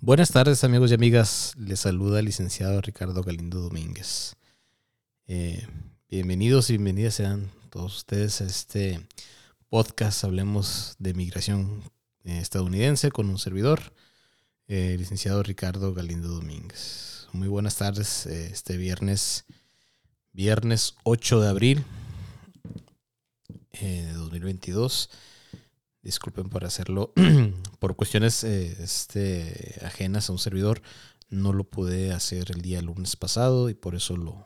Buenas 0.00 0.30
tardes 0.30 0.62
amigos 0.62 0.92
y 0.92 0.94
amigas, 0.94 1.54
les 1.58 1.80
saluda 1.80 2.20
el 2.20 2.26
licenciado 2.26 2.80
Ricardo 2.80 3.24
Galindo 3.24 3.58
Domínguez. 3.58 4.36
Eh, 5.26 5.66
bienvenidos 6.08 6.70
y 6.70 6.74
bienvenidas 6.74 7.14
sean 7.14 7.50
todos 7.68 7.96
ustedes 7.96 8.40
a 8.40 8.44
este 8.44 9.04
podcast, 9.68 10.22
hablemos 10.22 10.94
de 11.00 11.14
migración 11.14 11.82
eh, 12.22 12.38
estadounidense 12.38 13.10
con 13.10 13.28
un 13.28 13.40
servidor, 13.40 13.92
eh, 14.68 14.94
licenciado 14.96 15.42
Ricardo 15.42 15.92
Galindo 15.92 16.28
Domínguez. 16.28 17.26
Muy 17.32 17.48
buenas 17.48 17.74
tardes, 17.74 18.26
este 18.26 18.76
viernes, 18.76 19.46
viernes 20.32 20.94
8 21.02 21.40
de 21.40 21.48
abril 21.48 21.84
de 23.72 24.12
2022 24.12 25.10
disculpen 26.08 26.48
por 26.48 26.64
hacerlo, 26.64 27.12
por 27.80 27.94
cuestiones 27.94 28.42
eh, 28.42 28.74
este, 28.82 29.78
ajenas 29.84 30.30
a 30.30 30.32
un 30.32 30.38
servidor, 30.38 30.80
no 31.28 31.52
lo 31.52 31.64
pude 31.64 32.12
hacer 32.12 32.50
el 32.50 32.62
día 32.62 32.80
lunes 32.80 33.14
pasado 33.14 33.68
y 33.68 33.74
por 33.74 33.94
eso 33.94 34.16
lo, 34.16 34.42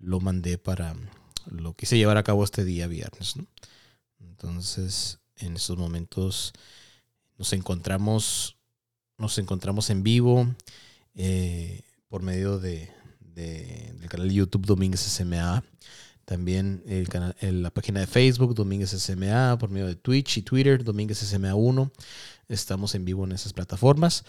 lo 0.00 0.20
mandé 0.20 0.56
para, 0.56 0.96
lo 1.50 1.74
quise 1.74 1.98
llevar 1.98 2.16
a 2.16 2.22
cabo 2.22 2.44
este 2.44 2.64
día 2.64 2.86
viernes. 2.86 3.34
Entonces, 4.20 5.18
en 5.36 5.56
estos 5.56 5.76
momentos 5.76 6.54
nos 7.36 7.52
encontramos, 7.52 8.56
nos 9.18 9.36
encontramos 9.36 9.90
en 9.90 10.02
vivo 10.02 10.46
eh, 11.14 11.82
por 12.08 12.22
medio 12.22 12.58
de, 12.58 12.90
del 13.20 14.08
canal 14.08 14.28
de 14.28 14.34
YouTube 14.34 14.64
Domínguez 14.64 15.02
SMA. 15.02 15.62
También 16.30 16.84
el 16.86 17.08
canal, 17.08 17.34
la 17.40 17.72
página 17.72 17.98
de 17.98 18.06
Facebook, 18.06 18.54
Domínguez 18.54 18.90
SMA, 18.90 19.58
por 19.58 19.68
medio 19.68 19.88
de 19.88 19.96
Twitch 19.96 20.36
y 20.36 20.42
Twitter, 20.42 20.84
Domínguez 20.84 21.20
SMA1. 21.24 21.90
Estamos 22.48 22.94
en 22.94 23.04
vivo 23.04 23.24
en 23.24 23.32
esas 23.32 23.52
plataformas. 23.52 24.22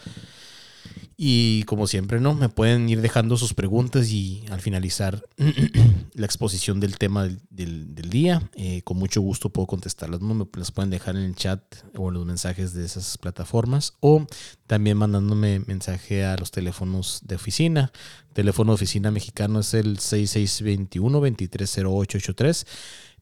Y 1.16 1.62
como 1.64 1.86
siempre, 1.86 2.20
¿no? 2.20 2.34
Me 2.34 2.48
pueden 2.48 2.88
ir 2.88 3.00
dejando 3.00 3.36
sus 3.36 3.54
preguntas 3.54 4.10
y 4.10 4.44
al 4.50 4.60
finalizar 4.60 5.24
la 6.14 6.26
exposición 6.26 6.80
del 6.80 6.98
tema 6.98 7.28
del, 7.50 7.94
día, 8.10 8.50
eh, 8.54 8.82
con 8.82 8.98
mucho 8.98 9.20
gusto 9.20 9.50
puedo 9.50 9.66
contestarlas. 9.66 10.20
¿no? 10.20 10.34
Me 10.34 10.46
las 10.54 10.72
pueden 10.72 10.90
dejar 10.90 11.16
en 11.16 11.22
el 11.22 11.36
chat 11.36 11.62
o 11.96 12.08
en 12.08 12.14
los 12.14 12.26
mensajes 12.26 12.74
de 12.74 12.84
esas 12.84 13.16
plataformas 13.18 13.94
o 14.00 14.26
también 14.66 14.96
mandándome 14.96 15.60
mensaje 15.60 16.24
a 16.24 16.36
los 16.36 16.50
teléfonos 16.50 17.20
de 17.24 17.36
oficina. 17.36 17.92
Teléfono 18.32 18.72
de 18.72 18.76
oficina 18.76 19.10
mexicano 19.10 19.60
es 19.60 19.74
el 19.74 19.98
6621-230883. 19.98 22.66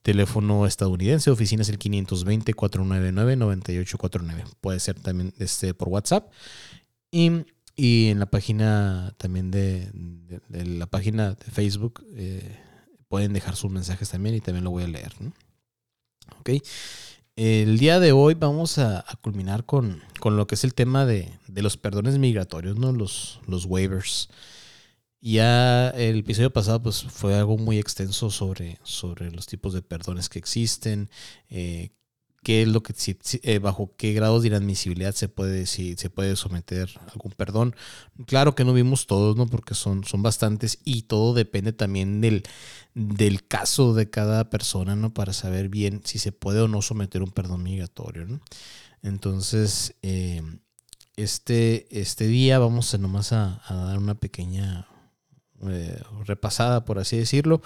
Teléfono 0.03 0.67
estadounidense, 0.67 1.31
oficina 1.31 1.63
es 1.63 1.69
el 1.69 1.79
520-499-9849. 1.79 4.45
Puede 4.61 4.81
ser 4.81 4.99
también 4.99 5.33
este, 5.39 5.75
por 5.75 5.89
WhatsApp. 5.89 6.33
Y, 7.11 7.45
en 7.83 8.19
la 8.19 8.27
página 8.27 9.15
también 9.17 9.51
de, 9.51 9.91
la 10.49 10.87
página 10.87 11.35
de 11.35 11.51
Facebook 11.51 12.05
eh, 12.15 12.59
pueden 13.09 13.33
dejar 13.33 13.57
sus 13.57 13.71
mensajes 13.71 14.11
también 14.11 14.35
y 14.35 14.41
también 14.41 14.65
lo 14.65 14.71
voy 14.71 14.85
a 14.85 14.89
leer. 14.89 15.13
Ok. 16.39 16.51
El 17.37 17.79
día 17.79 18.01
de 18.01 18.13
hoy 18.13 18.35
vamos 18.35 18.79
a, 18.79 19.05
culminar 19.23 19.65
con, 19.65 20.03
lo 20.23 20.47
que 20.47 20.57
es 20.57 20.65
el 20.65 20.75
tema 20.75 21.07
de, 21.07 21.33
los 21.49 21.77
perdones 21.77 22.19
migratorios, 22.19 22.79
¿no? 22.79 22.93
Los, 22.93 23.41
los 23.47 23.65
waivers. 23.65 24.29
Ya 25.23 25.91
el 25.91 26.19
episodio 26.19 26.53
pasado 26.53 26.83
pues, 26.83 27.03
fue 27.03 27.35
algo 27.35 27.59
muy 27.59 27.79
extenso 27.79 28.31
sobre, 28.31 28.79
sobre 28.83 29.31
los 29.31 29.47
tipos 29.47 29.73
de 29.75 29.83
perdones 29.83 30.29
que 30.29 30.39
existen, 30.39 31.11
eh, 31.49 31.91
qué 32.43 32.63
es 32.63 32.69
lo 32.69 32.83
que 32.83 32.95
eh, 33.43 33.59
bajo 33.59 33.95
qué 33.97 34.13
grados 34.13 34.43
de 34.43 34.49
inadmisibilidad 34.49 35.15
se 35.15 35.29
puede 35.29 35.67
si 35.67 35.97
se 35.97 36.09
puede 36.09 36.37
someter 36.37 36.91
algún 37.13 37.33
perdón. 37.33 37.75
Claro 38.27 38.55
que 38.55 38.65
no 38.65 38.73
vimos 38.73 39.07
todos, 39.07 39.37
¿no? 39.37 39.47
Porque 39.47 39.75
son, 39.75 40.05
son 40.05 40.23
bastantes 40.23 40.79
y 40.85 41.03
todo 41.03 41.35
depende 41.35 41.73
también 41.73 42.21
del, 42.21 42.45
del 42.95 43.47
caso 43.47 43.93
de 43.95 44.09
cada 44.09 44.49
persona, 44.49 44.97
¿no? 44.97 45.13
Para 45.13 45.33
saber 45.33 45.69
bien 45.69 46.01
si 46.05 46.19
se 46.19 46.33
puede 46.33 46.61
o 46.61 46.69
no 46.69 46.83
someter 46.83 47.23
un 47.23 47.31
perdón 47.31 47.63
migratorio. 47.63 48.27
Entonces, 49.03 49.95
eh, 50.03 50.43
este, 51.17 52.01
este 52.01 52.27
día 52.27 52.59
vamos 52.59 52.95
a 52.95 52.99
nomás 52.99 53.33
a, 53.33 53.63
dar 53.69 53.99
una 53.99 54.15
pequeña 54.15 54.87
eh, 55.69 56.01
repasada, 56.25 56.85
por 56.87 56.99
así 56.99 57.19
decirlo 57.19 57.61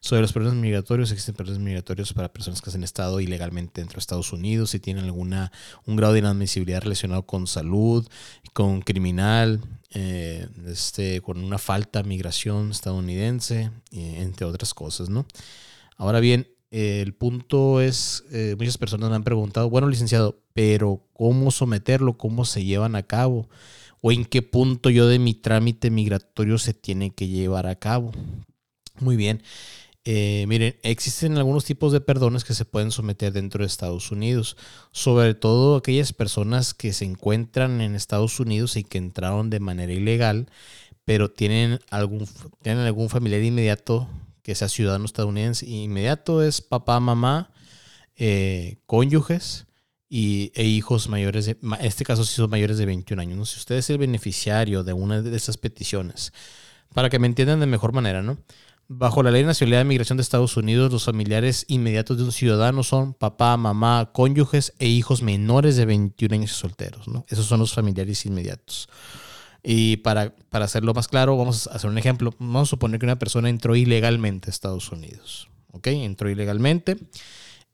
sobre 0.00 0.22
los 0.22 0.32
perdones 0.32 0.60
migratorios. 0.60 1.10
Existen 1.10 1.34
perdones 1.34 1.60
migratorios 1.60 2.12
para 2.12 2.32
personas 2.32 2.62
que 2.62 2.70
han 2.70 2.84
estado 2.84 3.20
ilegalmente 3.20 3.80
dentro 3.80 3.96
de 3.96 4.00
Estados 4.00 4.32
Unidos, 4.32 4.70
si 4.70 4.80
tienen 4.80 5.04
alguna, 5.04 5.52
un 5.86 5.96
grado 5.96 6.12
de 6.12 6.20
inadmisibilidad 6.20 6.82
relacionado 6.82 7.24
con 7.24 7.46
salud, 7.46 8.06
con 8.52 8.80
criminal, 8.80 9.60
eh, 9.90 10.48
este, 10.66 11.20
con 11.20 11.42
una 11.42 11.58
falta 11.58 12.02
de 12.02 12.08
migración 12.08 12.70
estadounidense, 12.70 13.70
entre 13.92 14.46
otras 14.46 14.74
cosas, 14.74 15.08
¿no? 15.08 15.26
Ahora 15.96 16.20
bien, 16.20 16.46
el 16.70 17.14
punto 17.14 17.80
es, 17.80 18.24
eh, 18.30 18.54
muchas 18.58 18.76
personas 18.76 19.08
me 19.08 19.16
han 19.16 19.24
preguntado, 19.24 19.70
bueno, 19.70 19.88
licenciado, 19.88 20.42
pero 20.52 21.02
¿cómo 21.14 21.50
someterlo? 21.50 22.18
¿Cómo 22.18 22.44
se 22.44 22.64
llevan 22.64 22.94
a 22.94 23.02
cabo? 23.02 23.48
¿O 24.00 24.12
en 24.12 24.24
qué 24.24 24.42
punto 24.42 24.90
yo 24.90 25.08
de 25.08 25.18
mi 25.18 25.34
trámite 25.34 25.90
migratorio 25.90 26.58
se 26.58 26.74
tiene 26.74 27.10
que 27.10 27.26
llevar 27.26 27.66
a 27.66 27.76
cabo? 27.76 28.12
Muy 29.00 29.16
bien. 29.16 29.42
Eh, 30.04 30.46
miren, 30.48 30.76
existen 30.82 31.36
algunos 31.36 31.64
tipos 31.64 31.92
de 31.92 32.00
perdones 32.00 32.44
que 32.44 32.54
se 32.54 32.64
pueden 32.64 32.90
someter 32.90 33.32
dentro 33.32 33.62
de 33.62 33.66
Estados 33.66 34.10
Unidos, 34.10 34.56
sobre 34.92 35.34
todo 35.34 35.76
aquellas 35.76 36.12
personas 36.12 36.72
que 36.72 36.92
se 36.92 37.04
encuentran 37.04 37.80
en 37.80 37.94
Estados 37.94 38.40
Unidos 38.40 38.76
y 38.76 38.84
que 38.84 38.98
entraron 38.98 39.50
de 39.50 39.60
manera 39.60 39.92
ilegal, 39.92 40.48
pero 41.04 41.30
tienen 41.30 41.80
algún, 41.90 42.26
tienen 42.62 42.84
algún 42.84 43.08
familiar 43.08 43.42
inmediato 43.42 44.08
que 44.42 44.54
sea 44.54 44.68
ciudadano 44.68 45.04
estadounidense. 45.04 45.66
Inmediato 45.66 46.42
es 46.42 46.62
papá, 46.62 47.00
mamá, 47.00 47.50
eh, 48.16 48.78
cónyuges 48.86 49.66
y, 50.08 50.52
e 50.54 50.64
hijos 50.64 51.08
mayores, 51.08 51.46
de, 51.46 51.58
en 51.60 51.74
este 51.84 52.04
caso 52.04 52.24
si 52.24 52.46
mayores 52.46 52.78
de 52.78 52.86
21 52.86 53.20
años. 53.20 53.50
Si 53.50 53.58
usted 53.58 53.76
es 53.76 53.90
el 53.90 53.98
beneficiario 53.98 54.84
de 54.84 54.92
una 54.94 55.20
de 55.20 55.36
esas 55.36 55.58
peticiones, 55.58 56.32
para 56.94 57.10
que 57.10 57.18
me 57.18 57.26
entiendan 57.26 57.60
de 57.60 57.66
mejor 57.66 57.92
manera, 57.92 58.22
¿no? 58.22 58.38
Bajo 58.90 59.22
la 59.22 59.30
Ley 59.30 59.44
Nacional 59.44 59.80
de 59.80 59.84
Migración 59.84 60.16
de 60.16 60.22
Estados 60.22 60.56
Unidos, 60.56 60.90
los 60.90 61.04
familiares 61.04 61.66
inmediatos 61.68 62.16
de 62.16 62.24
un 62.24 62.32
ciudadano 62.32 62.82
son 62.82 63.12
papá, 63.12 63.54
mamá, 63.58 64.12
cónyuges 64.14 64.72
e 64.78 64.86
hijos 64.86 65.20
menores 65.20 65.76
de 65.76 65.84
21 65.84 66.34
años 66.34 66.52
solteros. 66.52 67.06
¿no? 67.06 67.26
Esos 67.28 67.44
son 67.44 67.60
los 67.60 67.74
familiares 67.74 68.24
inmediatos. 68.24 68.88
Y 69.62 69.98
para, 69.98 70.34
para 70.48 70.64
hacerlo 70.64 70.94
más 70.94 71.06
claro, 71.06 71.36
vamos 71.36 71.66
a 71.66 71.72
hacer 71.72 71.90
un 71.90 71.98
ejemplo. 71.98 72.34
Vamos 72.38 72.68
a 72.68 72.70
suponer 72.70 72.98
que 72.98 73.04
una 73.04 73.18
persona 73.18 73.50
entró 73.50 73.76
ilegalmente 73.76 74.48
a 74.48 74.52
Estados 74.52 74.90
Unidos. 74.90 75.50
¿Ok? 75.72 75.88
Entró 75.88 76.30
ilegalmente. 76.30 76.96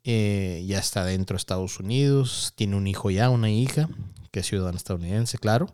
Eh, 0.03 0.65
ya 0.67 0.81
está 0.81 1.05
dentro 1.05 1.35
de 1.35 1.39
Estados 1.39 1.79
Unidos. 1.79 2.55
Tiene 2.57 2.75
un 2.75 2.89
hijo 2.89 3.13
ya, 3.13 3.31
una 3.31 3.51
hija, 3.51 3.89
que 4.33 4.41
es 4.41 4.47
ciudadana 4.47 4.79
estadounidense, 4.79 5.39
claro. 5.39 5.73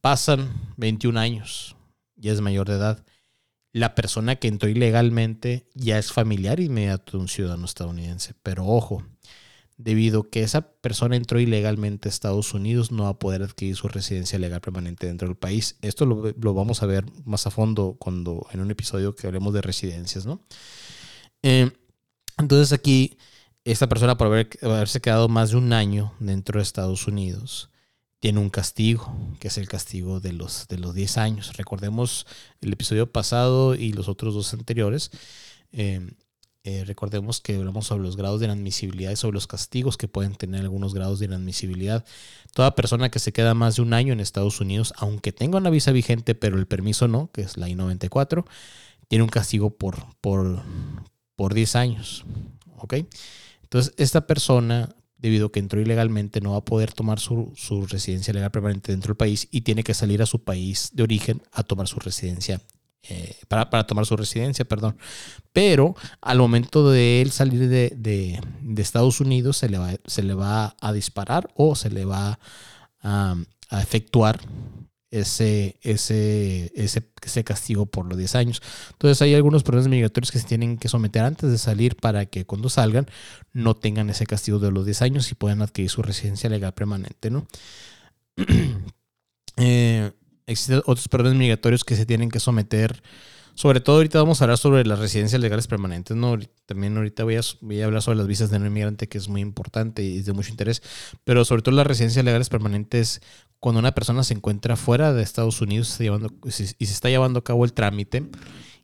Pasan 0.00 0.48
21 0.78 1.20
años. 1.20 1.76
Ya 2.16 2.32
es 2.32 2.40
mayor 2.40 2.66
de 2.66 2.76
edad 2.76 3.04
la 3.72 3.94
persona 3.94 4.36
que 4.36 4.48
entró 4.48 4.68
ilegalmente 4.68 5.68
ya 5.74 5.98
es 5.98 6.12
familiar 6.12 6.60
inmediato 6.60 7.12
de 7.12 7.18
un 7.18 7.28
ciudadano 7.28 7.64
estadounidense. 7.64 8.34
Pero 8.42 8.66
ojo, 8.66 9.02
debido 9.76 10.20
a 10.20 10.30
que 10.30 10.42
esa 10.42 10.72
persona 10.72 11.16
entró 11.16 11.40
ilegalmente 11.40 12.08
a 12.08 12.10
Estados 12.10 12.52
Unidos, 12.52 12.90
no 12.92 13.04
va 13.04 13.10
a 13.10 13.18
poder 13.18 13.42
adquirir 13.42 13.76
su 13.76 13.88
residencia 13.88 14.38
legal 14.38 14.60
permanente 14.60 15.06
dentro 15.06 15.28
del 15.28 15.36
país. 15.36 15.76
Esto 15.82 16.04
lo, 16.04 16.54
vamos 16.54 16.82
a 16.82 16.86
ver 16.86 17.04
más 17.24 17.46
a 17.46 17.50
fondo 17.50 17.96
cuando 17.98 18.46
en 18.52 18.60
un 18.60 18.70
episodio 18.70 19.14
que 19.14 19.26
hablemos 19.26 19.54
de 19.54 19.62
residencias, 19.62 20.26
¿no? 20.26 20.42
Eh, 21.42 21.70
entonces 22.38 22.72
aquí, 22.72 23.18
esta 23.64 23.88
persona 23.88 24.16
por 24.16 24.26
haberse 24.62 25.00
quedado 25.00 25.28
más 25.28 25.50
de 25.50 25.56
un 25.56 25.72
año 25.72 26.12
dentro 26.18 26.58
de 26.58 26.62
Estados 26.62 27.06
Unidos, 27.06 27.70
tiene 28.20 28.38
un 28.38 28.50
castigo, 28.50 29.12
que 29.40 29.48
es 29.48 29.56
el 29.56 29.66
castigo 29.66 30.20
de 30.20 30.34
los, 30.34 30.68
de 30.68 30.78
los 30.78 30.94
10 30.94 31.16
años. 31.18 31.56
Recordemos 31.56 32.26
el 32.60 32.72
episodio 32.72 33.10
pasado 33.10 33.74
y 33.74 33.92
los 33.92 34.08
otros 34.08 34.34
dos 34.34 34.52
anteriores. 34.52 35.10
Em, 35.72 36.10
eh, 36.62 36.84
recordemos 36.84 37.40
que 37.40 37.56
hablamos 37.56 37.86
sobre 37.86 38.02
los 38.02 38.18
grados 38.18 38.40
de 38.40 38.46
inadmisibilidad 38.46 39.10
y 39.10 39.16
sobre 39.16 39.34
los 39.34 39.46
castigos 39.46 39.96
que 39.96 40.08
pueden 40.08 40.34
tener 40.34 40.60
algunos 40.60 40.92
grados 40.92 41.18
de 41.18 41.24
inadmisibilidad. 41.24 42.04
Toda 42.52 42.74
persona 42.74 43.10
que 43.10 43.18
se 43.18 43.32
queda 43.32 43.54
más 43.54 43.76
de 43.76 43.82
un 43.82 43.94
año 43.94 44.12
en 44.12 44.20
Estados 44.20 44.60
Unidos, 44.60 44.92
aunque 44.98 45.32
tenga 45.32 45.56
una 45.56 45.70
visa 45.70 45.90
vigente, 45.90 46.34
pero 46.34 46.58
el 46.58 46.66
permiso 46.66 47.08
no, 47.08 47.30
que 47.32 47.40
es 47.40 47.56
la 47.56 47.70
I-94, 47.70 48.44
tiene 49.08 49.24
un 49.24 49.30
castigo 49.30 49.70
por, 49.70 50.04
por, 50.20 50.62
por 51.36 51.54
10 51.54 51.76
años. 51.76 52.26
¿Ok? 52.76 52.96
Entonces, 53.62 53.94
esta 53.96 54.26
persona 54.26 54.94
debido 55.20 55.46
a 55.46 55.52
que 55.52 55.60
entró 55.60 55.80
ilegalmente, 55.80 56.40
no 56.40 56.52
va 56.52 56.58
a 56.58 56.64
poder 56.64 56.92
tomar 56.92 57.20
su, 57.20 57.52
residencia 57.88 58.32
legal 58.32 58.50
permanente 58.50 58.92
dentro 58.92 59.08
del 59.08 59.16
país 59.16 59.48
y 59.50 59.60
tiene 59.62 59.82
que 59.82 59.94
salir 59.94 60.22
a 60.22 60.26
su 60.26 60.42
país 60.42 60.90
de 60.92 61.02
origen 61.02 61.42
a 61.52 61.62
tomar 61.62 61.86
su 61.86 62.00
residencia. 62.00 62.60
Eh, 63.08 63.34
para, 63.48 63.86
tomar 63.86 64.04
su 64.04 64.16
residencia, 64.16 64.64
perdón. 64.64 64.96
Pero 65.52 65.94
al 66.20 66.38
momento 66.38 66.90
de 66.90 67.22
él 67.22 67.30
salir 67.30 67.68
de, 67.68 68.40
Estados 68.76 69.20
Unidos, 69.20 69.56
se 69.56 69.68
le, 69.68 69.78
va, 69.78 69.92
se 70.06 70.22
le 70.22 70.34
va 70.34 70.76
a 70.80 70.92
disparar 70.92 71.50
o 71.54 71.74
se 71.74 71.90
le 71.90 72.04
va 72.04 72.38
a, 73.02 73.36
efectuar 73.72 74.40
ese, 75.10 75.78
ese, 75.82 76.72
ese, 76.74 77.44
castigo 77.44 77.86
por 77.86 78.06
los 78.06 78.16
10 78.16 78.34
años. 78.36 78.62
Entonces 78.92 79.20
hay 79.22 79.34
algunos 79.34 79.62
problemas 79.62 79.88
migratorios 79.88 80.30
que 80.30 80.38
se 80.38 80.46
tienen 80.46 80.78
que 80.78 80.88
someter 80.88 81.24
antes 81.24 81.50
de 81.50 81.58
salir 81.58 81.96
para 81.96 82.26
que 82.26 82.44
cuando 82.44 82.68
salgan 82.68 83.06
no 83.52 83.74
tengan 83.74 84.10
ese 84.10 84.26
castigo 84.26 84.58
de 84.58 84.70
los 84.70 84.84
10 84.84 85.02
años 85.02 85.30
y 85.30 85.34
puedan 85.34 85.62
adquirir 85.62 85.90
su 85.90 86.02
residencia 86.02 86.48
legal 86.48 86.74
permanente. 86.74 87.30
¿no? 87.30 87.46
Eh, 89.56 90.12
existen 90.46 90.78
otros 90.86 91.06
problemas 91.08 91.36
migratorios 91.36 91.84
que 91.84 91.94
se 91.94 92.06
tienen 92.06 92.30
que 92.30 92.40
someter 92.40 93.02
sobre 93.60 93.82
todo 93.82 93.96
ahorita 93.96 94.18
vamos 94.18 94.40
a 94.40 94.44
hablar 94.44 94.56
sobre 94.56 94.86
las 94.86 94.98
residencias 94.98 95.38
legales 95.38 95.66
permanentes, 95.66 96.16
¿no? 96.16 96.38
También 96.64 96.96
ahorita 96.96 97.24
voy 97.24 97.36
a, 97.36 97.84
hablar 97.84 98.00
sobre 98.00 98.16
las 98.16 98.26
visas 98.26 98.50
de 98.50 98.58
no 98.58 98.64
inmigrante, 98.64 99.06
que 99.06 99.18
es 99.18 99.28
muy 99.28 99.42
importante 99.42 100.02
y 100.02 100.16
es 100.16 100.24
de 100.24 100.32
mucho 100.32 100.48
interés, 100.48 100.82
pero 101.24 101.44
sobre 101.44 101.60
todo 101.60 101.74
las 101.74 101.86
residencias 101.86 102.24
legales 102.24 102.48
permanentes, 102.48 103.20
cuando 103.58 103.78
una 103.78 103.92
persona 103.92 104.24
se 104.24 104.32
encuentra 104.32 104.76
fuera 104.76 105.12
de 105.12 105.22
Estados 105.22 105.60
Unidos 105.60 105.98
llevando, 105.98 106.32
y 106.46 106.50
se 106.52 106.74
está 106.78 107.10
llevando 107.10 107.40
a 107.40 107.44
cabo 107.44 107.66
el 107.66 107.74
trámite 107.74 108.30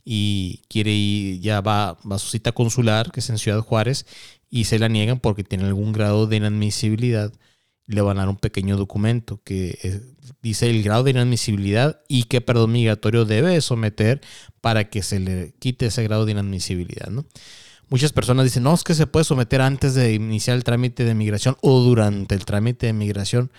y 0.05 0.61
quiere 0.69 0.93
ir, 0.93 1.41
ya 1.41 1.63
va, 1.63 1.97
va 2.07 2.17
a 2.17 2.19
su 2.19 2.29
cita 2.29 2.53
consular, 2.53 3.11
que 3.13 3.21
es 3.21 3.31
en 3.31 3.39
Ciudad 3.39 3.61
Juárez, 3.61 4.05
y 4.51 4.65
se 4.65 4.79
la 4.79 4.89
niegan 4.89 5.21
porque 5.21 5.43
tiene 5.43 5.65
algún 5.65 5.95
grado 5.95 6.27
de 6.27 6.37
inadmisibilidad, 6.37 7.33
le 7.87 8.01
van 8.01 8.19
a 8.19 8.23
dar 8.23 8.29
un 8.29 8.37
pequeño 8.37 8.77
documento 8.77 9.41
que 9.45 10.03
dice 10.43 10.69
el 10.69 10.83
grado 10.83 11.05
de 11.05 11.13
inadmisibilidad 11.13 12.01
y 12.09 12.25
qué 12.25 12.41
perdón 12.41 12.73
migratorio 12.73 13.25
debe 13.25 13.61
someter 13.61 14.21
para 14.61 14.91
que 14.91 15.03
se 15.03 15.21
le 15.21 15.55
quite 15.59 15.87
ese 15.87 16.03
grado 16.03 16.25
de 16.25 16.33
inadmisibilidad. 16.33 17.09
¿no? 17.09 17.27
Muchas 17.89 18.13
personas 18.13 18.45
dicen, 18.45 18.65
no, 18.65 18.75
es 18.75 18.83
que 18.83 18.95
se 18.95 19.07
puede 19.07 19.25
someter 19.25 19.61
antes 19.61 19.95
de 19.95 20.15
iniciar 20.15 20.57
el 20.57 20.65
trámite 20.65 21.05
de 21.05 21.15
migración 21.15 21.57
o 21.61 21.81
durante 21.81 22.35
el 22.35 22.45
trámite 22.45 22.87
de 22.87 22.93
migración. 22.93 23.53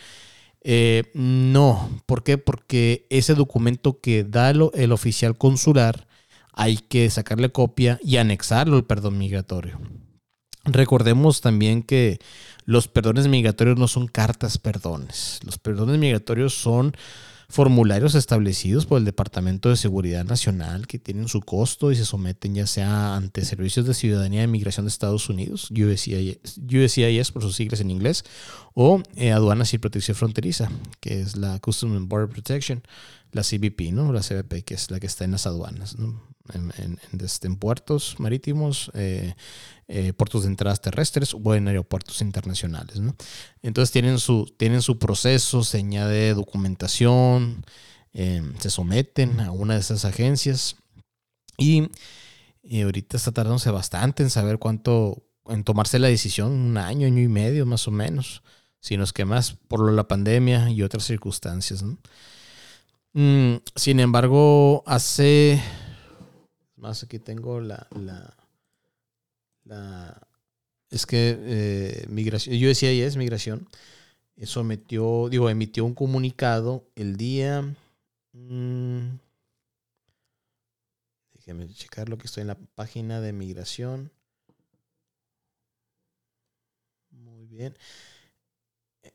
Eh, 0.61 1.11
no, 1.13 1.89
¿por 2.05 2.23
qué? 2.23 2.37
Porque 2.37 3.07
ese 3.09 3.35
documento 3.35 4.01
que 4.01 4.25
da 4.25 4.49
el 4.49 4.91
oficial 4.91 5.37
consular 5.37 6.07
hay 6.51 6.77
que 6.77 7.09
sacarle 7.09 7.51
copia 7.51 7.99
y 8.03 8.17
anexarlo 8.17 8.75
al 8.75 8.85
perdón 8.85 9.17
migratorio. 9.17 9.79
Recordemos 10.65 11.39
también 11.39 11.83
que 11.83 12.19
los 12.67 12.89
perdones 12.89 13.29
migratorios 13.29 13.79
no 13.79 13.87
son 13.87 14.07
cartas 14.07 14.57
perdones. 14.57 15.39
Los 15.45 15.57
perdones 15.57 15.97
migratorios 15.97 16.53
son 16.53 16.93
formularios 17.47 18.13
establecidos 18.13 18.85
por 18.85 18.97
el 18.97 19.05
Departamento 19.05 19.69
de 19.69 19.77
Seguridad 19.77 20.25
Nacional 20.25 20.85
que 20.85 20.99
tienen 20.99 21.29
su 21.29 21.39
costo 21.39 21.93
y 21.93 21.95
se 21.95 22.03
someten 22.03 22.55
ya 22.55 22.67
sea 22.67 23.15
ante 23.15 23.45
Servicios 23.45 23.85
de 23.85 23.93
Ciudadanía 23.93 24.43
e 24.43 24.47
Migración 24.47 24.85
de 24.85 24.89
Estados 24.89 25.29
Unidos, 25.29 25.71
USCIS, 25.71 27.31
por 27.31 27.41
sus 27.41 27.55
siglas 27.55 27.79
en 27.79 27.89
inglés, 27.89 28.25
o 28.73 29.01
eh, 29.15 29.31
Aduanas 29.31 29.73
y 29.73 29.77
Protección 29.77 30.17
Fronteriza, 30.17 30.69
que 30.99 31.21
es 31.21 31.37
la 31.37 31.59
Customs 31.59 31.95
and 31.95 32.09
Border 32.09 32.27
Protection, 32.27 32.83
la 33.31 33.43
CBP, 33.43 33.93
¿no? 33.93 34.11
La 34.11 34.19
CBP, 34.19 34.65
que 34.65 34.73
es 34.73 34.91
la 34.91 34.99
que 34.99 35.07
está 35.07 35.23
en 35.23 35.31
las 35.31 35.47
aduanas. 35.47 35.95
En, 36.53 36.73
en, 36.77 36.99
en, 37.11 37.55
puertos 37.57 38.15
marítimos, 38.19 38.91
eh, 38.93 39.35
eh, 39.87 40.13
puertos 40.13 40.43
de 40.43 40.49
entradas 40.49 40.81
terrestres 40.81 41.33
o 41.33 41.55
en 41.55 41.67
aeropuertos 41.67 42.21
internacionales. 42.21 42.99
¿no? 42.99 43.15
Entonces 43.61 43.91
tienen 43.91 44.19
su, 44.19 44.53
tienen 44.57 44.81
su 44.81 44.99
proceso, 44.99 45.63
se 45.63 45.77
añade 45.77 46.33
documentación, 46.33 47.65
eh, 48.13 48.41
se 48.59 48.69
someten 48.69 49.39
a 49.39 49.51
una 49.51 49.75
de 49.75 49.81
esas 49.81 50.05
agencias 50.05 50.75
y, 51.57 51.89
ahorita 52.83 53.15
está 53.17 53.31
tardándose 53.31 53.71
bastante 53.71 54.23
en 54.23 54.29
saber 54.29 54.59
cuánto, 54.59 55.23
en 55.47 55.63
tomarse 55.63 55.99
la 55.99 56.07
decisión, 56.07 56.51
un 56.51 56.77
año, 56.77 57.07
año 57.07 57.21
y 57.21 57.27
medio 57.27 57.65
más 57.65 57.87
o 57.87 57.91
menos, 57.91 58.43
si 58.79 58.97
no 58.97 59.03
es 59.03 59.13
que 59.13 59.23
más 59.25 59.53
por 59.67 59.91
la 59.91 60.07
pandemia 60.07 60.69
y 60.69 60.83
otras 60.83 61.05
circunstancias. 61.05 61.83
Mm, 63.13 63.55
sin 63.75 63.99
embargo, 63.99 64.83
hace 64.85 65.61
más 66.77 67.03
aquí 67.03 67.19
tengo 67.19 67.59
la, 67.59 67.87
la, 69.65 70.27
es 70.89 71.05
que 71.05 71.37
eh, 71.39 72.05
migración, 72.07 72.55
yo 72.55 72.67
decía 72.67 72.93
ya 72.93 73.05
es 73.05 73.17
migración, 73.17 73.67
sometió, 74.43 75.27
digo, 75.29 75.49
emitió 75.49 75.83
un 75.83 75.95
comunicado 75.95 76.87
el 76.95 77.17
día, 77.17 77.63
mm, 78.33 79.17
déjeme 81.33 81.67
checar 81.73 82.09
lo 82.09 82.17
que 82.17 82.27
estoy 82.27 82.41
en 82.41 82.47
la 82.47 82.59
página 82.75 83.19
de 83.21 83.33
migración. 83.33 84.11
Muy 87.09 87.47
bien. 87.47 87.75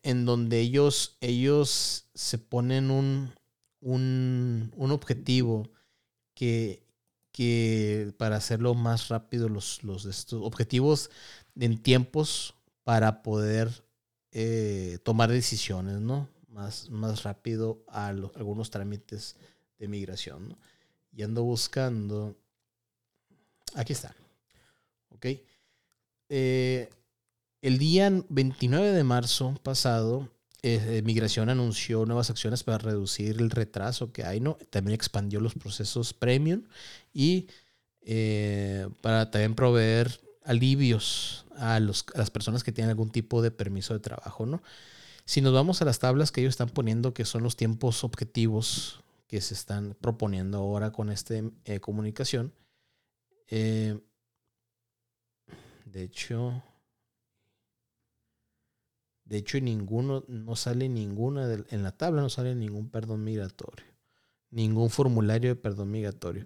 En 0.02 0.24
donde 0.24 0.60
ellos, 0.60 1.16
ellos 1.20 2.08
se 2.14 2.38
ponen 2.38 2.90
un, 2.90 3.32
un, 3.80 4.72
un 4.76 4.90
objetivo 4.90 5.70
que 6.34 6.81
que 7.32 8.14
para 8.18 8.36
hacerlo 8.36 8.74
más 8.74 9.08
rápido 9.08 9.48
los, 9.48 9.82
los 9.82 10.04
estos 10.04 10.42
objetivos 10.44 11.10
en 11.56 11.82
tiempos 11.82 12.54
para 12.84 13.22
poder 13.22 13.70
eh, 14.30 14.98
tomar 15.02 15.30
decisiones, 15.30 16.00
¿no? 16.00 16.28
Más, 16.48 16.90
más 16.90 17.22
rápido 17.22 17.82
a 17.88 18.08
algunos 18.08 18.70
trámites 18.70 19.36
de 19.78 19.88
migración, 19.88 20.56
Y 21.12 21.22
ando 21.22 21.42
buscando. 21.42 22.36
Aquí 23.74 23.92
está. 23.94 24.14
¿Ok? 25.08 25.26
Eh, 26.28 26.90
el 27.62 27.78
día 27.78 28.10
29 28.28 28.92
de 28.92 29.04
marzo 29.04 29.54
pasado, 29.62 30.28
eh, 30.64 31.02
Migración 31.04 31.48
anunció 31.48 32.06
nuevas 32.06 32.30
acciones 32.30 32.62
para 32.62 32.78
reducir 32.78 33.40
el 33.40 33.50
retraso 33.50 34.12
que 34.12 34.24
hay, 34.24 34.38
¿no? 34.38 34.58
También 34.70 34.94
expandió 34.94 35.40
los 35.40 35.54
procesos 35.54 36.14
premium 36.14 36.62
y 37.12 37.48
eh, 38.02 38.88
para 39.00 39.30
también 39.32 39.56
proveer 39.56 40.20
alivios 40.44 41.46
a, 41.56 41.80
las 41.80 42.30
personas 42.30 42.62
que 42.62 42.70
tienen 42.70 42.90
algún 42.90 43.10
tipo 43.10 43.42
de 43.42 43.50
permiso 43.50 43.92
de 43.92 44.00
trabajo, 44.00 44.46
¿no? 44.46 44.62
Si 45.24 45.40
nos 45.40 45.52
vamos 45.52 45.82
a 45.82 45.84
las 45.84 45.98
tablas 45.98 46.30
que 46.30 46.40
ellos 46.40 46.52
están 46.52 46.68
poniendo, 46.68 47.12
que 47.12 47.24
son 47.24 47.42
los 47.42 47.56
tiempos 47.56 48.04
objetivos 48.04 49.00
que 49.26 49.40
se 49.40 49.54
están 49.54 49.96
proponiendo 50.00 50.58
ahora 50.58 50.92
con 50.92 51.10
esta 51.10 51.34
eh, 51.64 51.80
comunicación, 51.80 52.52
de 53.48 54.00
hecho, 55.94 56.62
de 59.32 59.38
hecho, 59.38 59.58
ninguno, 59.60 60.26
no 60.28 60.56
sale 60.56 60.90
ninguna, 60.90 61.50
en 61.70 61.82
la 61.82 61.92
tabla 61.92 62.20
no 62.20 62.28
sale 62.28 62.54
ningún 62.54 62.90
perdón 62.90 63.24
migratorio. 63.24 63.86
Ningún 64.50 64.90
formulario 64.90 65.48
de 65.48 65.56
perdón 65.56 65.90
migratorio. 65.90 66.44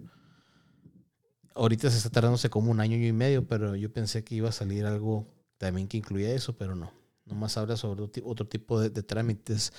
Ahorita 1.53 1.91
se 1.91 1.97
está 1.97 2.09
tardándose 2.09 2.49
como 2.49 2.71
un 2.71 2.79
año 2.79 2.95
y 2.95 3.11
medio, 3.11 3.45
pero 3.45 3.75
yo 3.75 3.91
pensé 3.91 4.23
que 4.23 4.35
iba 4.35 4.47
a 4.47 4.53
salir 4.53 4.85
algo 4.85 5.27
también 5.57 5.89
que 5.89 5.97
incluía 5.97 6.33
eso, 6.33 6.55
pero 6.55 6.75
no. 6.75 6.93
Nomás 7.25 7.57
habla 7.57 7.75
sobre 7.75 8.03
otro 8.23 8.47
tipo 8.47 8.79
de, 8.79 9.03
trámites 9.03 9.73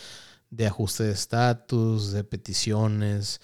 de 0.50 0.66
ajuste 0.66 1.04
de 1.04 1.12
estatus, 1.12 2.12
de 2.12 2.25
peticiones, 2.25 3.40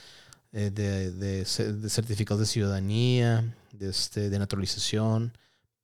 eh, 0.53 0.71
de, 0.73 1.45
certificados 1.47 2.41
de 2.41 2.47
ciudadanía, 2.47 3.57
de, 3.73 3.89
este, 3.89 4.29
de 4.29 4.39
naturalización, 4.39 5.33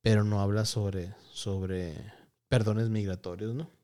pero 0.01 0.23
no 0.23 0.39
habla 0.39 0.65
sobre, 0.65 1.15
sobre 1.33 1.95
perdones 2.47 2.89
migratorios, 2.89 3.55
¿no? 3.55 3.80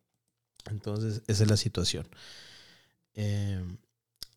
Entonces, 0.69 1.21
esa 1.27 1.43
es 1.43 1.49
la 1.49 1.57
situación. 1.57 2.07
Em, 3.13 3.77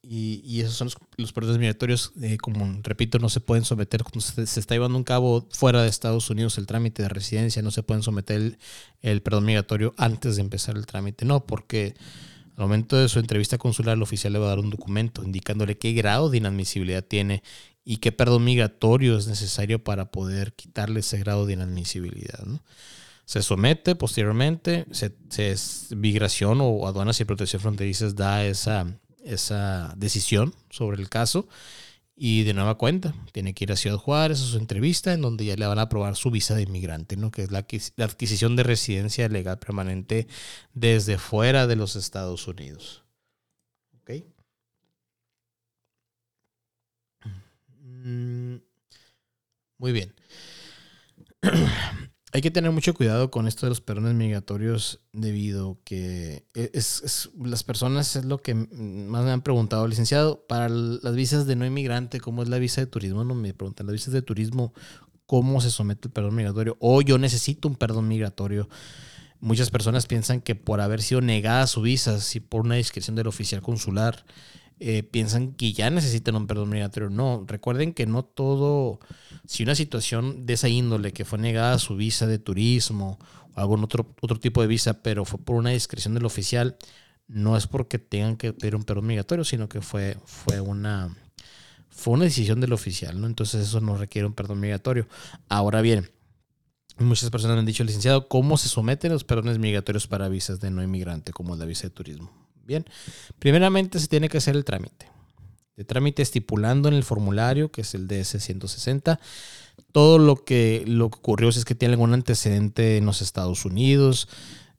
y, 0.03 0.61
esos 0.63 0.75
son 0.75 0.89
los, 1.19 1.33
perdones 1.33 1.59
migratorios, 1.59 2.13
eh, 2.23 2.39
como 2.39 2.81
repito, 2.83 3.19
no 3.19 3.29
se 3.29 3.41
pueden 3.41 3.65
someter, 3.67 4.03
cuando 4.03 4.21
se, 4.21 4.43
está 4.43 4.75
llevando 4.75 4.97
un 4.97 5.05
cabo 5.05 5.47
fuera 5.51 5.83
de 5.83 5.89
Estados 5.89 6.31
Unidos 6.31 6.57
el 6.57 6.67
trámite 6.67 7.03
de 7.03 7.11
residencia, 7.11 7.61
no 7.61 7.71
se 7.71 7.83
pueden 7.83 8.03
someter 8.03 8.59
el, 9.03 9.23
perdón 9.23 9.45
migratorio 9.45 9.95
antes 9.99 10.37
de 10.37 10.43
empezar 10.43 10.77
el 10.77 10.87
trámite, 10.87 11.27
no, 11.27 11.45
porque 11.45 11.95
al 12.57 12.65
momento 12.65 12.97
de 12.97 13.11
su 13.11 13.19
entrevista 13.19 13.59
consular 13.59 13.97
el 13.97 14.03
oficial 14.03 14.33
le 14.33 14.39
va 14.39 14.47
a 14.47 14.51
dar 14.51 14.59
un 14.61 14.71
documento 14.71 15.23
indicándole 15.23 15.77
qué 15.77 15.93
grado 15.93 16.31
de 16.31 16.39
inadmisibilidad 16.39 17.05
tiene 17.05 17.43
y 17.85 17.99
qué 17.99 18.11
perdón 18.13 18.45
migratorio 18.45 19.19
es 19.19 19.27
necesario 19.27 19.85
para 19.85 20.11
poder 20.11 20.55
quitarle 20.55 21.01
ese 21.01 21.19
grado 21.19 21.45
de 21.45 21.55
inadmisibilidad. 21.55 22.47
Se 23.31 23.43
somete 23.43 23.95
posteriormente, 23.95 24.87
se, 24.91 25.15
migración 25.95 26.59
o 26.61 26.89
aduanas 26.89 27.21
y 27.21 27.25
protección 27.25 27.63
fronterizas 27.63 28.17
da 28.17 28.45
esa, 28.45 28.99
esa 29.23 29.95
decisión 29.97 30.53
sobre 30.69 31.01
el 31.01 31.09
caso 31.09 31.47
y 32.17 32.43
de 32.43 32.55
nueva 32.55 32.77
cuenta 32.77 33.15
tiene 33.31 33.55
que 33.55 33.63
ir 33.63 33.71
a 33.71 33.77
Ciudad 33.77 33.99
Juárez 33.99 34.41
a 34.41 34.47
su 34.47 34.59
entrevista 34.59 35.13
en 35.13 35.21
donde 35.21 35.45
ya 35.45 35.55
le 35.55 35.65
van 35.65 35.79
a 35.79 35.83
aprobar 35.83 36.17
su 36.17 36.33
visa 36.33 36.57
de 36.57 36.63
inmigrante, 36.63 37.17
¿no? 37.17 37.31
que 37.31 37.45
es 37.45 37.53
la, 37.53 37.65
la 37.95 38.05
adquisición 38.05 38.57
de 38.57 38.65
residencia 38.65 39.29
legal 39.29 39.61
permanente 39.61 40.27
desde 40.75 41.17
fuera 41.17 41.69
de 41.69 41.77
los 41.77 41.95
Estados 41.95 42.49
Unidos. 42.49 43.05
¿Ok? 44.01 44.25
Mm, 47.79 48.57
muy 49.79 49.93
bien. 49.93 50.15
hay 52.33 52.43
que 52.43 52.51
tener 52.51 52.71
mucho 52.71 52.95
cuidado 52.95 53.31
con 53.31 53.49
esto 53.49 53.67
de 53.67 53.71
los 53.71 53.81
perdones 53.81 54.15
migratorios 54.15 55.01
debido 55.13 55.79
que 55.85 56.47
e, 56.55 56.71
es, 56.73 57.31
las 57.37 57.65
personas 57.65 58.15
es 58.15 58.25
lo 58.25 58.39
que 58.39 58.55
más 58.55 59.25
me 59.25 59.33
han 59.33 59.43
preguntado, 59.43 59.89
licenciado, 59.89 60.45
para 60.47 60.69
las 60.69 61.15
visas 61.15 61.47
de 61.47 61.57
no 61.57 61.67
inmigrante, 61.67 62.21
¿cómo 62.21 62.43
es 62.43 62.49
la 62.49 62.59
visa 62.59 62.81
de 62.81 62.87
turismo? 62.87 63.25
No 63.25 63.35
me 63.35 63.53
preguntan, 63.53 63.87
las 63.87 63.95
visas 63.95 64.15
de 64.15 64.23
turismo, 64.23 64.73
¿cómo 65.27 65.61
se 65.61 65.71
somete 65.71 66.09
el 66.09 66.13
perdón 66.13 66.37
migratorio? 66.37 66.77
O 66.81 67.03
yo 67.03 67.19
necesito 67.19 67.67
un 67.67 67.75
perdón 67.75 68.07
migratorio. 68.07 68.69
Muchas 69.41 69.71
personas 69.71 70.07
piensan 70.07 70.41
que 70.41 70.55
por 70.55 70.81
haber 70.81 71.03
sido 71.03 71.21
negada 71.23 71.67
su 71.67 71.83
visa, 71.83 72.21
si 72.21 72.41
por 72.41 72.61
una 72.61 72.77
discreción 72.77 73.17
del 73.17 73.27
oficial 73.27 73.63
consular, 73.63 74.25
eh, 74.81 75.03
piensan 75.03 75.53
que 75.53 75.73
ya 75.75 75.91
necesitan 75.91 76.37
un 76.37 76.47
perdón 76.47 76.71
migratorio. 76.71 77.11
No, 77.11 77.45
recuerden 77.47 77.93
que 77.93 78.07
no 78.07 78.25
todo, 78.25 78.99
si 79.47 79.63
una 79.63 79.75
situación 79.75 80.47
de 80.47 80.55
esa 80.55 80.69
índole 80.69 81.13
que 81.13 81.27
fue 81.27 81.39
negada 81.39 81.79
su 81.79 81.97
visa 81.97 82.27
de 82.27 82.39
turismo 82.39 83.19
o 83.55 83.61
algún 83.61 83.85
otro, 83.85 84.15
otro 84.23 84.41
tipo 84.41 84.63
de 84.63 84.69
visa, 84.69 85.03
pero 85.03 85.25
fue 85.25 85.39
por 85.39 85.57
una 85.57 85.71
discreción 85.71 86.15
del 86.15 86.25
oficial, 86.25 86.77
no 87.29 87.57
es 87.57 87.67
porque 87.67 87.99
tengan 87.99 88.37
que 88.37 88.53
pedir 88.55 88.75
un 88.75 88.85
perdón 88.85 89.07
migratorio, 89.07 89.45
sino 89.45 89.69
que 89.69 89.83
fue, 89.83 90.17
fue 90.25 90.61
una 90.61 91.15
fue 91.91 92.15
una 92.15 92.25
decisión 92.25 92.61
del 92.61 92.73
oficial, 92.73 93.21
¿no? 93.21 93.27
Entonces 93.27 93.63
eso 93.63 93.81
no 93.81 93.97
requiere 93.97 94.27
un 94.27 94.33
perdón 94.33 94.61
migratorio. 94.61 95.07
Ahora 95.51 95.83
bien, 95.83 96.11
muchas 96.99 97.29
personas 97.29 97.57
me 97.57 97.61
han 97.61 97.67
dicho, 97.67 97.85
licenciado, 97.85 98.29
¿cómo 98.29 98.57
se 98.57 98.69
someten 98.69 99.13
los 99.13 99.25
perdones 99.25 99.59
migratorios 99.59 100.07
para 100.07 100.29
visas 100.29 100.61
de 100.61 100.71
no 100.71 100.83
inmigrante, 100.83 101.33
como 101.33 101.57
la 101.57 101.67
visa 101.67 101.83
de 101.85 101.91
turismo? 101.91 102.33
Bien, 102.67 102.85
primeramente 103.39 103.99
se 103.99 104.09
tiene 104.09 104.29
que 104.29 104.39
hacer 104.39 104.57
el 104.57 104.65
trámite. 104.65 105.07
El 105.77 105.87
trámite 105.87 106.23
estipulando 106.23 106.89
en 106.89 106.95
el 106.95 107.05
formulario, 107.05 107.71
que 107.71 107.81
es 107.81 107.95
el 107.95 108.07
DS-160, 108.07 109.19
todo 109.93 110.19
lo 110.19 110.45
que, 110.45 110.85
lo 110.87 111.11
que 111.11 111.19
ocurrió 111.19 111.49
es 111.49 111.65
que 111.65 111.75
tiene 111.75 111.95
algún 111.95 112.13
antecedente 112.13 112.99
en 112.99 113.07
los 113.07 113.23
Estados 113.23 113.65
Unidos, 113.65 114.29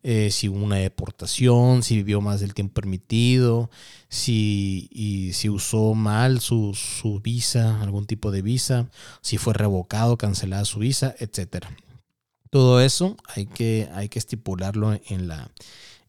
eh, 0.03 0.31
si 0.31 0.49
hubo 0.49 0.63
una 0.63 0.77
deportación, 0.77 1.83
si 1.83 1.95
vivió 1.97 2.21
más 2.21 2.39
del 2.39 2.55
tiempo 2.55 2.75
permitido, 2.75 3.69
si, 4.09 4.89
y, 4.91 5.33
si 5.33 5.49
usó 5.49 5.93
mal 5.93 6.39
su, 6.39 6.73
su, 6.73 7.19
visa, 7.19 7.79
algún 7.81 8.07
tipo 8.07 8.31
de 8.31 8.41
visa, 8.41 8.89
si 9.21 9.37
fue 9.37 9.53
revocado, 9.53 10.17
cancelada 10.17 10.65
su 10.65 10.79
visa, 10.79 11.15
etc. 11.19 11.65
Todo 12.49 12.81
eso 12.81 13.15
hay 13.27 13.45
que, 13.45 13.89
hay 13.93 14.09
que 14.09 14.17
estipularlo 14.17 14.99
en 15.07 15.27
la, 15.27 15.51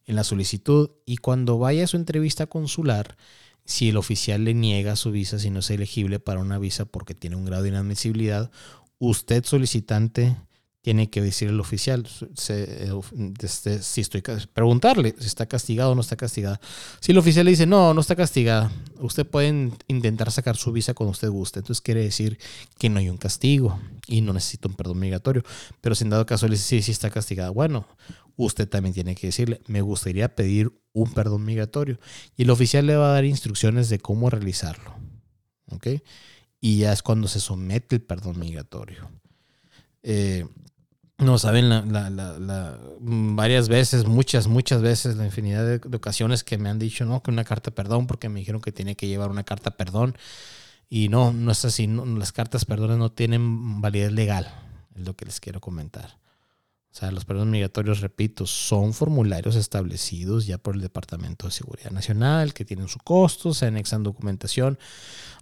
en 0.07 0.17
la 0.17 0.25
solicitud 0.25 0.91
y 1.07 1.19
cuando 1.19 1.59
vaya 1.59 1.85
a 1.85 1.87
su 1.87 1.97
entrevista 1.97 2.47
consular, 2.47 3.17
si 3.65 3.91
el 3.91 3.97
oficial 3.97 4.45
le 4.45 4.55
niega 4.55 4.97
su 4.97 5.11
visa, 5.13 5.39
si 5.39 5.51
no 5.51 5.61
es 5.61 5.71
elegible 5.71 6.19
para 6.19 6.41
una 6.41 6.59
visa 6.59 6.85
porque 6.85 7.15
tiene 7.15 7.37
un 7.37 7.45
grado 7.45 7.63
de 7.63 7.71
inadmisibilidad, 7.71 8.51
usted 8.99 9.45
solicitante 9.45 10.37
tiene 10.83 11.09
que 11.09 11.23
decir 11.23 11.49
al 11.49 11.61
oficial 11.61 12.09
se, 12.35 12.91
este, 13.41 13.83
si 13.83 14.01
estoy 14.01 14.21
preguntarle 14.53 15.15
si 15.17 15.27
está 15.27 15.47
castigado 15.47 15.93
o 15.93 15.95
no 15.95 16.01
está 16.01 16.17
castigada. 16.17 16.61
Si 16.99 17.13
el 17.13 17.19
oficial 17.19 17.45
le 17.45 17.53
dice 17.53 17.67
no, 17.67 17.95
no 17.95 18.01
está 18.01 18.17
castigada, 18.17 18.71
usted 18.99 19.25
puede 19.25 19.71
intentar 19.87 20.33
sacar 20.33 20.57
su 20.57 20.73
visa 20.73 20.93
cuando 20.93 21.13
usted 21.13 21.31
guste. 21.31 21.61
Entonces 21.61 21.81
quiere 21.81 22.03
decir 22.03 22.37
que 22.79 22.89
no 22.89 22.99
hay 22.99 23.09
un 23.09 23.17
castigo 23.17 23.79
y 24.09 24.23
no 24.23 24.33
necesita 24.33 24.69
un 24.69 24.75
perdón 24.75 24.99
migratorio. 24.99 25.45
Pero 25.81 25.95
si 25.95 26.03
en 26.03 26.11
dado 26.11 26.27
caso 26.27 26.49
le 26.49 26.55
dice 26.55 26.65
sí, 26.65 26.83
sí 26.83 26.91
está 26.91 27.11
castigada, 27.11 27.51
bueno, 27.51 27.87
usted 28.37 28.69
también 28.69 28.93
tiene 28.93 29.15
que 29.15 29.29
decirle, 29.29 29.61
me 29.69 29.83
gustaría 29.83 30.35
pedir 30.35 30.73
un 30.93 31.13
perdón 31.13 31.45
migratorio. 31.45 32.01
Y 32.37 32.43
el 32.43 32.51
oficial 32.51 32.87
le 32.87 32.97
va 32.97 33.11
a 33.11 33.13
dar 33.13 33.25
instrucciones 33.25 33.89
de 33.89 34.01
cómo 34.01 34.31
realizarlo. 34.31 34.97
¿Ok? 35.71 35.87
Y 36.61 36.79
ya 36.79 36.93
es 36.93 37.03
cuando 37.03 37.29
se 37.29 37.39
somete 37.39 37.97
el 37.97 38.03
perdón 38.03 38.41
migratorio. 38.41 39.09
Eh, 40.03 40.45
no 41.23 41.39
saben 41.39 41.69
la, 41.69 42.79
varias 43.01 43.69
veces, 43.69 44.07
muchas, 44.07 44.47
muchas 44.47 44.83
veces, 44.83 45.17
la 45.17 45.25
infinidad 45.25 45.65
de, 45.65 45.97
ocasiones 45.97 46.45
que 46.45 46.59
me 46.59 46.69
han 46.69 46.79
dicho, 46.79 47.05
no, 47.05 47.23
que 47.23 47.31
una 47.31 47.45
carta 47.45 47.71
perdón, 47.71 48.07
porque 48.07 48.29
me 48.29 48.41
dijeron 48.41 48.61
que 48.61 48.73
tiene 48.73 48.97
que 48.97 49.09
llevar 49.09 49.31
una 49.31 49.45
carta 49.45 49.73
perdón. 49.73 50.17
Y 50.89 51.09
no, 51.09 51.33
no 51.33 51.53
es 51.53 51.65
así. 51.65 51.87
las 51.87 52.33
cartas 52.33 52.65
perdón 52.65 52.99
no 52.99 53.11
tienen 53.11 53.81
validez 53.81 54.13
legal, 54.13 54.53
es 54.95 55.07
lo 55.07 55.15
que 55.15 55.25
les 55.25 55.41
quiero 55.41 55.61
comentar. 55.61 56.19
O 56.93 56.95
sea, 56.95 57.11
los 57.11 57.25
perdones 57.25 57.51
migratorios, 57.51 58.01
repito, 58.01 58.47
son 58.47 58.93
formularios 58.93 59.57
establecidos 59.57 60.45
ya 60.45 60.59
por 60.59 60.75
el 60.75 60.83
Departamento 60.83 61.47
de 61.47 61.53
Seguridad 61.53 61.91
Nacional, 61.91 62.53
que 62.53 62.67
tienen 62.67 62.87
su 62.89 62.99
costo, 62.99 63.55
se 63.55 63.65
anexan 63.65 64.03
documentación. 64.03 64.79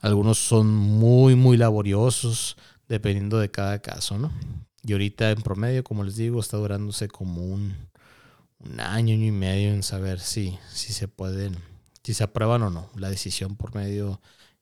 Algunos 0.00 0.38
son 0.38 0.68
muy, 0.68 1.34
muy 1.34 1.56
laboriosos, 1.56 2.56
dependiendo 2.88 3.40
de 3.40 3.50
cada 3.50 3.80
caso, 3.80 4.16
¿no? 4.16 4.30
Y 4.82 4.92
ahorita 4.92 5.30
en 5.30 5.42
promedio, 5.42 5.84
como 5.84 6.04
les 6.04 6.16
digo, 6.16 6.40
está 6.40 6.56
durándose 6.56 7.08
como 7.08 7.44
un, 7.44 7.76
año, 8.78 9.14
año 9.14 9.26
y 9.26 9.30
medio 9.30 9.72
en 9.72 9.82
saber 9.82 10.20
si, 10.20 10.58
si 10.72 10.92
se 10.92 11.08
pueden, 11.08 11.56
si 12.02 12.14
se 12.14 12.24
aprueban 12.24 12.62
o 12.62 12.70
no. 12.70 12.90
La 12.96 13.10
decisión 13.10 13.56
por 13.56 13.74
medio, 13.74 14.20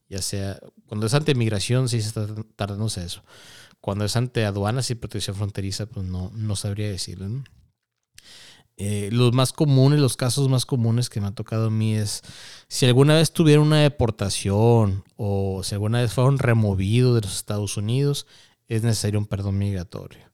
ya 0.09 0.23
sea, 0.23 0.59
cuando 0.87 1.07
es 1.07 1.15
ante 1.15 1.35
migración, 1.35 1.89
sí 1.89 2.01
se 2.01 2.09
está 2.09 2.27
tardándose 2.57 3.05
eso. 3.05 3.23
Cuando 3.81 4.05
es 4.05 4.17
ante 4.17 4.45
aduanas 4.45 4.91
y 4.91 4.97
protección 4.97 5.37
fronteriza, 5.37 5.87
pues 5.87 6.05
no, 6.07 6.33
no 6.35 6.57
sabría 6.57 6.89
decirlo. 6.89 7.45
Eh, 8.81 9.09
los 9.11 9.33
más 9.33 9.53
comunes, 9.53 9.99
los 9.99 10.17
casos 10.17 10.49
más 10.49 10.65
comunes 10.65 11.11
que 11.11 11.21
me 11.21 11.27
ha 11.27 11.35
tocado 11.35 11.67
a 11.67 11.71
mí 11.71 11.97
es 11.97 12.23
si 12.69 12.87
alguna 12.87 13.17
vez 13.17 13.33
tuvieron 13.33 13.67
una 13.67 13.81
deportación 13.81 15.03
o 15.17 15.65
si 15.65 15.75
alguna 15.75 16.01
vez 16.01 16.13
fueron 16.13 16.39
removidos 16.39 17.17
de 17.17 17.23
los 17.23 17.37
Estados 17.37 17.77
Unidos, 17.77 18.29
es 18.69 18.83
necesario 18.83 19.19
un 19.19 19.27
perdón 19.27 19.59
migratorio. 19.59 20.29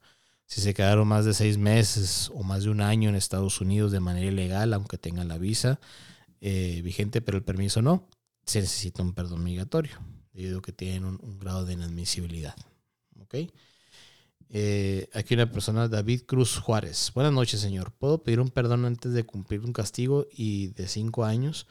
Si 0.47 0.61
se 0.61 0.75
quedaron 0.75 1.09
más 1.09 1.25
de 1.25 1.33
seis 1.33 1.57
meses 1.57 2.31
o 2.35 2.43
más 2.43 2.65
de 2.65 2.71
un 2.71 2.81
año 2.81 3.09
en 3.09 3.15
Estados 3.15 3.61
Unidos 3.61 3.93
de 3.93 4.01
manera 4.01 4.27
ilegal, 4.27 4.75
aunque 4.75 4.99
tengan 4.99 5.29
la 5.29 5.39
visa 5.39 5.81
eh, 6.41 6.83
vigente, 6.83 7.23
pero 7.23 7.39
el 7.39 7.45
permiso 7.45 7.81
no, 7.81 8.09
se 8.45 8.61
necesita 8.61 9.03
un 9.03 9.15
perdón 9.15 9.43
migratorio, 9.43 9.99
debido 10.33 10.59
a 10.59 10.63
que 10.63 10.73
tienen 10.73 11.05
un, 11.05 11.39
grado 11.39 11.65
de 11.65 11.73
inadmisibilidad. 11.73 12.55
¿Ok? 13.21 13.37
Eh, 14.51 15.09
aquí 15.15 15.35
una 15.35 15.51
persona, 15.51 15.89
David 15.89 16.23
Cruz 16.27 16.59
Juárez. 16.59 17.11
Buenas 17.15 17.33
noches, 17.33 17.61
señor. 17.61 17.93
¿Puedo 17.93 18.23
pedir 18.23 18.41
un 18.41 18.51
perdón 18.51 18.85
antes 18.85 19.13
de 19.13 19.25
cumplir 19.25 19.61
un 19.61 19.73
castigo 19.73 20.27
y 20.31 20.69
de 20.69 20.87
cinco 20.87 21.25
años? 21.25 21.67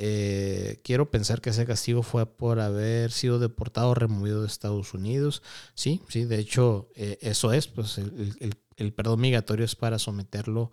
Eh, 0.00 0.80
quiero 0.84 1.10
pensar 1.10 1.40
que 1.40 1.50
ese 1.50 1.66
castigo 1.66 2.04
fue 2.04 2.24
por 2.24 2.60
haber 2.60 3.10
sido 3.10 3.40
deportado 3.40 3.90
o 3.90 3.94
removido 3.96 4.42
de 4.42 4.46
Estados 4.46 4.94
Unidos. 4.94 5.42
Sí, 5.74 6.02
sí, 6.08 6.24
de 6.24 6.38
hecho, 6.38 6.88
eh, 6.94 7.18
eso 7.20 7.52
es, 7.52 7.66
pues 7.66 7.98
el, 7.98 8.92
perdón 8.92 9.20
migratorio 9.20 9.64
es 9.64 9.74
para 9.74 9.98
someterlo 9.98 10.70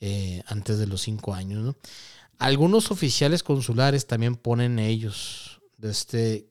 eh, 0.00 0.42
antes 0.46 0.78
de 0.78 0.86
los 0.86 1.00
cinco 1.00 1.32
años. 1.32 1.76
Algunos 2.36 2.90
oficiales 2.90 3.42
consulares 3.42 4.06
también 4.06 4.36
ponen 4.36 4.78
ellos 4.78 5.62
desde, 5.78 6.50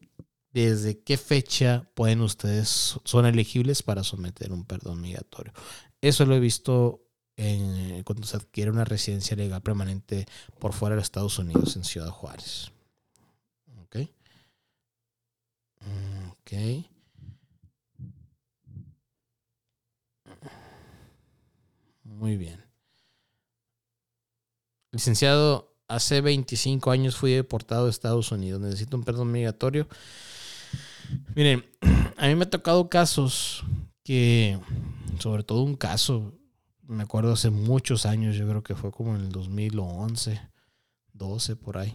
desde 0.52 1.00
qué 1.04 1.18
fecha 1.18 1.88
pueden 1.94 2.22
ustedes, 2.22 2.98
son 3.04 3.28
elegibles 3.28 3.84
para 3.84 4.04
someter 4.04 4.52
un 4.52 4.66
perdón 4.66 5.02
migratorio. 5.02 5.54
Eso 6.02 6.26
lo 6.26 6.36
he 6.36 6.40
visto 6.40 7.07
cuando 8.04 8.26
se 8.26 8.38
adquiere 8.38 8.72
una 8.72 8.84
residencia 8.84 9.38
legal 9.38 9.62
permanente 9.62 10.26
por 10.60 10.74
fuera 10.74 10.96
de 10.96 11.02
Estados 11.02 11.38
Unidos 11.38 11.76
en 11.76 11.84
Ciudad 11.84 12.10
Juárez. 12.10 12.72
Ok. 13.84 13.98
Ok. 16.32 16.54
Muy 22.04 22.38
bien. 22.38 22.66
Licenciado, 24.92 25.76
hace 25.88 26.22
25 26.22 26.90
años 26.90 27.16
fui 27.16 27.34
deportado 27.34 27.86
a 27.86 27.90
Estados 27.90 28.32
Unidos. 28.32 28.60
Necesito 28.60 28.98
un 28.98 29.04
perdón 29.04 29.32
migratorio. 29.32 29.88
Miren, 31.36 31.66
a 32.18 32.28
mí 32.28 32.36
me 32.36 32.46
ha 32.46 32.50
tocado 32.50 32.90
casos 32.90 33.64
que, 34.04 34.60
sobre 35.20 35.44
todo 35.44 35.62
un 35.62 35.76
caso, 35.76 36.34
me 36.88 37.04
acuerdo 37.04 37.34
hace 37.34 37.50
muchos 37.50 38.06
años, 38.06 38.36
yo 38.36 38.48
creo 38.48 38.64
que 38.64 38.76
fue 38.76 38.92
como 38.92 39.16
en 39.16 39.22
el 39.22 39.32
2011, 39.32 40.40
12 41.14 41.56
por 41.56 41.78
ahí. 41.78 41.94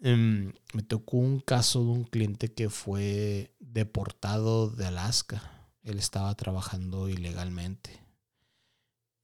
Em, 0.00 0.52
me 0.72 0.82
tocó 0.82 1.18
un 1.18 1.40
caso 1.40 1.80
de 1.80 1.90
un 1.90 2.04
cliente 2.04 2.52
que 2.52 2.68
fue 2.70 3.54
deportado 3.60 4.70
de 4.70 4.86
Alaska. 4.86 5.42
Él 5.82 5.98
estaba 5.98 6.34
trabajando 6.34 7.08
ilegalmente. 7.08 8.00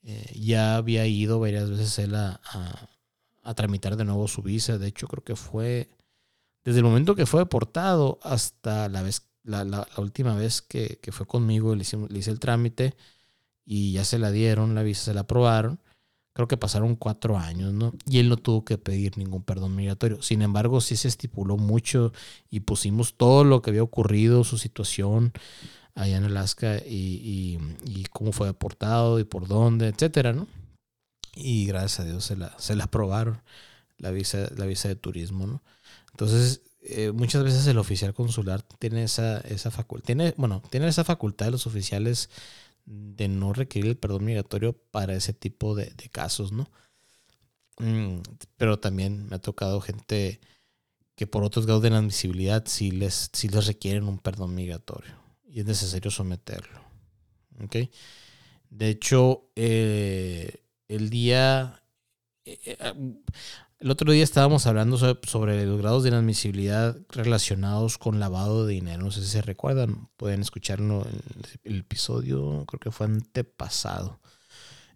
Eh, 0.02 0.38
ya 0.38 0.76
había 0.76 1.06
ido 1.06 1.40
varias 1.40 1.68
veces 1.68 1.98
él 1.98 2.14
a, 2.14 2.40
tramitar 3.56 3.96
de 3.96 4.04
nuevo 4.04 4.28
su 4.28 4.42
visa. 4.42 4.78
De 4.78 4.88
hecho, 4.88 5.08
creo 5.08 5.24
que 5.24 5.36
fue 5.36 5.90
desde 6.64 6.78
el 6.78 6.84
momento 6.84 7.14
que 7.14 7.26
fue 7.26 7.40
deportado 7.40 8.18
hasta 8.22 8.88
la 8.88 9.02
vez, 9.02 9.28
la, 9.42 9.86
última 9.96 10.34
vez 10.34 10.62
que, 10.62 10.98
fue 11.10 11.26
conmigo, 11.26 11.74
le 11.74 11.82
hice 11.82 12.30
el 12.30 12.40
trámite 12.40 12.94
y 13.72 13.92
ya 13.92 14.04
se 14.04 14.18
la 14.18 14.32
dieron, 14.32 14.74
la 14.74 14.82
visa 14.82 15.04
se 15.04 15.14
la 15.14 15.20
aprobaron. 15.20 15.78
Creo 16.32 16.48
que 16.48 16.56
pasaron 16.56 16.96
cuatro 16.96 17.38
años, 17.38 17.72
¿no? 17.72 17.92
Y 18.04 18.18
él 18.18 18.28
no 18.28 18.36
tuvo 18.36 18.64
que 18.64 18.78
pedir 18.78 19.16
ningún 19.16 19.44
perdón 19.44 19.76
migratorio. 19.76 20.20
Sin 20.22 20.42
embargo, 20.42 20.80
sí 20.80 20.96
se 20.96 21.06
estipuló 21.06 21.56
mucho 21.56 22.12
y 22.50 22.60
pusimos 22.60 23.14
todo 23.14 23.44
lo 23.44 23.62
que 23.62 23.70
había 23.70 23.84
ocurrido, 23.84 24.42
su 24.42 24.58
situación, 24.58 25.32
allá 25.94 26.16
en 26.16 26.24
Alaska 26.24 26.78
y, 26.84 27.60
cómo 28.10 28.32
fue 28.32 28.48
deportado 28.48 29.20
y 29.20 29.24
por 29.24 29.46
dónde, 29.46 29.86
etcétera, 29.86 30.32
¿no? 30.32 30.48
Y 31.36 31.66
gracias 31.66 32.00
a 32.00 32.04
Dios 32.04 32.24
se 32.24 32.36
la, 32.36 32.52
se 32.58 32.74
la 32.74 32.84
aprobaron 32.84 33.40
la 33.98 34.10
visa, 34.10 34.48
la 34.56 34.66
visa 34.66 34.88
de 34.88 34.96
turismo, 34.96 35.46
¿no? 35.46 35.62
Entonces, 36.10 36.62
eh, 36.82 37.12
muchas 37.12 37.44
veces 37.44 37.64
el 37.68 37.78
oficial 37.78 38.14
consular 38.14 38.62
tiene 38.80 39.04
esa, 39.04 39.38
esa 39.42 39.70
facultad, 39.70 40.06
tiene, 40.06 40.34
bueno, 40.36 40.60
tiene 40.70 40.88
esa 40.88 41.04
facultad 41.04 41.46
de 41.46 41.52
los 41.52 41.68
oficiales 41.68 42.30
de 42.86 43.28
no 43.28 43.52
requerir 43.52 43.90
el 43.90 43.96
perdón 43.96 44.24
migratorio 44.24 44.72
para 44.90 45.14
ese 45.14 45.32
tipo 45.32 45.74
de, 45.74 45.92
casos, 46.10 46.52
¿no? 46.52 46.70
Mm, 47.78 48.20
pero 48.56 48.78
también 48.78 49.28
me 49.28 49.36
ha 49.36 49.40
tocado 49.40 49.80
gente 49.80 50.40
que 51.14 51.26
por 51.26 51.44
otros 51.44 51.66
grados 51.66 51.82
de 51.82 51.88
inadmisibilidad 51.88 52.64
sí 52.66 52.90
les, 52.90 53.30
sí 53.32 53.48
les 53.48 53.66
requieren 53.66 54.04
un 54.04 54.18
perdón 54.18 54.54
migratorio 54.54 55.14
y 55.46 55.60
es 55.60 55.66
necesario 55.66 56.10
someterlo. 56.10 56.80
¿Ok? 57.62 57.76
De 58.70 58.88
hecho, 58.88 59.50
eh, 59.56 60.64
el 60.88 61.10
día... 61.10 61.82
Eh, 62.44 62.76
el 63.80 63.90
otro 63.90 64.12
día 64.12 64.22
estábamos 64.22 64.66
hablando 64.66 64.98
sobre, 64.98 65.64
los 65.64 65.78
grados 65.78 66.02
de 66.02 66.10
inadmisibilidad 66.10 66.98
relacionados 67.08 67.96
con 67.96 68.20
lavado 68.20 68.66
de 68.66 68.74
dinero. 68.74 69.04
No 69.04 69.10
sé 69.10 69.22
si 69.22 69.28
se 69.28 69.40
recuerdan, 69.40 70.10
pueden 70.18 70.42
escucharlo 70.42 71.06
en 71.06 71.22
el 71.64 71.80
episodio, 71.80 72.66
creo 72.66 72.78
que 72.78 72.90
fue 72.90 73.06
antepasado, 73.06 74.20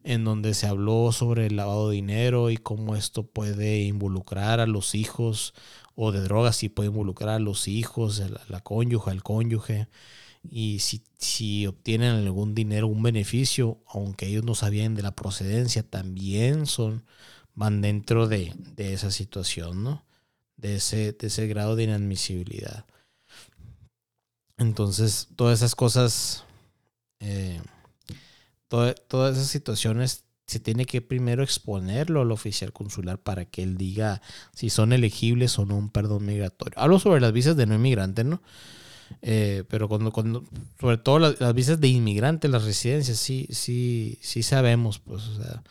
en 0.02 0.24
donde 0.24 0.52
se 0.52 0.66
habló 0.66 1.12
sobre 1.12 1.46
el 1.46 1.56
lavado 1.56 1.88
de 1.88 1.96
dinero 1.96 2.50
y 2.50 2.58
cómo 2.58 2.94
esto 2.94 3.26
puede 3.26 3.80
involucrar 3.84 4.60
a 4.60 4.66
los 4.66 4.94
hijos 4.94 5.54
o 5.94 6.12
de 6.12 6.20
drogas, 6.20 6.56
si 6.56 6.68
puede 6.68 6.90
involucrar 6.90 7.36
a 7.36 7.38
los 7.38 7.68
hijos, 7.68 8.20
a 8.20 8.28
la, 8.48 8.60
cónyuge, 8.60 9.10
al 9.10 9.22
cónyuge. 9.22 9.88
Y 10.42 10.80
si, 10.80 11.02
si 11.16 11.66
obtienen 11.66 12.16
algún 12.16 12.54
dinero, 12.54 12.88
un 12.88 13.02
beneficio, 13.02 13.80
aunque 13.88 14.26
ellos 14.26 14.44
no 14.44 14.54
sabían 14.54 14.94
de 14.94 15.02
la 15.02 15.14
procedencia, 15.16 15.88
también 15.88 16.66
son 16.66 17.04
van 17.54 17.80
dentro 17.80 18.28
de, 18.28 18.54
esa 18.76 19.10
situación, 19.10 19.84
¿no? 19.84 20.04
De 20.56 20.76
ese, 20.76 21.12
de 21.12 21.26
ese 21.26 21.46
grado 21.46 21.76
de 21.76 21.84
inadmisibilidad. 21.84 22.84
Entonces, 24.56 25.28
todas 25.36 25.58
esas 25.58 25.74
cosas, 25.74 26.44
eh, 27.20 27.60
todas 28.68 29.36
esas 29.36 29.48
situaciones 29.48 30.24
se 30.46 30.60
tiene 30.60 30.84
que 30.84 31.00
primero 31.00 31.42
exponerlo 31.42 32.20
al 32.20 32.30
oficial 32.30 32.72
consular 32.72 33.18
para 33.18 33.46
que 33.46 33.62
él 33.62 33.76
diga 33.76 34.20
si 34.52 34.68
son 34.68 34.92
elegibles 34.92 35.58
o 35.58 35.64
no 35.64 35.76
un 35.76 35.90
perdón 35.90 36.26
migratorio. 36.26 36.78
Hablo 36.78 36.98
sobre 36.98 37.20
las 37.20 37.32
visas 37.32 37.56
de 37.56 37.66
no 37.66 37.74
inmigrante, 37.74 38.24
¿no? 38.24 38.42
Eh, 39.22 39.64
pero 39.68 39.88
cuando, 39.88 40.12
cuando, 40.12 40.44
sobre 40.80 40.98
todo 40.98 41.18
las, 41.18 41.40
las, 41.40 41.54
visas 41.54 41.80
de 41.80 41.88
inmigrante, 41.88 42.48
las 42.48 42.64
residencias, 42.64 43.18
sí, 43.18 43.46
sí, 43.50 44.18
sí 44.22 44.42
sabemos, 44.42 44.98
pues, 44.98 45.24
o 45.24 45.42
sea, 45.42 45.62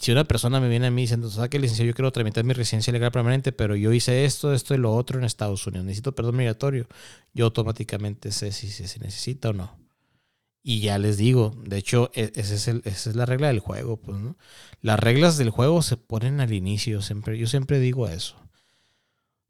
si 0.00 0.12
una 0.12 0.24
persona 0.24 0.60
me 0.60 0.68
viene 0.68 0.86
a 0.86 0.90
mí 0.90 1.02
diciendo, 1.02 1.30
¿sabes 1.30 1.50
qué, 1.50 1.58
licenciado? 1.58 1.88
Yo 1.88 1.94
quiero 1.94 2.10
tramitar 2.10 2.42
mi 2.42 2.54
residencia 2.54 2.90
legal 2.90 3.12
permanente, 3.12 3.52
pero 3.52 3.76
yo 3.76 3.92
hice 3.92 4.24
esto, 4.24 4.54
esto 4.54 4.74
y 4.74 4.78
lo 4.78 4.94
otro 4.94 5.18
en 5.18 5.24
Estados 5.24 5.66
Unidos. 5.66 5.84
Necesito 5.84 6.14
perdón 6.14 6.36
migratorio. 6.36 6.88
Yo 7.34 7.44
automáticamente 7.44 8.32
sé 8.32 8.50
si 8.50 8.70
se 8.70 8.98
necesita 8.98 9.50
o 9.50 9.52
no. 9.52 9.78
Y 10.62 10.80
ya 10.80 10.98
les 10.98 11.18
digo, 11.18 11.54
de 11.66 11.76
hecho, 11.76 12.10
e, 12.14 12.32
ese 12.34 12.54
es 12.54 12.68
el, 12.68 12.82
esa 12.86 13.10
es 13.10 13.16
la 13.16 13.26
regla 13.26 13.48
del 13.48 13.60
juego. 13.60 13.98
Pues. 13.98 14.16
Las 14.80 14.98
reglas 14.98 15.36
del 15.36 15.50
juego 15.50 15.82
se 15.82 15.98
ponen 15.98 16.40
al 16.40 16.52
inicio. 16.54 17.02
Siempre, 17.02 17.38
yo 17.38 17.46
siempre 17.46 17.78
digo 17.78 18.08
eso. 18.08 18.36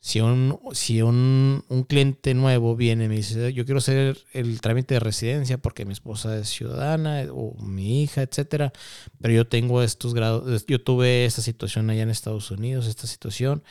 Si 0.03 0.21
un, 0.23 0.59
si 0.73 1.03
un, 1.03 1.63
cliente 1.87 2.33
nuevo 2.33 2.75
viene 2.75 3.05
y 3.05 3.09
me 3.09 3.17
dice, 3.17 3.53
yo 3.53 3.67
quiero 3.67 3.79
hacer 3.79 4.19
el 4.33 4.63
trámite 4.63 4.95
de 4.95 5.01
residencia 5.01 5.59
porque 5.59 5.85
mi 5.85 5.93
esposa 5.93 6.39
es 6.39 6.49
ciudadana 6.49 7.27
o 7.31 7.55
mi 7.63 8.03
hija, 8.03 8.23
etcétera, 8.23 8.73
pero 9.21 9.35
yo 9.35 9.47
tengo 9.47 9.83
estos 9.83 10.15
grados, 10.15 10.65
yo 10.67 10.83
tuve 10.83 11.27
esta 11.27 11.43
situación 11.43 11.91
allá 11.91 12.03
en 12.03 12.11
Estados 12.11 12.51
Unidos, 12.51 12.87
esta 12.87 13.07
situación, 13.07 13.63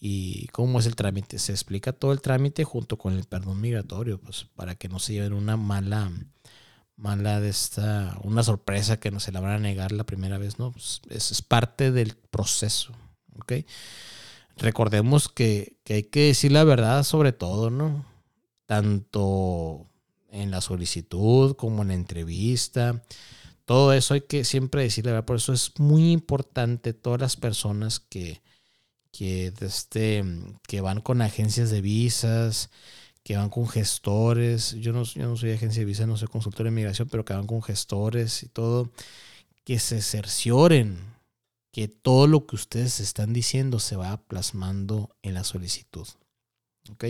y 0.00 0.48
cómo 0.48 0.80
es 0.80 0.86
el 0.86 0.96
trámite. 0.96 1.38
Se 1.38 1.52
explica 1.52 1.92
todo 1.92 2.12
el 2.12 2.20
trámite 2.22 2.64
junto 2.64 2.98
con 2.98 3.14
el 3.14 3.24
perdón 3.24 3.60
migratorio, 3.60 4.18
pues 4.20 4.46
para 4.56 4.74
que 4.74 4.88
no 4.88 4.98
se 4.98 5.12
lleven 5.12 5.32
una 5.32 5.56
mala, 5.56 6.10
mala 6.96 7.40
de 7.40 7.50
esta, 7.50 8.18
una 8.24 8.42
sorpresa 8.42 8.98
que 8.98 9.12
no 9.12 9.20
se 9.20 9.30
la 9.30 9.38
van 9.38 9.52
a 9.52 9.58
negar 9.60 9.92
la 9.92 10.04
primera 10.04 10.38
vez, 10.38 10.58
¿no? 10.58 10.72
Pues 10.72 11.02
es, 11.08 11.30
es 11.30 11.42
parte 11.42 11.92
del 11.92 12.16
proceso, 12.16 12.92
¿ok? 13.36 13.52
Recordemos 14.58 15.28
que, 15.28 15.76
hay 15.88 16.04
que 16.04 16.26
decir 16.28 16.52
la 16.52 16.64
verdad 16.64 17.02
sobre 17.04 17.32
todo, 17.32 17.70
¿no? 17.70 18.04
Tanto 18.66 19.86
en 20.30 20.50
la 20.50 20.60
solicitud 20.60 21.56
como 21.56 21.82
en 21.82 21.88
la 21.88 21.94
entrevista. 21.94 23.02
Todo 23.64 23.92
eso 23.92 24.14
hay 24.14 24.22
que 24.22 24.44
siempre 24.44 24.82
decir 24.82 25.06
la 25.06 25.12
verdad. 25.12 25.26
Por 25.26 25.36
eso 25.36 25.52
es 25.52 25.78
muy 25.78 26.12
importante 26.12 26.92
todas 26.92 27.20
las 27.20 27.36
personas 27.36 28.00
que, 28.00 28.42
que, 29.12 29.52
este, 29.60 30.24
que 30.66 30.80
van 30.80 31.00
con 31.00 31.22
agencias 31.22 31.70
de 31.70 31.80
visas, 31.80 32.70
que 33.22 33.36
van 33.36 33.50
con 33.50 33.68
gestores. 33.68 34.72
Yo 34.80 34.92
no, 34.92 35.04
yo 35.04 35.28
no 35.28 35.36
soy 35.36 35.52
agencia 35.52 35.80
de 35.80 35.86
visas, 35.86 36.06
no 36.06 36.16
soy 36.16 36.28
consultor 36.28 36.64
de 36.64 36.70
inmigración, 36.70 37.08
pero 37.08 37.24
que 37.24 37.34
van 37.34 37.46
con 37.46 37.62
gestores 37.62 38.42
y 38.42 38.48
todo. 38.48 38.90
Que 39.64 39.78
se 39.78 40.00
cercioren 40.02 41.17
que 41.78 41.86
todo 41.86 42.26
lo 42.26 42.44
que 42.44 42.56
ustedes 42.56 42.98
están 42.98 43.32
diciendo 43.32 43.78
se 43.78 43.94
va 43.94 44.16
plasmando 44.26 45.14
en 45.22 45.34
la 45.34 45.44
solicitud. 45.44 46.08
¿Ok? 46.90 47.04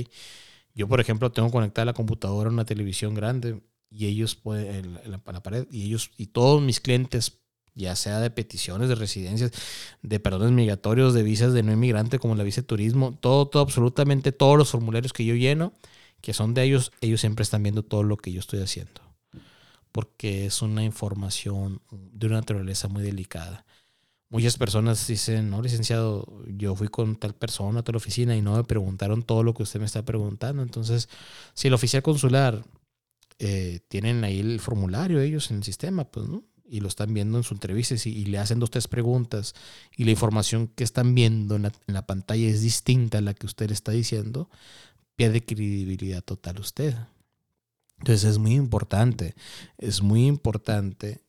Yo, 0.74 0.86
por 0.86 1.00
ejemplo, 1.00 1.32
tengo 1.32 1.50
conectada 1.50 1.86
la 1.86 1.94
computadora 1.94 2.50
a 2.50 2.52
una 2.52 2.66
televisión 2.66 3.14
grande 3.14 3.62
y 3.88 4.04
ellos 4.08 4.34
pueden, 4.34 4.98
en 5.02 5.10
la, 5.10 5.42
pared, 5.42 5.66
y 5.70 5.86
ellos, 5.86 6.10
y 6.18 6.26
todos 6.26 6.60
mis 6.60 6.80
clientes, 6.80 7.38
ya 7.72 7.96
sea 7.96 8.20
de 8.20 8.28
peticiones, 8.28 8.90
de 8.90 8.94
residencias, 8.94 9.52
de 10.02 10.20
perdones 10.20 10.52
migratorios, 10.52 11.14
de 11.14 11.22
visas 11.22 11.54
de 11.54 11.62
no 11.62 11.72
inmigrante, 11.72 12.18
como 12.18 12.34
la 12.34 12.44
visa 12.44 12.60
de 12.60 12.66
turismo, 12.66 13.16
todo, 13.22 13.48
todo, 13.48 13.62
absolutamente 13.62 14.32
todos 14.32 14.58
los 14.58 14.68
formularios 14.68 15.14
que 15.14 15.24
yo 15.24 15.34
lleno, 15.34 15.72
que 16.20 16.34
son 16.34 16.52
de 16.52 16.64
ellos, 16.64 16.92
ellos 17.00 17.22
siempre 17.22 17.42
están 17.42 17.62
viendo 17.62 17.84
todo 17.84 18.02
lo 18.02 18.18
que 18.18 18.32
yo 18.32 18.40
estoy 18.40 18.60
haciendo. 18.60 19.00
Porque 19.92 20.44
es 20.44 20.60
una 20.60 20.84
información 20.84 21.80
de 21.90 22.26
una 22.26 22.36
naturaleza 22.36 22.88
muy 22.88 23.02
delicada 23.02 23.64
muchas 24.30 24.56
personas 24.56 25.06
dicen, 25.06 25.50
no, 25.50 25.62
licenciado, 25.62 26.42
yo 26.46 26.74
fui 26.74 26.88
con 26.88 27.16
tal 27.16 27.34
persona 27.34 27.80
a 27.80 27.82
tal 27.82 27.96
oficina 27.96 28.36
y 28.36 28.42
no 28.42 28.56
me 28.56 28.64
preguntaron 28.64 29.22
todo 29.22 29.42
lo 29.42 29.54
que 29.54 29.62
usted 29.62 29.80
me 29.80 29.86
está 29.86 30.04
preguntando. 30.04 30.62
Entonces, 30.62 31.08
si 31.54 31.68
el 31.68 31.74
oficial 31.74 32.02
consular 32.02 32.64
eh, 33.38 33.80
tienen 33.88 34.24
ahí 34.24 34.40
el 34.40 34.58
formulario 34.60 35.20
ellos 35.20 35.50
en 35.50 35.58
el 35.58 35.64
sistema, 35.64 36.04
pues. 36.04 36.26
Y 36.70 36.80
lo 36.80 36.88
están 36.88 37.14
viendo 37.14 37.38
en 37.38 37.44
su 37.44 37.54
entrevista 37.54 37.94
y, 38.04 38.26
le 38.26 38.36
hacen 38.36 38.58
dos, 38.58 38.70
tres 38.70 38.88
preguntas 38.88 39.54
y 39.96 40.04
la 40.04 40.10
información 40.10 40.68
que 40.68 40.84
están 40.84 41.14
viendo 41.14 41.56
en 41.56 41.72
la, 41.86 42.06
pantalla 42.06 42.46
es 42.46 42.60
distinta 42.60 43.18
a 43.18 43.20
la 43.22 43.32
que 43.32 43.46
usted 43.46 43.70
está 43.70 43.92
diciendo, 43.92 44.50
pierde 45.16 45.42
credibilidad 45.42 46.22
total 46.22 46.60
usted. 46.60 46.94
Entonces 48.00 48.32
es 48.32 48.36
muy 48.36 48.54
importante, 48.54 49.34
es 49.78 50.02
muy 50.02 50.26
importante 50.26 51.22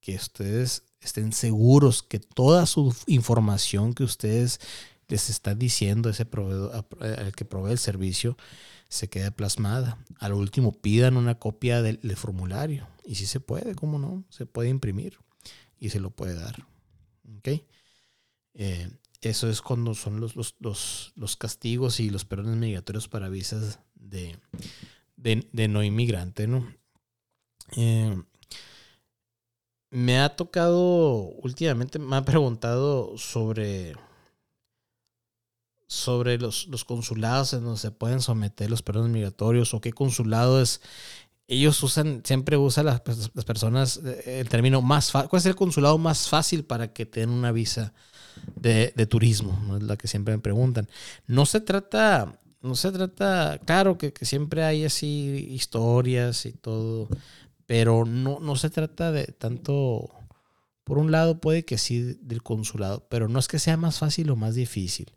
que 0.00 0.16
ustedes 0.16 0.84
estén 1.00 1.32
seguros 1.32 2.02
que 2.02 2.18
toda 2.18 2.66
su 2.66 2.94
información 3.06 3.94
que 3.94 4.04
ustedes 4.04 4.60
les 5.08 5.28
están 5.30 5.58
diciendo 5.58 6.08
ese 6.08 6.24
proveedor, 6.24 6.86
al 7.00 7.34
que 7.34 7.44
provee 7.44 7.72
el 7.72 7.78
servicio 7.78 8.36
se 8.88 9.08
quede 9.08 9.30
plasmada. 9.30 9.98
Al 10.18 10.32
último 10.34 10.72
pidan 10.72 11.16
una 11.16 11.36
copia 11.36 11.82
del, 11.82 11.98
formulario 12.16 12.86
y 13.04 13.16
si 13.16 13.26
se 13.26 13.40
puede, 13.40 13.74
¿cómo 13.74 13.98
no? 13.98 14.24
Se 14.30 14.46
puede 14.46 14.68
imprimir 14.68 15.18
y 15.78 15.90
se 15.90 16.00
lo 16.00 16.10
puede 16.10 16.34
dar. 16.34 16.66
¿Ok? 17.38 17.62
Eh, 18.54 18.90
eso 19.20 19.48
es 19.48 19.60
cuando 19.62 19.94
son 19.94 20.20
los, 20.20 20.34
los, 20.58 21.36
castigos 21.36 22.00
y 22.00 22.10
los 22.10 22.24
perdones 22.24 22.58
migratorios 22.58 23.06
para 23.08 23.28
visas 23.28 23.78
de, 23.94 24.36
de, 25.16 25.68
no 25.68 25.82
inmigrante, 25.82 26.46
¿no? 26.46 26.66
Eh, 27.76 28.20
me 29.90 30.20
ha 30.20 30.36
tocado 30.36 31.30
últimamente, 31.42 31.98
me 31.98 32.16
ha 32.16 32.24
preguntado 32.24 33.18
sobre, 33.18 33.94
sobre 35.86 36.38
los, 36.38 36.68
consulados 36.86 37.52
en 37.52 37.64
donde 37.64 37.80
se 37.80 37.90
pueden 37.90 38.20
someter 38.20 38.70
los 38.70 38.82
perdones 38.82 39.10
migratorios 39.10 39.74
o 39.74 39.80
qué 39.80 39.92
consulado 39.92 40.62
es. 40.62 40.80
Ellos 41.48 41.82
usan, 41.82 42.22
siempre 42.24 42.56
usan 42.56 42.86
las, 42.86 43.02
las 43.34 43.44
personas 43.44 44.00
eh, 44.04 44.38
el 44.40 44.48
término 44.48 44.80
más 44.82 45.10
fácil. 45.10 45.28
¿Cuál 45.28 45.40
es 45.40 45.46
el 45.46 45.56
consulado 45.56 45.98
más 45.98 46.28
fácil 46.28 46.64
para 46.64 46.92
que 46.92 47.06
tengan 47.06 47.30
una 47.30 47.50
visa 47.50 47.92
de, 48.54 48.92
turismo? 49.06 49.60
¿no? 49.66 49.76
Es 49.76 49.82
la 49.82 49.96
que 49.96 50.06
siempre 50.06 50.36
me 50.36 50.40
preguntan. 50.40 50.88
No 51.26 51.46
se 51.46 51.60
trata, 51.60 52.38
no 52.62 52.76
se 52.76 52.92
trata, 52.92 53.58
claro 53.66 53.98
que, 53.98 54.12
que 54.12 54.24
siempre 54.24 54.62
hay 54.62 54.84
así 54.84 55.48
historias 55.50 56.46
y 56.46 56.52
todo 56.52 57.08
pero 57.70 58.04
no, 58.04 58.40
no 58.40 58.56
se 58.56 58.68
trata 58.68 59.12
de 59.12 59.26
tanto, 59.26 60.10
por 60.82 60.98
un 60.98 61.12
lado 61.12 61.40
puede 61.40 61.64
que 61.64 61.78
sí 61.78 62.18
del 62.20 62.42
consulado, 62.42 63.06
pero 63.08 63.28
no 63.28 63.38
es 63.38 63.46
que 63.46 63.60
sea 63.60 63.76
más 63.76 64.00
fácil 64.00 64.28
o 64.30 64.34
más 64.34 64.56
difícil. 64.56 65.12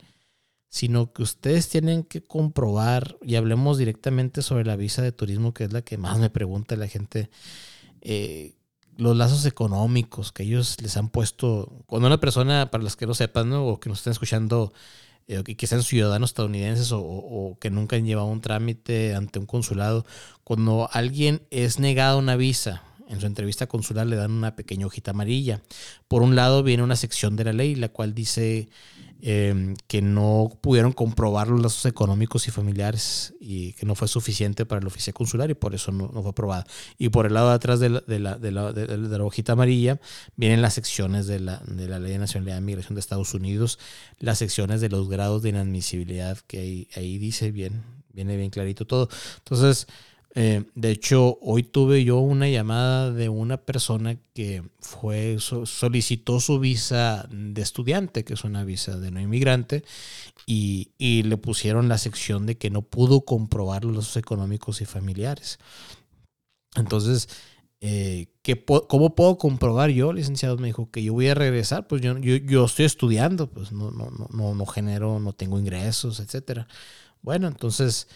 sino 0.69 1.13
que 1.13 1.21
ustedes 1.23 1.69
tienen 1.69 2.03
que 2.03 2.23
comprobar, 2.23 3.17
y 3.23 3.35
hablemos 3.37 3.79
directamente 3.79 4.43
sobre 4.43 4.65
la 4.65 4.75
visa 4.75 5.01
de 5.03 5.11
turismo, 5.11 5.53
que 5.53 5.63
es 5.65 5.73
la 5.73 5.83
que 5.83 5.97
más 5.97 6.19
me 6.19 6.29
pregunta 6.31 6.75
la 6.75 6.87
gente, 6.87 7.31
eh, 8.01 8.55
los 8.97 9.15
lazos 9.17 9.45
económicos 9.45 10.31
que 10.31 10.43
ellos 10.43 10.77
les 10.81 10.97
han 10.97 11.09
puesto, 11.09 11.83
cuando 11.87 12.07
una 12.07 12.19
persona, 12.19 12.69
para 12.71 12.83
las 12.83 12.95
que 12.95 13.07
no 13.07 13.15
sepan, 13.15 13.51
o 13.53 13.79
que 13.79 13.89
nos 13.89 13.99
estén 13.99 14.11
escuchando, 14.11 14.73
eh, 15.27 15.43
que 15.43 15.67
sean 15.67 15.83
ciudadanos 15.83 16.31
estadounidenses 16.31 16.91
o, 16.91 17.57
que 17.59 17.69
nunca 17.69 17.95
han 17.95 18.05
llevado 18.05 18.27
un 18.27 18.41
trámite 18.41 19.15
ante 19.15 19.39
un 19.39 19.45
consulado, 19.45 20.05
cuando 20.43 20.89
alguien 20.91 21.41
es 21.49 21.79
negado 21.79 22.19
una 22.19 22.35
visa, 22.35 22.83
en 23.13 23.21
su 23.21 23.25
entrevista 23.25 23.67
consular 23.67 24.07
le 24.07 24.15
dan 24.15 24.31
una 24.31 24.55
pequeña 24.55 24.85
hojita 24.85 25.11
amarilla. 25.11 25.61
Por 26.07 26.21
un 26.21 26.35
lado 26.35 26.63
viene 26.63 26.83
una 26.83 26.95
sección 26.95 27.35
de 27.35 27.45
la 27.45 27.53
ley, 27.53 27.75
la 27.75 27.89
cual 27.89 28.13
dice 28.13 28.69
Em, 29.25 29.77
que 29.87 30.01
no 30.01 30.49
pudieron 30.59 30.91
comprobar 30.91 31.47
los 31.47 31.61
lazos 31.61 31.85
económicos 31.85 32.45
y 32.49 32.51
familiares 32.51 33.33
y 33.39 33.71
que 33.71 33.85
no 33.85 33.95
fue 33.95 34.09
suficiente 34.09 34.65
para 34.65 34.81
el 34.81 34.87
oficial 34.87 35.13
consular 35.13 35.49
y 35.49 35.53
por 35.53 35.73
eso 35.73 35.93
no, 35.93 36.09
fue 36.09 36.31
aprobada. 36.31 36.67
Y 36.97 37.07
por 37.07 37.25
el 37.25 37.33
lado 37.33 37.47
de 37.47 37.55
atrás 37.55 37.79
de 37.79 37.89
la, 37.89 39.23
hojita 39.23 39.53
amarilla 39.53 40.01
vienen 40.35 40.61
las 40.61 40.73
secciones 40.73 41.25
de 41.25 41.39
la, 41.39 41.61
Ley 41.65 42.11
de 42.11 42.17
Nacionalidad 42.17 42.55
de 42.55 42.61
Migración 42.63 42.95
de 42.95 42.99
Estados 42.99 43.33
Unidos, 43.33 43.79
las 44.19 44.39
secciones 44.39 44.81
de 44.81 44.89
los 44.89 45.07
grados 45.07 45.41
de 45.41 45.49
inadmisibilidad 45.51 46.37
que 46.39 46.89
ahí 46.93 47.17
dice 47.17 47.51
bien, 47.51 47.81
viene 48.11 48.35
bien 48.35 48.49
clarito 48.49 48.85
todo. 48.85 49.07
Entonces, 49.37 49.87
eh, 50.35 50.63
de 50.73 50.89
hecho, 50.89 51.37
hoy 51.41 51.61
tuve 51.61 52.03
yo 52.03 52.17
una 52.17 52.49
llamada 52.49 53.11
de 53.11 53.29
una 53.29 53.57
persona 53.57 54.17
que 54.33 54.63
fue 54.79 55.37
solicitó 55.39 56.39
su 56.39 56.59
visa 56.59 57.27
de 57.29 57.61
estudiante, 57.61 58.23
que 58.23 58.33
es 58.33 58.43
una 58.43 58.63
visa 58.63 58.97
de 58.97 59.11
no 59.11 59.21
inmigrante, 59.21 59.83
y, 60.47 60.89
le 60.99 61.37
pusieron 61.37 61.87
la 61.87 61.99
sección 61.99 62.45
de 62.47 62.57
que 62.57 62.71
no 62.71 62.81
pudo 62.81 63.21
comprobar 63.21 63.85
los 63.85 64.17
económicos 64.17 64.81
y 64.81 64.85
familiares. 64.85 65.59
Entonces, 66.75 67.29
eh, 67.81 68.27
¿cómo 68.87 69.13
puedo 69.15 69.37
comprobar 69.37 69.91
yo, 69.91 70.13
licenciado? 70.13 70.57
Me 70.57 70.67
dijo 70.67 70.89
que 70.89 71.03
yo 71.03 71.13
voy 71.13 71.27
a 71.27 71.35
regresar, 71.35 71.87
pues 71.87 72.01
yo, 72.01 72.17
yo, 72.17 72.37
yo 72.37 72.65
estoy 72.65 72.85
estudiando, 72.85 73.51
pues 73.51 73.71
no, 73.71 73.91
no, 73.91 74.09
no, 74.31 74.55
no 74.55 74.65
genero, 74.65 75.19
no 75.19 75.33
tengo 75.33 75.59
ingresos, 75.59 76.19
etcétera. 76.19 76.67
Bueno, 77.21 77.47
entonces 77.47 78.07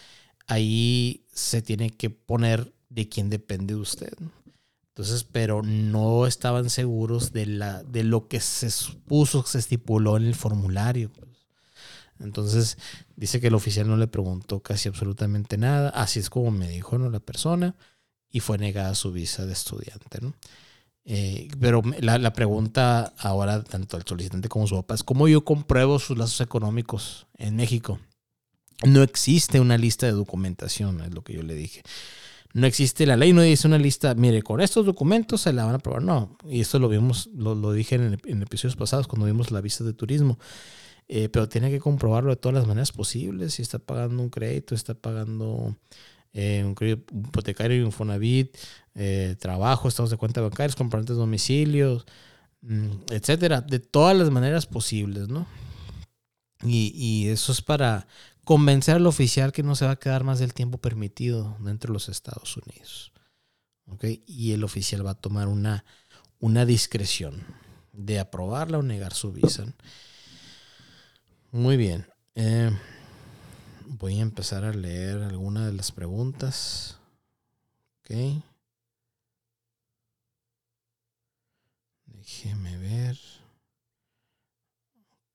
ahí 0.48 1.24
se 1.38 1.62
tiene 1.62 1.90
que 1.90 2.10
poner 2.10 2.72
de 2.88 3.08
quién 3.08 3.30
depende 3.30 3.74
de 3.74 3.80
usted. 3.80 4.12
Entonces, 4.88 5.22
pero 5.22 5.62
no 5.62 6.26
estaban 6.26 6.68
seguros 6.70 7.32
de, 7.32 7.46
la, 7.46 7.84
de 7.84 8.02
lo 8.02 8.26
que 8.26 8.40
se 8.40 8.70
supuso, 8.70 9.44
se 9.44 9.58
estipuló 9.58 10.16
en 10.16 10.24
el 10.24 10.34
formulario. 10.34 11.10
Pues. 11.12 11.28
Entonces, 12.18 12.76
dice 13.14 13.40
que 13.40 13.46
el 13.46 13.54
oficial 13.54 13.86
no 13.86 13.96
le 13.96 14.08
preguntó 14.08 14.60
casi 14.60 14.88
absolutamente 14.88 15.56
nada. 15.56 15.90
Así 15.90 16.18
es 16.18 16.28
como 16.28 16.50
me 16.50 16.68
dijo 16.68 16.98
¿no? 16.98 17.08
la 17.10 17.20
persona 17.20 17.76
y 18.28 18.40
fue 18.40 18.58
negada 18.58 18.96
su 18.96 19.12
visa 19.12 19.46
de 19.46 19.52
estudiante. 19.52 20.18
¿no? 20.20 20.34
Eh, 21.04 21.48
pero 21.60 21.82
la, 22.00 22.18
la, 22.18 22.32
pregunta 22.32 23.14
ahora, 23.18 23.62
tanto 23.62 23.96
al 23.96 24.02
solicitante 24.04 24.48
como 24.48 24.66
su 24.66 24.74
papá, 24.74 24.94
es 24.94 25.04
cómo 25.04 25.28
yo 25.28 25.44
compruebo 25.44 26.00
sus 26.00 26.18
lazos 26.18 26.40
económicos 26.40 27.28
en 27.34 27.54
México. 27.54 28.00
No 28.84 29.02
existe 29.02 29.60
una 29.60 29.76
lista 29.76 30.06
de 30.06 30.12
documentación, 30.12 31.00
es 31.00 31.12
lo 31.12 31.22
que 31.22 31.34
yo 31.34 31.42
le 31.42 31.54
dije. 31.54 31.82
No 32.54 32.66
existe 32.66 33.06
la 33.06 33.16
ley, 33.16 33.32
no 33.32 33.42
dice 33.42 33.66
una 33.66 33.78
lista, 33.78 34.14
mire, 34.14 34.42
con 34.42 34.60
estos 34.60 34.86
documentos 34.86 35.42
se 35.42 35.52
la 35.52 35.64
van 35.64 35.74
a 35.74 35.78
aprobar. 35.78 36.02
No, 36.02 36.36
y 36.48 36.60
esto 36.60 36.78
lo 36.78 36.88
vimos, 36.88 37.28
lo, 37.34 37.72
dije 37.72 37.96
en, 37.96 38.42
episodios 38.42 38.76
pasados 38.76 39.06
cuando 39.06 39.26
vimos 39.26 39.50
la 39.50 39.60
visa 39.60 39.84
de 39.84 39.92
turismo. 39.92 40.38
Eh, 41.08 41.28
pero 41.30 41.48
tiene 41.48 41.70
que 41.70 41.80
comprobarlo 41.80 42.30
de 42.30 42.36
todas 42.36 42.54
las 42.54 42.66
maneras 42.66 42.92
posibles. 42.92 43.54
Si 43.54 43.62
está 43.62 43.78
pagando 43.78 44.22
un 44.22 44.30
crédito, 44.30 44.74
está 44.74 44.94
pagando 44.94 45.76
eh, 46.32 46.62
un 46.64 46.74
crédito 46.74 47.14
hipotecario, 47.14 47.84
un 47.84 47.92
Fonavit, 47.92 48.56
eh, 48.94 49.36
trabajo, 49.38 49.88
estados 49.88 50.10
de 50.10 50.16
cuenta 50.16 50.40
bancarios, 50.40 50.76
comprantes 50.76 51.16
domicilios, 51.16 52.06
mm, 52.62 52.88
etcétera, 53.10 53.60
de 53.60 53.78
todas 53.80 54.16
las 54.16 54.30
maneras 54.30 54.66
posibles, 54.66 55.28
¿no? 55.28 55.46
Y, 56.62 56.92
y, 56.94 57.28
eso 57.28 57.52
es 57.52 57.62
para 57.62 58.08
convencer 58.48 58.96
al 58.96 59.06
oficial 59.06 59.52
que 59.52 59.62
no 59.62 59.76
se 59.76 59.84
va 59.84 59.90
a 59.90 59.98
quedar 59.98 60.24
más 60.24 60.38
del 60.38 60.54
tiempo 60.54 60.78
permitido 60.78 61.58
dentro 61.60 61.88
de 61.88 61.92
los 61.92 62.08
Estados 62.08 62.56
Unidos. 62.56 63.12
Y 64.26 64.52
el 64.52 64.64
oficial 64.64 65.06
va 65.06 65.10
a 65.10 65.20
tomar 65.20 65.48
una, 65.48 65.84
una 66.38 66.64
discreción 66.64 67.44
de 67.92 68.18
aprobarla 68.18 68.78
o 68.78 68.82
negar 68.82 69.12
su 69.12 69.32
visa. 69.32 69.66
Muy 71.52 71.76
bien. 71.76 72.06
Eh, 72.36 72.70
voy 73.84 74.18
a 74.18 74.22
empezar 74.22 74.64
a 74.64 74.72
leer 74.72 75.18
algunas 75.24 75.66
de 75.66 75.74
las 75.74 75.92
preguntas. 75.92 76.96
Ok. 78.00 78.42
Déjeme 82.06 82.78
ver. 82.78 83.18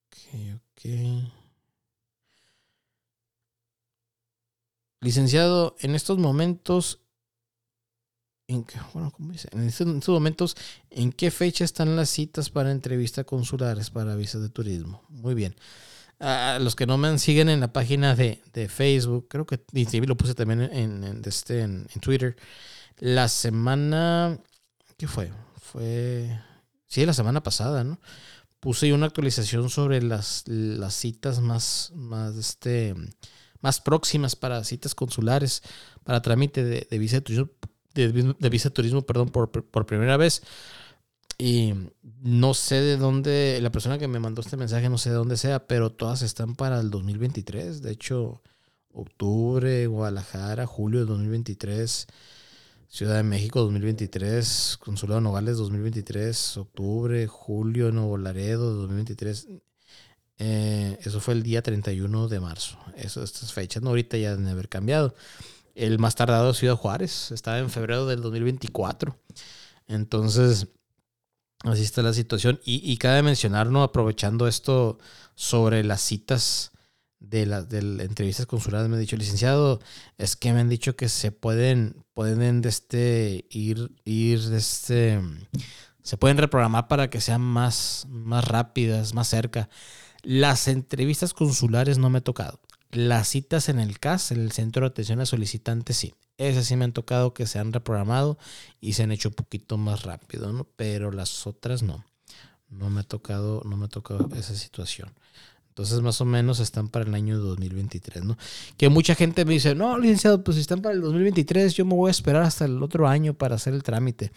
Ok, 0.08 0.56
ok. 0.56 1.43
Licenciado, 5.04 5.76
en 5.80 5.94
estos 5.94 6.16
momentos, 6.16 7.00
en, 8.48 8.64
bueno, 8.94 9.12
en 9.52 9.64
estos, 9.64 10.08
momentos, 10.08 10.56
¿en 10.88 11.12
qué 11.12 11.30
fecha 11.30 11.62
están 11.62 11.94
las 11.94 12.08
citas 12.08 12.48
para 12.48 12.70
entrevistas 12.70 13.26
consulares 13.26 13.90
para 13.90 14.16
visas 14.16 14.40
de 14.40 14.48
turismo? 14.48 15.04
Muy 15.10 15.34
bien. 15.34 15.56
A 16.20 16.58
los 16.58 16.74
que 16.74 16.86
no 16.86 16.96
me 16.96 17.18
siguen 17.18 17.50
en 17.50 17.60
la 17.60 17.70
página 17.70 18.16
de, 18.16 18.40
Facebook, 18.70 19.28
creo 19.28 19.44
que 19.44 19.60
lo 20.06 20.16
puse 20.16 20.34
también 20.34 20.62
en, 20.62 21.22
este, 21.26 21.60
en, 21.60 21.86
Twitter. 22.00 22.34
La 22.96 23.28
semana, 23.28 24.38
¿qué 24.96 25.06
fue? 25.06 25.30
Fue, 25.60 26.40
sí, 26.86 27.04
la 27.04 27.12
semana 27.12 27.42
pasada, 27.42 27.84
¿no? 27.84 28.00
Puse 28.58 28.90
una 28.94 29.04
actualización 29.04 29.68
sobre 29.68 30.00
las, 30.00 30.44
las 30.46 30.94
citas 30.94 31.40
más, 31.40 31.92
más, 31.94 32.36
este, 32.36 32.94
más 33.64 33.80
próximas 33.80 34.36
para 34.36 34.62
citas 34.62 34.94
consulares, 34.94 35.62
para 36.04 36.20
trámite 36.20 36.62
de, 36.62 36.98
visa 36.98 37.16
de 37.16 37.20
turismo, 37.22 37.48
de, 37.94 38.50
visa 38.50 38.68
turismo 38.68 39.00
perdón, 39.00 39.30
por, 39.30 39.50
por, 39.50 39.86
primera 39.86 40.18
vez. 40.18 40.42
Y 41.38 41.72
no 42.20 42.52
sé 42.52 42.82
de 42.82 42.98
dónde, 42.98 43.58
la 43.62 43.72
persona 43.72 43.98
que 43.98 44.06
me 44.06 44.20
mandó 44.20 44.42
este 44.42 44.58
mensaje, 44.58 44.90
no 44.90 44.98
sé 44.98 45.08
de 45.08 45.16
dónde 45.16 45.38
sea, 45.38 45.66
pero 45.66 45.90
todas 45.90 46.20
están 46.20 46.56
para 46.56 46.78
el 46.78 46.90
2023. 46.90 47.80
De 47.80 47.90
hecho, 47.90 48.42
octubre, 48.92 49.86
Guadalajara, 49.86 50.66
julio 50.66 51.00
de 51.00 51.06
2023. 51.06 52.06
Ciudad 52.86 53.16
de 53.16 53.22
México 53.22 53.60
2023, 53.60 54.78
Consulado 54.78 55.20
Nogales 55.22 55.56
2023, 55.56 56.58
octubre, 56.58 57.26
julio, 57.26 57.90
Nuevo 57.90 58.18
Laredo 58.18 58.74
2023. 58.74 59.48
Eh, 60.38 60.98
eso 61.02 61.20
fue 61.20 61.34
el 61.34 61.42
día 61.42 61.62
31 61.62 62.28
de 62.28 62.40
marzo. 62.40 62.78
Eso, 62.96 63.22
estas 63.22 63.52
fechas, 63.52 63.82
no, 63.82 63.90
ahorita 63.90 64.16
ya 64.16 64.30
deben 64.30 64.48
haber 64.48 64.68
cambiado. 64.68 65.14
El 65.74 65.98
más 65.98 66.14
tardado 66.14 66.50
ha 66.50 66.54
sido 66.54 66.76
Juárez, 66.76 67.30
estaba 67.32 67.58
en 67.58 67.70
febrero 67.70 68.06
del 68.06 68.22
2024. 68.22 69.16
Entonces, 69.86 70.68
así 71.64 71.82
está 71.82 72.02
la 72.02 72.12
situación. 72.12 72.60
Y, 72.64 72.80
y 72.90 72.96
cabe 72.96 73.22
mencionar, 73.22 73.68
¿no? 73.70 73.82
aprovechando 73.82 74.46
esto 74.46 74.98
sobre 75.34 75.84
las 75.84 76.00
citas 76.00 76.72
de 77.30 77.46
las 77.46 77.68
de 77.68 77.78
entrevistas 78.04 78.46
consulares, 78.46 78.88
me 78.88 78.96
ha 78.96 78.98
dicho, 78.98 79.16
licenciado, 79.16 79.80
es 80.18 80.36
que 80.36 80.52
me 80.52 80.60
han 80.60 80.68
dicho 80.68 80.96
que 80.96 81.08
se 81.08 81.32
pueden, 81.32 82.04
pueden 82.12 82.60
de 82.60 82.68
este, 82.68 83.46
ir, 83.50 83.92
ir 84.04 84.40
de 84.40 84.58
este, 84.58 85.20
se 86.02 86.16
pueden 86.16 86.38
reprogramar 86.38 86.88
para 86.88 87.08
que 87.10 87.20
sean 87.20 87.40
más, 87.40 88.06
más 88.10 88.44
rápidas, 88.46 89.14
más 89.14 89.28
cerca. 89.28 89.68
Las 90.24 90.68
entrevistas 90.68 91.34
consulares 91.34 91.98
no 91.98 92.10
me 92.10 92.18
he 92.18 92.22
tocado. 92.22 92.60
Las 92.90 93.28
citas 93.28 93.68
en 93.68 93.78
el 93.78 93.98
CAS, 93.98 94.32
en 94.32 94.40
el 94.40 94.52
Centro 94.52 94.82
de 94.82 94.88
Atención 94.88 95.20
a 95.20 95.26
Solicitantes, 95.26 95.96
sí. 95.96 96.14
Esas 96.38 96.66
sí 96.66 96.76
me 96.76 96.84
han 96.84 96.92
tocado 96.92 97.34
que 97.34 97.46
se 97.46 97.58
han 97.58 97.72
reprogramado 97.72 98.38
y 98.80 98.94
se 98.94 99.02
han 99.02 99.12
hecho 99.12 99.28
un 99.28 99.34
poquito 99.34 99.76
más 99.76 100.02
rápido, 100.02 100.52
¿no? 100.52 100.66
Pero 100.76 101.12
las 101.12 101.46
otras 101.46 101.82
no. 101.82 102.04
No 102.68 102.90
me 102.90 103.00
ha 103.00 103.04
tocado, 103.04 103.62
no 103.64 103.76
me 103.76 103.84
ha 103.84 103.88
tocado 103.88 104.28
esa 104.34 104.54
situación. 104.54 105.12
Entonces, 105.68 106.00
más 106.02 106.20
o 106.20 106.24
menos 106.24 106.60
están 106.60 106.88
para 106.88 107.04
el 107.04 107.14
año 107.14 107.38
2023, 107.38 108.24
¿no? 108.24 108.38
Que 108.76 108.88
mucha 108.88 109.14
gente 109.14 109.44
me 109.44 109.54
dice, 109.54 109.74
no, 109.74 109.98
licenciado, 109.98 110.42
pues 110.42 110.54
si 110.54 110.60
están 110.60 110.80
para 110.80 110.94
el 110.94 111.00
2023, 111.00 111.74
yo 111.74 111.84
me 111.84 111.94
voy 111.94 112.08
a 112.08 112.12
esperar 112.12 112.42
hasta 112.42 112.64
el 112.64 112.80
otro 112.82 113.08
año 113.08 113.34
para 113.34 113.56
hacer 113.56 113.74
el 113.74 113.82
trámite. 113.82 114.30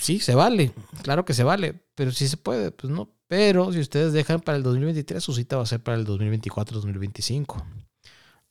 Sí, 0.00 0.18
se 0.18 0.34
vale, 0.34 0.72
claro 1.02 1.24
que 1.24 1.34
se 1.34 1.44
vale, 1.44 1.80
pero 1.94 2.10
si 2.10 2.26
se 2.26 2.36
puede, 2.36 2.72
pues 2.72 2.92
no. 2.92 3.08
Pero 3.32 3.72
si 3.72 3.80
ustedes 3.80 4.12
dejan 4.12 4.42
para 4.42 4.58
el 4.58 4.62
2023, 4.62 5.24
su 5.24 5.32
cita 5.32 5.56
va 5.56 5.62
a 5.62 5.66
ser 5.66 5.82
para 5.82 5.96
el 5.96 6.06
2024-2025. 6.06 7.64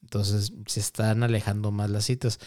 Entonces 0.01 0.53
se 0.65 0.79
están 0.79 1.21
alejando 1.21 1.69
más 1.69 1.91
las 1.91 2.05
citas. 2.05 2.39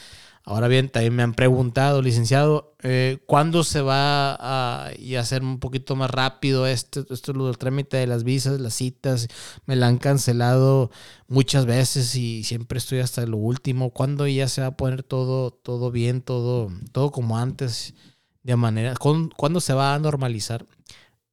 Ahora 0.42 0.66
bien, 0.66 0.88
también 0.88 1.14
me 1.14 1.22
han 1.22 1.34
preguntado, 1.34 2.02
licenciado, 2.02 2.74
eh, 2.82 3.18
¿cuándo 3.26 3.62
se 3.62 3.82
va 3.82 4.34
a, 4.34 4.90
hacer 5.16 5.42
un 5.44 5.60
poquito 5.60 5.94
más 5.94 6.10
rápido 6.10 6.66
esto? 6.66 7.06
Esto 7.08 7.30
es 7.30 7.36
lo 7.36 7.46
del 7.46 7.56
trámite 7.56 7.98
de 7.98 8.08
las 8.08 8.24
visas, 8.24 8.58
las 8.58 8.74
citas. 8.74 9.28
Me 9.66 9.76
la 9.76 9.86
han 9.86 9.98
cancelado 9.98 10.90
muchas 11.28 11.66
veces 11.66 12.16
y 12.16 12.42
siempre 12.42 12.78
estoy 12.78 12.98
hasta 12.98 13.24
lo 13.26 13.36
último. 13.36 13.90
¿Cuándo 13.90 14.26
ya 14.26 14.48
se 14.48 14.60
va 14.60 14.66
a 14.66 14.76
poner 14.76 15.04
todo, 15.04 15.52
todo 15.52 15.92
bien, 15.92 16.20
todo, 16.20 16.72
todo 16.90 17.12
como 17.12 17.38
antes? 17.38 17.94
De 18.42 18.56
manera, 18.56 18.94
¿cuándo 18.96 19.60
se 19.60 19.72
va 19.72 19.94
a 19.94 19.98
normalizar? 20.00 20.66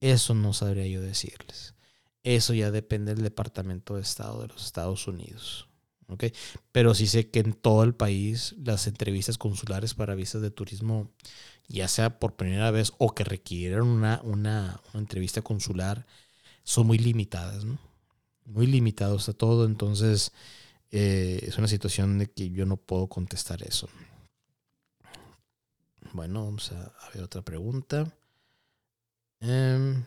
Eso 0.01 0.35
no 0.35 0.51
sabría 0.51 0.87
yo 0.87 1.01
decirles. 1.01 1.75
Eso 2.23 2.53
ya 2.53 2.71
depende 2.71 3.15
del 3.15 3.23
Departamento 3.23 3.95
de 3.95 4.01
Estado 4.01 4.41
de 4.41 4.49
los 4.49 4.65
Estados 4.65 5.07
Unidos. 5.07 5.69
Pero 6.71 6.93
sí 6.93 7.07
sé 7.07 7.29
que 7.29 7.39
en 7.39 7.53
todo 7.53 7.83
el 7.83 7.95
país 7.95 8.55
las 8.57 8.87
entrevistas 8.87 9.37
consulares 9.37 9.93
para 9.93 10.15
visas 10.15 10.41
de 10.41 10.51
turismo, 10.51 11.11
ya 11.67 11.87
sea 11.87 12.19
por 12.19 12.35
primera 12.35 12.71
vez 12.71 12.93
o 12.97 13.13
que 13.13 13.23
requieran 13.23 13.83
una, 13.83 14.21
una, 14.23 14.81
entrevista 14.93 15.41
consular, 15.41 16.05
son 16.63 16.87
muy 16.87 16.97
limitadas, 16.97 17.65
¿no? 17.65 17.79
Muy 18.45 18.67
limitados 18.67 19.29
a 19.29 19.33
todo, 19.33 19.65
entonces 19.65 20.31
eh, 20.91 21.39
es 21.43 21.57
una 21.57 21.67
situación 21.67 22.17
de 22.17 22.29
que 22.29 22.49
yo 22.49 22.65
no 22.65 22.77
puedo 22.77 23.07
contestar 23.07 23.63
eso. 23.63 23.87
Bueno, 26.13 26.43
vamos 26.43 26.71
a, 26.73 26.93
ver 27.13 27.23
otra 27.23 27.41
pregunta. 27.41 28.13
Em, 29.41 30.06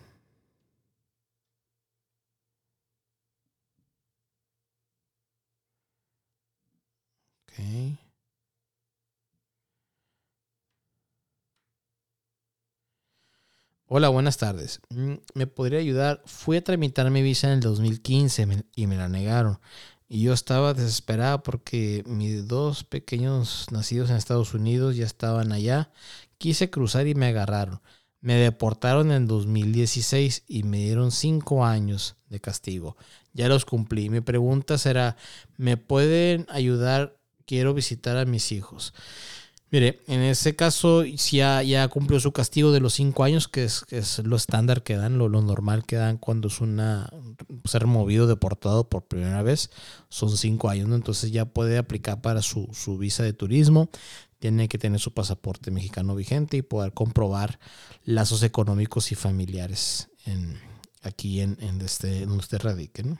Hola, 13.86 14.08
buenas 14.08 14.38
tardes. 14.38 14.80
Mm, 14.90 15.14
¿Me 15.34 15.46
podría 15.46 15.78
ayudar? 15.78 16.22
Fui 16.26 16.56
a 16.56 16.64
tramitar 16.64 17.10
mi 17.10 17.22
visa 17.22 17.48
en 17.48 17.54
el 17.54 17.60
2015 17.60 18.46
y 18.74 18.86
me 18.86 18.96
la 18.96 19.08
negaron. 19.08 19.58
Y 20.08 20.22
yo 20.22 20.32
estaba 20.32 20.74
desesperada 20.74 21.42
porque 21.42 22.02
mis 22.06 22.46
dos 22.48 22.84
pequeños 22.84 23.66
nacidos 23.70 24.10
en 24.10 24.16
Estados 24.16 24.54
Unidos 24.54 24.96
ya 24.96 25.04
estaban 25.06 25.52
allá. 25.52 25.90
Quise 26.38 26.70
cruzar 26.70 27.06
y 27.06 27.14
me 27.14 27.26
agarraron. 27.26 27.80
Me 28.24 28.36
deportaron 28.36 29.12
en 29.12 29.26
2016 29.26 30.44
y 30.48 30.62
me 30.62 30.78
dieron 30.78 31.10
cinco 31.10 31.66
años 31.66 32.16
de 32.30 32.40
castigo. 32.40 32.96
Ya 33.34 33.48
los 33.48 33.66
cumplí. 33.66 34.08
Mi 34.08 34.22
pregunta 34.22 34.78
será, 34.78 35.16
¿me 35.58 35.76
pueden 35.76 36.46
ayudar 36.48 37.18
quiero 37.46 37.74
visitar 37.74 38.16
a 38.16 38.24
mis 38.24 38.52
hijos. 38.52 38.94
Mire, 39.70 40.00
en 40.06 40.20
ese 40.20 40.54
caso 40.54 41.04
ya, 41.04 41.60
ya 41.62 41.88
cumplió 41.88 42.20
su 42.20 42.30
castigo 42.32 42.70
de 42.70 42.78
los 42.78 42.94
cinco 42.94 43.24
años, 43.24 43.48
que 43.48 43.64
es, 43.64 44.18
lo 44.22 44.36
estándar 44.36 44.84
que 44.84 44.96
dan, 44.96 45.18
lo, 45.18 45.28
normal 45.28 45.84
que 45.84 45.96
dan 45.96 46.16
cuando 46.16 46.46
es 46.46 46.60
una 46.60 47.10
ser 47.64 47.82
removido, 47.82 48.28
deportado 48.28 48.88
por 48.88 49.02
primera 49.06 49.42
vez. 49.42 49.70
Son 50.08 50.34
cinco 50.36 50.68
años, 50.68 50.88
entonces 50.90 51.32
ya 51.32 51.44
puede 51.44 51.76
aplicar 51.76 52.20
para 52.20 52.40
su 52.40 52.98
visa 52.98 53.24
de 53.24 53.32
turismo. 53.32 53.90
Tiene 54.44 54.68
que 54.68 54.76
tener 54.76 55.00
su 55.00 55.14
pasaporte 55.14 55.70
mexicano 55.70 56.14
vigente 56.14 56.58
y 56.58 56.62
poder 56.62 56.92
comprobar 56.92 57.58
lazos 58.04 58.42
económicos 58.42 59.10
y 59.10 59.14
familiares 59.14 60.10
en, 60.26 60.60
aquí 61.00 61.40
en, 61.40 61.56
en 61.62 61.80
este, 61.80 62.26
donde 62.26 62.40
usted 62.40 62.60
radique. 62.60 63.02
¿no? 63.04 63.18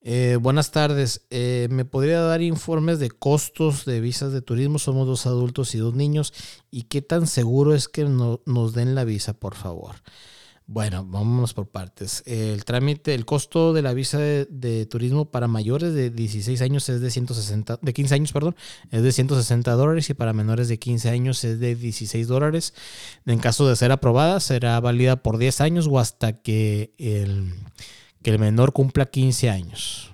Eh, 0.00 0.38
buenas 0.40 0.70
tardes. 0.70 1.26
Eh, 1.30 1.66
¿Me 1.72 1.84
podría 1.84 2.20
dar 2.20 2.40
informes 2.40 3.00
de 3.00 3.10
costos 3.10 3.84
de 3.84 4.00
visas 4.00 4.30
de 4.30 4.42
turismo? 4.42 4.78
Somos 4.78 5.08
dos 5.08 5.26
adultos 5.26 5.74
y 5.74 5.78
dos 5.78 5.96
niños. 5.96 6.32
¿Y 6.70 6.84
qué 6.84 7.02
tan 7.02 7.26
seguro 7.26 7.74
es 7.74 7.88
que 7.88 8.04
nos 8.04 8.74
den 8.74 8.94
la 8.94 9.02
visa, 9.02 9.32
por 9.32 9.56
favor? 9.56 9.96
Bueno, 10.68 11.04
vámonos 11.06 11.54
por 11.54 11.68
partes. 11.68 12.24
El 12.26 12.64
trámite, 12.64 13.14
el 13.14 13.24
costo 13.24 13.72
de 13.72 13.82
la 13.82 13.94
visa 13.94 14.18
de, 14.18 14.86
turismo 14.86 15.30
para 15.30 15.46
mayores 15.46 15.94
de 15.94 16.10
16 16.10 16.60
años 16.60 16.88
es 16.88 17.00
de 17.00 17.08
160, 17.08 17.78
de 17.80 17.92
15 17.92 18.14
años, 18.14 18.32
perdón, 18.32 18.56
es 18.90 19.02
de 19.02 19.12
160 19.12 19.70
dólares 19.72 20.10
y 20.10 20.14
para 20.14 20.32
menores 20.32 20.66
de 20.66 20.78
15 20.80 21.08
años 21.08 21.44
es 21.44 21.60
de 21.60 21.76
16 21.76 22.26
dólares. 22.26 22.74
En 23.26 23.38
caso 23.38 23.68
de 23.68 23.76
ser 23.76 23.92
aprobada, 23.92 24.40
será 24.40 24.80
válida 24.80 25.22
por 25.22 25.38
10 25.38 25.60
años 25.60 25.86
o 25.88 26.00
hasta 26.00 26.42
que 26.42 26.92
el 26.98 27.54
que 28.26 28.32
el 28.32 28.40
menor 28.40 28.72
cumpla 28.72 29.06
15 29.06 29.50
años. 29.50 30.10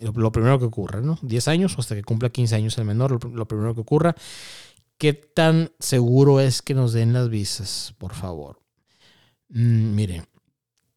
Lo, 0.00 0.32
primero 0.32 0.58
que 0.58 0.64
ocurra, 0.64 1.00
¿no? 1.00 1.16
10 1.22 1.46
años 1.46 1.76
hasta 1.78 1.94
que 1.94 2.02
cumpla 2.02 2.28
15 2.28 2.56
años 2.56 2.76
el 2.76 2.84
menor, 2.84 3.24
lo, 3.32 3.46
primero 3.46 3.72
que 3.72 3.82
ocurra. 3.82 4.16
¿Qué 4.98 5.12
tan 5.12 5.70
seguro 5.78 6.40
es 6.40 6.60
que 6.60 6.74
nos 6.74 6.92
den 6.92 7.12
las 7.12 7.28
visas, 7.28 7.94
por 7.98 8.14
favor? 8.14 8.61
Mm, 9.52 9.94
mire, 9.94 10.22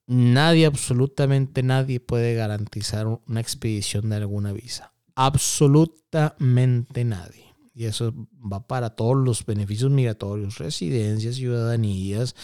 nadie, 0.07 0.65
absolutamente 0.65 1.61
nadie 1.61 1.99
puede 1.99 2.35
garantizar 2.35 3.05
una 3.07 3.41
expedición 3.41 4.09
de 4.09 4.15
alguna 4.15 4.53
visa. 4.53 4.93
Absolutamente 5.15 7.03
nadie. 7.03 7.45
Y 7.73 7.85
eso 7.85 8.13
va 8.41 8.65
para 8.65 8.91
todos 8.91 9.17
los 9.17 9.45
beneficios 9.45 9.91
migratorios, 9.91 10.57
residencias, 10.57 11.35
ciudadanías, 11.35 12.35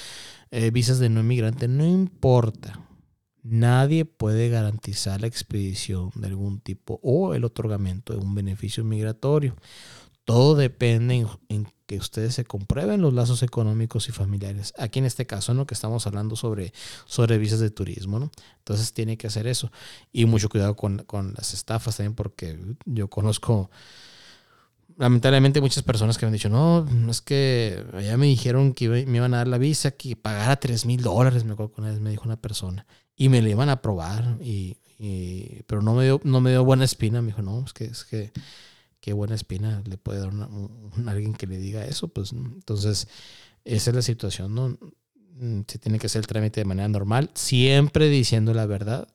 eh, 0.51 0.71
visas 0.71 0.99
de 0.99 1.09
no 1.09 1.21
inmigrante, 1.21 1.69
no 1.69 1.85
importa. 1.85 2.85
Nadie 3.41 4.03
puede 4.03 4.49
garantizar 4.49 5.21
la 5.21 5.27
expedición 5.27 6.11
de 6.15 6.27
algún 6.27 6.59
tipo 6.59 6.99
o 7.01 7.33
el 7.33 7.45
otorgamiento 7.45 8.13
de 8.13 8.19
un 8.19 8.35
beneficio 8.35 8.83
migratorio. 8.83 9.55
Todo 10.25 10.55
depende 10.55 11.25
en, 11.47 11.67
que 11.91 11.97
ustedes 11.97 12.35
se 12.35 12.45
comprueben 12.45 13.01
los 13.01 13.13
lazos 13.13 13.43
económicos 13.43 14.07
y 14.07 14.13
familiares. 14.13 14.73
Aquí 14.77 14.99
en 14.99 15.05
este 15.05 15.25
caso, 15.25 15.53
¿no? 15.53 15.67
Que 15.67 15.73
estamos 15.73 16.07
hablando 16.07 16.37
sobre, 16.37 16.71
sobre 17.05 17.37
visas 17.37 17.59
de 17.59 17.69
turismo, 17.69 18.17
¿no? 18.17 18.31
Entonces 18.59 18.93
tiene 18.93 19.17
que 19.17 19.27
hacer 19.27 19.45
eso. 19.45 19.73
Y 20.13 20.23
mucho 20.23 20.47
cuidado 20.47 20.77
con, 20.77 20.99
con 20.99 21.33
las 21.35 21.53
estafas 21.53 21.97
también, 21.97 22.15
porque 22.15 22.57
yo 22.85 23.09
conozco 23.09 23.69
lamentablemente 24.97 25.59
muchas 25.59 25.83
personas 25.83 26.17
que 26.17 26.25
me 26.25 26.27
han 26.27 26.33
dicho, 26.33 26.47
no, 26.47 26.87
es 27.09 27.19
que 27.19 27.83
allá 27.93 28.15
me 28.15 28.27
dijeron 28.27 28.73
que 28.73 28.87
me 28.87 29.17
iban 29.17 29.33
a 29.33 29.37
dar 29.37 29.49
la 29.49 29.57
visa, 29.57 29.91
que 29.91 30.15
pagara 30.15 30.55
3 30.55 30.85
mil 30.85 31.01
dólares, 31.01 31.43
me 31.43 31.53
acuerdo 31.53 31.73
una 31.77 31.89
vez 31.89 31.99
me 31.99 32.11
dijo 32.11 32.23
una 32.23 32.39
persona 32.39 32.85
y 33.17 33.27
me 33.27 33.41
le 33.41 33.49
iban 33.49 33.67
a 33.67 33.81
probar, 33.81 34.37
y, 34.39 34.77
pero 35.67 35.81
no 35.81 35.93
me, 35.95 36.05
dio, 36.05 36.21
no 36.23 36.39
me 36.39 36.51
dio 36.51 36.63
buena 36.63 36.85
espina. 36.85 37.21
Me 37.21 37.27
dijo, 37.27 37.41
no, 37.41 37.65
es 37.65 37.73
que, 37.73 37.85
es 37.85 38.05
que 38.05 38.31
qué 39.01 39.13
buena 39.13 39.35
espina 39.35 39.83
le 39.85 39.97
puede 39.97 40.19
dar 40.19 40.29
una, 40.29 40.47
alguien 41.11 41.33
que 41.33 41.47
le 41.47 41.57
diga 41.57 41.85
eso. 41.85 42.07
Pues 42.07 42.31
entonces, 42.31 43.07
esa 43.65 43.89
es 43.89 43.95
la 43.95 44.01
situación, 44.01 44.55
¿no? 44.55 44.77
Mm, 45.33 45.61
se 45.67 45.79
tiene 45.79 45.99
que 45.99 46.07
hacer 46.07 46.19
el 46.21 46.27
trámite 46.27 46.61
de 46.61 46.65
manera 46.65 46.87
normal, 46.87 47.31
siempre 47.33 48.07
diciendo 48.07 48.53
la 48.53 48.65
verdad 48.65 49.07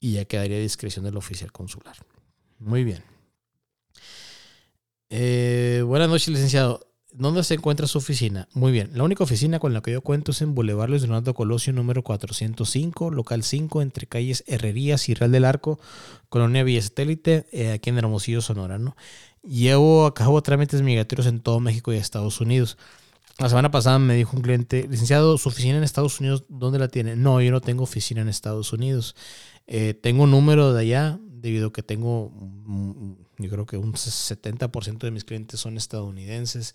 y 0.00 0.12
ya 0.12 0.24
quedaría 0.24 0.56
a 0.56 0.60
discreción 0.60 1.04
del 1.04 1.16
oficial 1.16 1.52
consular. 1.52 1.96
Muy 2.58 2.84
bien. 2.84 3.02
Eh, 5.10 5.82
buenas 5.84 6.08
noches, 6.08 6.28
licenciado. 6.28 6.87
¿Dónde 7.18 7.42
se 7.42 7.54
encuentra 7.54 7.88
su 7.88 7.98
oficina? 7.98 8.48
Muy 8.54 8.70
bien. 8.70 8.90
La 8.94 9.02
única 9.02 9.24
oficina 9.24 9.58
con 9.58 9.74
la 9.74 9.80
que 9.80 9.90
yo 9.90 10.02
cuento 10.02 10.30
es 10.30 10.40
en 10.40 10.54
Boulevard 10.54 10.88
Luis 10.88 11.02
Leonardo 11.02 11.34
Colosio, 11.34 11.72
número 11.72 12.04
405, 12.04 13.10
local 13.10 13.42
5, 13.42 13.82
entre 13.82 14.06
calles 14.06 14.44
Herrerías 14.46 15.08
y 15.08 15.14
Real 15.14 15.32
del 15.32 15.44
Arco, 15.44 15.80
Colonia 16.28 16.62
Villa 16.62 16.80
Satélite, 16.80 17.46
eh, 17.50 17.72
aquí 17.72 17.90
en 17.90 17.98
Hermosillo, 17.98 18.40
Sonora. 18.40 18.78
¿no? 18.78 18.94
Llevo 19.42 20.06
a 20.06 20.14
cabo 20.14 20.40
trámites 20.42 20.80
migratorios 20.82 21.26
en 21.26 21.40
todo 21.40 21.58
México 21.58 21.92
y 21.92 21.96
Estados 21.96 22.40
Unidos. 22.40 22.78
La 23.38 23.48
semana 23.48 23.72
pasada 23.72 23.98
me 23.98 24.14
dijo 24.14 24.36
un 24.36 24.42
cliente, 24.42 24.86
licenciado, 24.88 25.38
¿su 25.38 25.48
oficina 25.48 25.76
en 25.76 25.82
Estados 25.82 26.20
Unidos 26.20 26.44
dónde 26.48 26.78
la 26.78 26.86
tiene? 26.86 27.16
No, 27.16 27.40
yo 27.40 27.50
no 27.50 27.60
tengo 27.60 27.82
oficina 27.82 28.20
en 28.20 28.28
Estados 28.28 28.72
Unidos. 28.72 29.16
Eh, 29.66 29.92
tengo 29.92 30.22
un 30.22 30.30
número 30.30 30.72
de 30.72 30.82
allá, 30.82 31.18
debido 31.20 31.68
a 31.68 31.72
que 31.72 31.82
tengo, 31.82 32.32
yo 33.38 33.50
creo 33.50 33.66
que 33.66 33.76
un 33.76 33.92
70% 33.94 34.98
de 34.98 35.10
mis 35.10 35.24
clientes 35.24 35.60
son 35.60 35.76
estadounidenses 35.76 36.74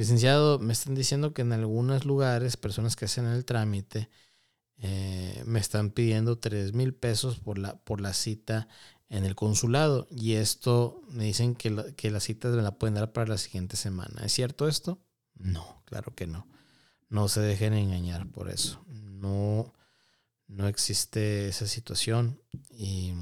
Licenciado, 0.00 0.58
me 0.58 0.72
están 0.72 0.94
diciendo 0.94 1.34
que 1.34 1.42
en 1.42 1.52
algunos 1.52 2.06
lugares, 2.06 2.56
personas 2.56 2.96
que 2.96 3.04
hacen 3.04 3.26
el 3.26 3.44
trámite, 3.44 4.08
eh, 4.78 5.42
me 5.44 5.60
están 5.60 5.90
pidiendo 5.90 6.38
3 6.38 6.72
mil 6.72 6.94
pesos 6.94 7.38
por 7.38 7.58
la, 7.58 7.76
por 7.76 8.00
la 8.00 8.14
cita 8.14 8.66
en 9.10 9.26
el 9.26 9.34
consulado. 9.34 10.08
Y 10.10 10.36
esto 10.36 11.02
me 11.10 11.24
dicen 11.24 11.54
que 11.54 11.68
la, 11.68 11.92
que 11.92 12.10
la 12.10 12.20
cita 12.20 12.48
me 12.48 12.62
la 12.62 12.78
pueden 12.78 12.94
dar 12.94 13.12
para 13.12 13.28
la 13.28 13.36
siguiente 13.36 13.76
semana. 13.76 14.24
¿Es 14.24 14.32
cierto 14.32 14.68
esto? 14.68 15.02
No, 15.34 15.82
claro 15.84 16.14
que 16.14 16.26
no. 16.26 16.46
No 17.10 17.28
se 17.28 17.42
dejen 17.42 17.74
engañar 17.74 18.26
por 18.30 18.48
eso. 18.48 18.82
No, 18.88 19.74
no 20.46 20.66
existe 20.66 21.46
esa 21.48 21.66
situación. 21.66 22.40
Y 22.70 23.12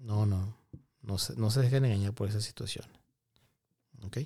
no, 0.00 0.24
no. 0.24 0.56
No 1.02 1.18
se, 1.18 1.36
no 1.36 1.50
se 1.50 1.60
dejen 1.60 1.84
engañar 1.84 2.14
por 2.14 2.30
esa 2.30 2.40
situación. 2.40 2.86
¿Ok? 4.00 4.16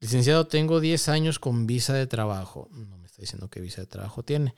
Licenciado, 0.00 0.46
tengo 0.46 0.80
10 0.80 1.08
años 1.08 1.38
con 1.38 1.66
visa 1.66 1.92
de 1.92 2.06
trabajo. 2.06 2.68
No 2.72 2.98
me 2.98 3.06
está 3.06 3.20
diciendo 3.22 3.48
qué 3.48 3.60
visa 3.60 3.80
de 3.80 3.86
trabajo 3.86 4.22
tiene. 4.22 4.54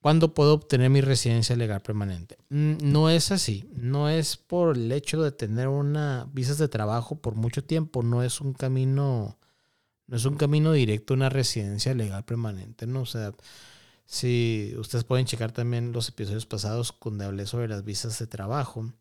¿Cuándo 0.00 0.34
puedo 0.34 0.52
obtener 0.52 0.90
mi 0.90 1.00
residencia 1.00 1.56
legal 1.56 1.80
permanente? 1.80 2.36
Mm, 2.50 2.76
no 2.82 3.08
es 3.08 3.30
así. 3.30 3.70
No 3.72 4.10
es 4.10 4.36
por 4.36 4.76
el 4.76 4.92
hecho 4.92 5.22
de 5.22 5.32
tener 5.32 5.68
una 5.68 6.28
visa 6.32 6.54
de 6.54 6.68
trabajo 6.68 7.16
por 7.16 7.36
mucho 7.36 7.64
tiempo. 7.64 8.02
No 8.02 8.22
es 8.22 8.40
un 8.40 8.52
camino, 8.52 9.38
no 10.06 10.16
es 10.16 10.24
un 10.24 10.36
camino 10.36 10.72
directo 10.72 11.14
a 11.14 11.16
una 11.16 11.30
residencia 11.30 11.94
legal 11.94 12.24
permanente. 12.24 12.86
No, 12.86 13.02
o 13.02 13.06
sea, 13.06 13.32
si 14.04 14.74
ustedes 14.76 15.04
pueden 15.04 15.24
checar 15.24 15.52
también 15.52 15.92
los 15.92 16.08
episodios 16.08 16.44
pasados 16.44 16.94
donde 17.02 17.24
hablé 17.24 17.46
sobre 17.46 17.68
las 17.68 17.84
visas 17.84 18.18
de 18.18 18.26
trabajo. 18.26 18.92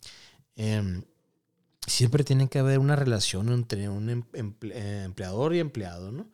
Eh, 0.56 1.04
siempre 1.88 2.24
tiene 2.24 2.50
que 2.50 2.60
haber 2.60 2.80
una 2.80 2.96
relación 2.96 3.52
entre 3.52 3.90
un 3.90 4.10
em, 4.10 4.24
eh, 4.64 5.04
empleador 5.06 5.54
y 5.56 5.60
empleado, 5.60 6.12
¿no? 6.12 6.30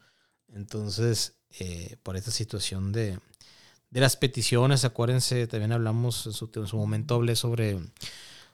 Entonces, 0.53 1.39
eh, 1.59 1.97
por 2.03 2.17
esta 2.17 2.31
situación 2.31 2.91
de, 2.91 3.19
las 3.91 4.17
peticiones, 4.17 4.85
acuérdense, 4.85 5.47
también 5.47 5.71
hablamos 5.71 6.25
en 6.27 6.33
su, 6.67 6.77
momento, 6.77 7.15
hablé 7.15 7.35
sobre, 7.35 7.79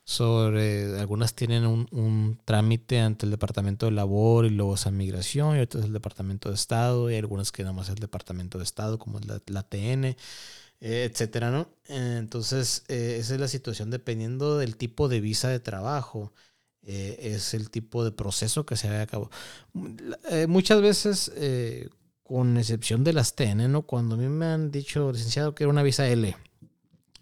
sobre 0.03 0.99
algunas 0.99 1.35
tienen 1.35 1.65
un, 1.65 2.39
trámite 2.45 2.99
ante 3.01 3.25
el 3.25 3.31
Departamento 3.31 3.85
de 3.85 3.93
Labor 3.93 4.45
y 4.45 4.49
luego 4.49 4.75
esa 4.75 4.91
migración, 4.91 5.57
y 5.57 5.61
otras 5.61 5.85
el 5.85 5.93
Departamento 5.93 6.49
de 6.49 6.55
Estado, 6.55 7.11
y 7.11 7.15
algunas 7.15 7.51
que 7.51 7.63
nada 7.63 7.73
más 7.73 7.87
es 7.87 7.95
el 7.95 7.99
Departamento 7.99 8.57
de 8.59 8.63
Estado, 8.63 8.99
como 8.99 9.19
es 9.19 9.25
la, 9.27 9.41
la 9.47 9.63
TN, 9.63 10.05
eh, 10.05 10.15
etcétera, 11.11 11.51
¿no? 11.51 11.69
entonces, 11.87 12.83
esa 12.87 13.33
es 13.33 13.39
la 13.39 13.47
situación 13.47 13.89
dependiendo 13.89 14.57
del 14.57 14.77
tipo 14.77 15.07
de 15.09 15.21
visa 15.21 15.49
de 15.49 15.59
trabajo. 15.59 16.33
Eh, 16.87 17.33
es 17.33 17.55
el 17.55 17.71
tipo 17.71 18.03
de 18.03 18.11
proceso 18.11 18.65
que 18.65 18.77
se 18.77 18.87
ve 18.89 19.01
a 19.01 19.07
cabo. 19.07 19.31
Eh, 20.29 20.45
muchas 20.47 20.81
veces, 20.81 21.31
eh, 21.35 21.89
con 22.21 22.57
excepción 22.57 23.03
de 23.03 23.13
las 23.13 23.35
TN, 23.35 23.67
¿no? 23.71 23.81
cuando 23.83 24.15
a 24.15 24.17
mí 24.19 24.27
me 24.27 24.45
han 24.45 24.71
dicho, 24.71 25.11
licenciado, 25.11 25.55
que 25.55 25.63
era 25.63 25.71
una 25.71 25.81
visa 25.81 26.07
L 26.07 26.35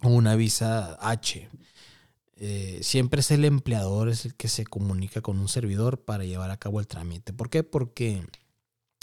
o 0.02 0.10
una 0.10 0.36
visa 0.36 0.98
H, 1.00 1.50
siempre 2.82 3.22
es 3.22 3.32
el 3.32 3.46
empleador 3.46 4.10
es 4.10 4.26
el 4.26 4.36
que 4.36 4.50
se 4.50 4.66
comunica 4.66 5.22
con 5.22 5.40
un 5.40 5.48
servidor 5.48 6.04
para 6.04 6.26
llevar 6.26 6.52
a 6.52 6.58
cabo 6.58 6.82
el 6.82 6.88
trámite. 6.88 7.32
¿Por 7.32 7.50
qué? 7.50 7.64
Porque 7.64 8.22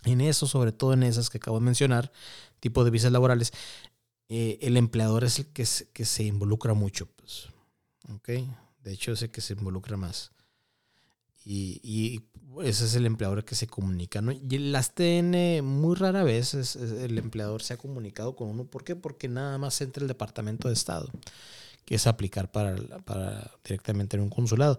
en 0.05 0.21
eso, 0.21 0.47
sobre 0.47 0.73
todo 0.73 0.93
en 0.93 1.05
esas 1.05 1.31
que 1.31 1.39
acabo 1.39 1.59
de 1.59 1.65
mencionar, 1.65 2.13
tipo 2.61 2.85
de 2.85 2.91
visas 2.91 3.13
laborales, 3.13 3.53
el 4.29 4.77
empleador 4.77 5.25
es 5.25 5.39
el 5.39 5.47
que 5.47 5.65
se, 5.65 5.89
que 5.89 6.05
se 6.05 6.25
involucra 6.25 6.75
mucho. 6.75 7.07
Pues, 7.17 7.49
De 8.83 8.93
hecho, 8.93 9.13
es 9.13 9.23
el 9.23 9.31
que 9.31 9.41
se 9.41 9.55
involucra 9.55 9.97
más. 9.97 10.33
Y, 11.53 12.23
ese 12.63 12.85
es 12.85 12.95
el 12.95 13.07
empleador 13.07 13.45
que 13.45 13.55
se 13.55 13.67
comunica, 13.67 14.21
¿no? 14.21 14.33
Y 14.33 14.59
las 14.59 14.95
TN 14.95 15.65
muy 15.65 15.95
rara 15.95 16.25
vez 16.25 16.55
el 16.55 17.17
empleador 17.17 17.63
se 17.63 17.75
ha 17.75 17.77
comunicado 17.77 18.35
con 18.37 18.49
uno. 18.49 18.65
¿Por 18.65 18.85
qué? 18.85 18.97
Porque 18.97 19.29
nada 19.29 19.57
más 19.57 19.81
entra 19.81 20.03
el 20.03 20.09
Departamento 20.09 20.69
de 20.69 20.75
Estado, 20.75 21.09
que 21.85 21.95
es 21.95 22.07
aplicar 22.07 22.51
para, 22.51 22.77
para 23.05 23.51
directamente 23.65 24.17
en 24.17 24.25
un 24.25 24.31
consulado. 24.31 24.79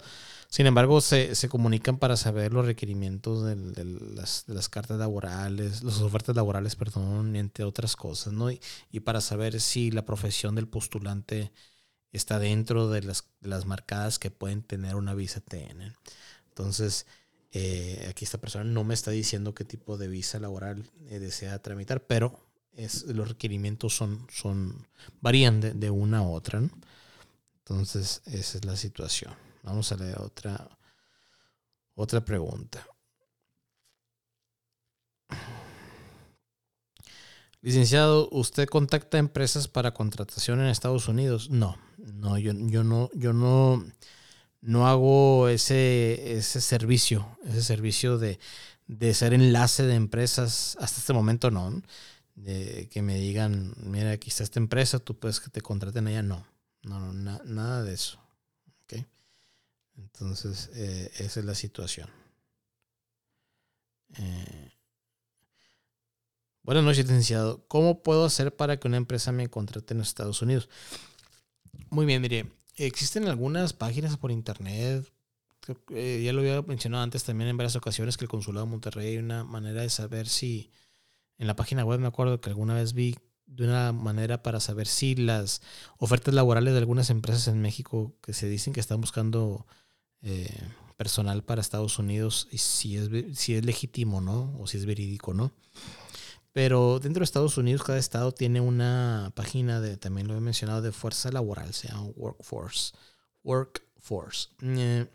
Sin 0.50 0.66
embargo, 0.66 1.02
se, 1.02 1.34
se 1.36 1.50
comunican 1.50 1.98
para 1.98 2.18
saber 2.18 2.54
los 2.54 2.66
requerimientos 2.66 3.46
de, 3.46 3.56
las, 3.56 4.46
de, 4.48 4.54
las, 4.54 4.70
cartas 4.70 5.00
laborales, 5.00 5.82
las 5.82 6.02
ofertas 6.02 6.36
laborales, 6.36 6.76
perdón, 6.76 7.36
entre 7.36 7.64
otras 7.64 7.96
cosas, 7.96 8.34
¿no? 8.34 8.52
Y, 8.52 8.62
y 8.92 9.00
para 9.00 9.22
saber 9.22 9.60
si 9.62 9.92
la 9.92 10.06
profesión 10.06 10.56
del 10.56 10.68
postulante 10.68 11.52
está 12.12 12.40
dentro 12.40 12.90
de 12.90 13.02
las, 13.02 13.26
las 13.42 13.66
marcadas 13.66 14.20
que 14.20 14.32
pueden 14.32 14.62
tener 14.62 14.96
una 14.96 15.14
visa 15.14 15.40
TN. 15.40 15.96
Entonces, 16.52 17.06
eh, 17.54 18.08
aquí 18.10 18.26
esta 18.26 18.40
persona 18.40 18.64
no 18.66 18.84
me 18.84 18.94
está 18.94 19.12
diciendo 19.12 19.54
qué 19.54 19.66
tipo 19.66 19.98
de 19.98 20.08
visa 20.08 20.40
laboral 20.40 20.90
eh, 21.08 21.20
desea 21.20 21.62
tramitar, 21.62 22.06
pero 22.06 22.40
los 23.08 23.28
requerimientos 23.28 23.96
son, 23.96 24.28
son 24.32 24.88
varían 25.20 25.60
de, 25.60 25.90
una 25.90 26.20
a 26.20 26.24
otra. 26.24 26.62
Entonces, 27.60 28.22
esa 28.26 28.58
es 28.58 28.66
la 28.66 28.76
situación. 28.76 29.34
Vamos 29.64 29.92
a 29.92 29.98
leer 29.98 30.20
otra, 30.20 30.78
otra 31.96 32.24
pregunta. 32.24 32.86
Licenciado, 37.62 38.28
¿usted 38.32 38.68
contacta 38.68 39.20
empresas 39.20 39.68
para 39.68 39.94
contratación 39.94 40.62
en 40.62 40.68
Estados 40.68 41.08
Unidos? 41.08 41.50
No, 41.50 41.78
no, 41.98 42.38
yo 42.40 42.54
no, 42.54 43.12
yo 43.14 43.34
no 43.34 43.86
no 44.62 44.88
hago 44.88 45.48
ese, 45.50 46.38
ese 46.38 46.62
servicio, 46.62 47.38
ese 47.44 47.64
servicio 47.64 48.18
de, 48.20 48.40
ser 49.14 49.34
enlace 49.34 49.84
de 49.84 49.96
empresas. 49.96 50.78
Hasta 50.80 51.00
este 51.00 51.14
momento 51.14 51.52
no. 51.52 51.82
De 52.36 52.88
que 52.90 53.02
me 53.02 53.16
digan, 53.16 53.74
mira, 53.78 54.12
aquí 54.12 54.30
está 54.30 54.44
esta 54.44 54.60
empresa, 54.60 55.00
tú 55.00 55.20
puedes 55.20 55.40
que 55.40 55.50
te 55.50 55.62
contraten 55.62 56.08
allá. 56.08 56.24
No, 56.24 56.48
no, 56.84 57.00
no 57.00 57.42
nada 57.44 57.84
de 57.84 57.94
eso. 57.94 58.20
¿Okay? 58.84 59.06
Entonces, 59.98 60.70
eh, 60.76 61.12
esa 61.18 61.40
es 61.40 61.46
la 61.46 61.56
situación. 61.56 62.10
Eh, 64.18 64.72
buenas 66.64 66.84
noches, 66.84 67.06
licenciado. 67.06 67.66
¿Cómo 67.68 68.04
puedo 68.04 68.26
hacer 68.26 68.56
para 68.56 68.80
que 68.80 68.88
una 68.88 68.98
empresa 68.98 69.32
me 69.32 69.50
contrate 69.50 69.94
en 69.94 70.02
Estados 70.02 70.42
Unidos? 70.42 70.70
Muy 71.90 72.06
bien, 72.06 72.22
mire, 72.22 72.52
Existen 72.76 73.28
algunas 73.28 73.74
páginas 73.74 74.18
por 74.18 74.32
internet, 74.32 75.12
eh, 75.90 76.22
ya 76.24 76.34
lo 76.34 76.42
había 76.42 76.62
mencionado 76.64 77.04
antes 77.04 77.24
también 77.24 77.50
en 77.50 77.58
varias 77.58 77.76
ocasiones 77.76 78.18
que 78.18 78.26
el 78.26 78.30
Consulado 78.30 78.66
de 78.66 78.72
Monterrey 78.72 79.10
hay 79.10 79.18
una 79.18 79.44
manera 79.44 79.82
de 79.82 79.90
saber 79.90 80.28
si, 80.28 80.72
en 81.38 81.48
la 81.48 81.56
página 81.56 81.86
web 81.86 82.00
me 82.00 82.08
acuerdo 82.08 82.42
que 82.42 82.50
alguna 82.50 82.74
vez 82.74 82.94
vi 82.94 83.16
de 83.46 83.66
una 83.66 83.92
manera 83.92 84.42
para 84.42 84.60
saber 84.60 84.88
si 84.88 85.16
las 85.16 85.62
ofertas 85.98 86.34
laborales 86.34 86.74
de 86.74 86.80
algunas 86.80 87.10
empresas 87.10 87.48
en 87.48 87.62
México 87.62 88.16
que 88.22 88.34
se 88.34 88.48
dicen 88.48 88.74
que 88.74 88.80
están 88.80 89.02
buscando 89.02 89.68
eh, 90.22 90.68
personal 90.98 91.44
para 91.44 91.62
Estados 91.62 92.00
Unidos 92.00 92.48
si 92.52 92.96
es, 92.96 93.10
si 93.38 93.56
es 93.56 93.66
legítimo, 93.66 94.22
¿no? 94.22 94.56
O 94.60 94.68
si 94.68 94.78
es 94.78 94.86
verídico, 94.86 95.34
¿no? 95.34 95.52
Pero 96.54 97.00
dentro 97.00 97.22
de 97.22 97.26
Estados 97.26 97.58
Unidos, 97.58 97.84
cada 97.84 97.98
estado 97.98 98.34
tiene 98.34 98.60
una 98.60 99.32
página 99.36 99.80
de, 99.80 99.98
también 99.98 100.28
lo 100.28 100.36
he 100.36 100.42
mencionado, 100.42 100.82
de 100.82 100.92
fuerza 100.92 101.32
laboral, 101.32 101.74
se 101.74 101.88
llama 101.88 102.10
Workforce. 102.16 102.94
Workforce. 103.44 104.50
Eh, 104.62 105.08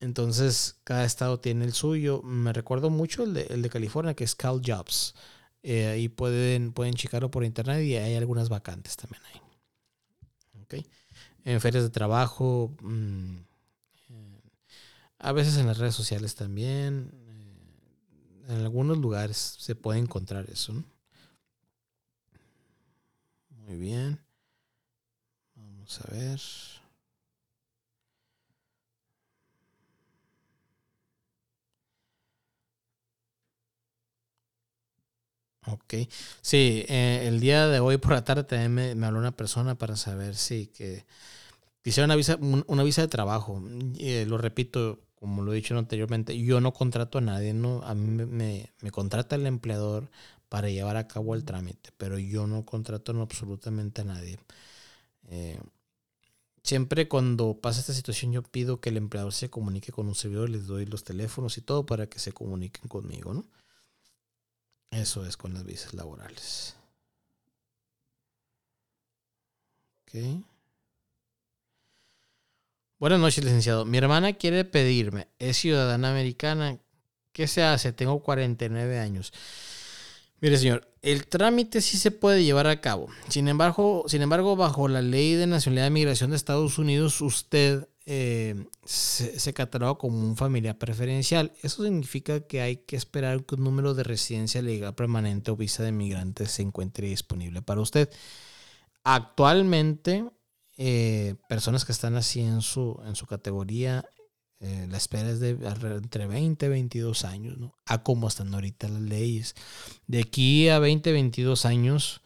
entonces, 0.00 0.80
cada 0.82 1.04
estado 1.04 1.38
tiene 1.38 1.64
el 1.64 1.72
suyo. 1.72 2.22
Me 2.22 2.52
recuerdo 2.52 2.90
mucho 2.90 3.22
el 3.22 3.34
de, 3.34 3.42
el 3.50 3.62
de 3.62 3.70
California, 3.70 4.14
que 4.14 4.24
es 4.24 4.34
Cal 4.34 4.60
Jobs. 4.64 5.14
Eh, 5.62 5.86
ahí 5.86 6.08
pueden, 6.08 6.72
pueden 6.72 6.94
checarlo 6.94 7.30
por 7.30 7.44
internet 7.44 7.84
y 7.84 7.96
hay 7.96 8.14
algunas 8.16 8.48
vacantes 8.48 8.96
también 8.96 9.22
ahí. 9.32 9.40
En 11.44 11.60
ferias 11.60 11.84
de 11.84 11.90
trabajo, 11.90 12.76
mm, 12.82 13.36
eh, 14.10 14.40
a 15.18 15.32
veces 15.32 15.56
en 15.56 15.66
las 15.66 15.78
redes 15.78 15.94
sociales 15.94 16.34
también, 16.34 17.10
en 18.48 18.60
algunos 18.62 18.98
lugares 18.98 19.36
se 19.36 19.74
puede 19.74 19.98
encontrar 19.98 20.48
eso. 20.50 20.74
Muy 23.50 23.76
bien. 23.76 24.18
Vamos 25.54 26.00
a 26.00 26.10
ver. 26.12 26.40
Ok. 35.66 35.94
Sí, 36.40 36.84
eh, 36.88 37.24
el 37.28 37.40
día 37.40 37.68
de 37.68 37.80
hoy 37.80 37.98
por 37.98 38.12
la 38.12 38.24
tarde 38.24 38.44
también 38.44 38.98
me, 38.98 39.06
habló 39.06 39.18
una 39.18 39.36
persona 39.36 39.76
para 39.76 39.96
saber 39.96 40.34
si 40.36 40.68
que 40.68 41.04
quisiera 41.82 42.06
una 42.06 42.16
visa, 42.16 42.38
una 42.40 42.82
visa 42.84 43.02
de 43.02 43.08
trabajo. 43.08 43.62
Eh, 43.98 44.26
lo 44.28 44.38
repito, 44.38 45.00
como 45.20 45.42
lo 45.42 45.52
he 45.52 45.56
dicho 45.56 45.76
anteriormente, 45.78 46.36
yo 46.38 46.60
no 46.60 46.72
contrato 46.72 47.18
a 47.18 47.20
nadie, 47.20 47.52
¿no? 47.54 47.82
A 47.84 47.94
mí 47.94 48.08
me, 48.24 48.72
me, 48.80 48.90
contrata 48.90 49.36
el 49.36 49.46
empleador 49.46 50.10
para 50.48 50.70
llevar 50.70 50.96
a 50.96 51.08
cabo 51.08 51.34
el 51.34 51.44
trámite, 51.44 51.90
pero 51.98 52.18
yo 52.18 52.46
no 52.46 52.64
contrato 52.64 53.12
absolutamente 53.20 54.00
a 54.02 54.04
nadie. 54.04 54.38
Eh, 55.28 55.60
siempre 56.62 57.08
cuando 57.08 57.60
pasa 57.60 57.80
esta 57.80 57.92
situación 57.94 58.32
yo 58.32 58.42
pido 58.42 58.80
que 58.80 58.90
el 58.90 58.96
empleador 58.96 59.32
se 59.32 59.50
comunique 59.50 59.92
con 59.92 60.08
un 60.08 60.14
servidor, 60.14 60.50
les 60.50 60.66
doy 60.66 60.86
los 60.86 61.04
teléfonos 61.04 61.58
y 61.58 61.62
todo 61.62 61.86
para 61.86 62.08
que 62.08 62.18
se 62.18 62.32
comuniquen 62.32 62.88
conmigo, 62.88 63.34
¿no? 63.34 63.46
Eso 64.90 65.24
es 65.26 65.36
con 65.36 65.54
las 65.54 65.64
visas 65.64 65.94
laborales. 65.94 66.76
Ok. 70.02 70.49
Buenas 73.00 73.18
noches, 73.18 73.42
licenciado. 73.42 73.86
Mi 73.86 73.96
hermana 73.96 74.34
quiere 74.34 74.66
pedirme, 74.66 75.28
es 75.38 75.56
ciudadana 75.56 76.10
americana. 76.10 76.78
¿Qué 77.32 77.46
se 77.46 77.62
hace? 77.62 77.94
Tengo 77.94 78.22
49 78.22 78.98
años. 78.98 79.32
Mire, 80.42 80.58
señor, 80.58 80.86
el 81.00 81.26
trámite 81.26 81.80
sí 81.80 81.96
se 81.96 82.10
puede 82.10 82.44
llevar 82.44 82.66
a 82.66 82.82
cabo. 82.82 83.08
Sin 83.30 83.48
embargo, 83.48 84.04
sin 84.06 84.20
embargo 84.20 84.54
bajo 84.54 84.86
la 84.86 85.00
ley 85.00 85.32
de 85.32 85.46
nacionalidad 85.46 85.86
de 85.86 85.90
migración 85.90 86.28
de 86.28 86.36
Estados 86.36 86.78
Unidos, 86.78 87.22
usted 87.22 87.88
eh, 88.04 88.66
se, 88.84 89.40
se, 89.40 89.54
cataloga 89.54 89.94
como 89.94 90.20
un 90.20 90.36
familiar 90.36 90.76
preferencial. 90.76 91.54
Eso 91.62 91.82
significa 91.82 92.40
que 92.40 92.60
hay 92.60 92.76
que 92.76 92.96
esperar 92.96 93.46
que 93.46 93.54
un 93.54 93.64
número 93.64 93.94
de 93.94 94.02
residencia 94.02 94.60
legal 94.60 94.94
permanente 94.94 95.50
o 95.50 95.56
visa 95.56 95.82
de 95.82 95.92
migrante 95.92 96.44
se 96.44 96.60
encuentre 96.60 97.08
disponible 97.08 97.62
para 97.62 97.80
usted. 97.80 98.10
Actualmente, 99.04 100.26
eh, 100.82 101.34
personas 101.46 101.84
que 101.84 101.92
están 101.92 102.16
así 102.16 102.40
en 102.40 102.62
su, 102.62 102.98
en 103.04 103.14
su 103.14 103.26
categoría, 103.26 104.02
eh, 104.60 104.86
la 104.88 104.96
espera 104.96 105.28
es 105.30 105.40
de 105.40 105.50
entre 105.50 106.26
20 106.26 106.66
y 106.66 106.68
22 106.70 107.24
años, 107.26 107.58
¿no? 107.58 107.74
A 107.84 108.02
cómo 108.02 108.28
están 108.28 108.54
ahorita 108.54 108.88
las 108.88 109.02
leyes. 109.02 109.54
De 110.06 110.20
aquí 110.20 110.70
a 110.70 110.78
20, 110.78 111.12
22 111.12 111.66
años 111.66 112.22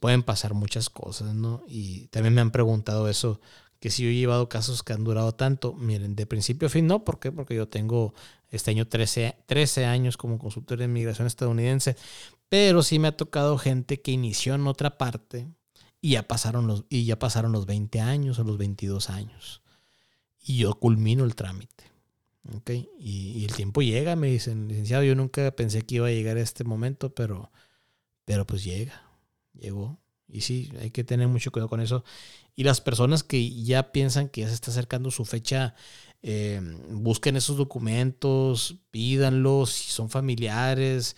pueden 0.00 0.22
pasar 0.22 0.52
muchas 0.52 0.90
cosas, 0.90 1.34
¿no? 1.34 1.62
Y 1.66 2.08
también 2.08 2.34
me 2.34 2.40
han 2.40 2.50
preguntado 2.50 3.08
eso 3.08 3.40
que 3.80 3.90
si 3.90 4.02
yo 4.02 4.10
he 4.10 4.14
llevado 4.14 4.48
casos 4.48 4.82
que 4.82 4.92
han 4.92 5.04
durado 5.04 5.32
tanto, 5.34 5.72
miren, 5.74 6.16
de 6.16 6.26
principio 6.26 6.66
a 6.66 6.70
fin 6.70 6.86
no, 6.86 7.04
¿por 7.04 7.20
qué? 7.20 7.32
Porque 7.32 7.54
yo 7.54 7.68
tengo 7.68 8.12
este 8.50 8.70
año 8.70 8.86
13, 8.88 9.36
13 9.46 9.86
años 9.86 10.16
como 10.16 10.38
consultor 10.38 10.78
de 10.78 10.84
inmigración 10.84 11.26
estadounidense, 11.26 11.96
pero 12.48 12.82
sí 12.82 12.98
me 12.98 13.08
ha 13.08 13.16
tocado 13.16 13.56
gente 13.58 14.00
que 14.00 14.10
inició 14.10 14.54
en 14.54 14.66
otra 14.66 14.98
parte 14.98 15.48
y 16.00 16.10
ya 16.10 16.28
pasaron 16.28 16.66
los, 16.66 16.84
y 16.88 17.04
ya 17.04 17.18
pasaron 17.18 17.52
los 17.52 17.66
20 17.66 18.00
años 18.00 18.38
o 18.38 18.44
los 18.44 18.58
22 18.58 19.10
años. 19.10 19.62
Y 20.40 20.58
yo 20.58 20.74
culmino 20.74 21.24
el 21.24 21.34
trámite. 21.34 21.84
¿okay? 22.56 22.88
Y, 22.98 23.44
el 23.44 23.54
tiempo 23.54 23.82
llega, 23.82 24.16
me 24.16 24.28
dicen, 24.28 24.68
licenciado, 24.68 25.02
yo 25.02 25.14
nunca 25.14 25.50
pensé 25.52 25.82
que 25.82 25.96
iba 25.96 26.06
a 26.06 26.10
llegar 26.10 26.36
a 26.36 26.40
este 26.40 26.64
momento, 26.64 27.14
pero, 27.14 27.50
pero 28.24 28.46
pues 28.46 28.64
llega, 28.64 29.02
llegó. 29.54 29.98
Y 30.28 30.42
sí, 30.42 30.70
hay 30.80 30.90
que 30.90 31.04
tener 31.04 31.26
mucho 31.28 31.50
cuidado 31.50 31.68
con 31.68 31.80
eso. 31.80 32.04
Y 32.54 32.64
las 32.64 32.80
personas 32.80 33.22
que 33.22 33.50
ya 33.62 33.92
piensan 33.92 34.28
que 34.28 34.42
ya 34.42 34.48
se 34.48 34.54
está 34.54 34.70
acercando 34.70 35.10
su 35.10 35.24
fecha, 35.24 35.74
eh, 36.22 36.60
busquen 36.90 37.36
esos 37.36 37.56
documentos, 37.56 38.76
pídanlos, 38.90 39.70
si 39.70 39.90
son 39.90 40.10
familiares, 40.10 41.16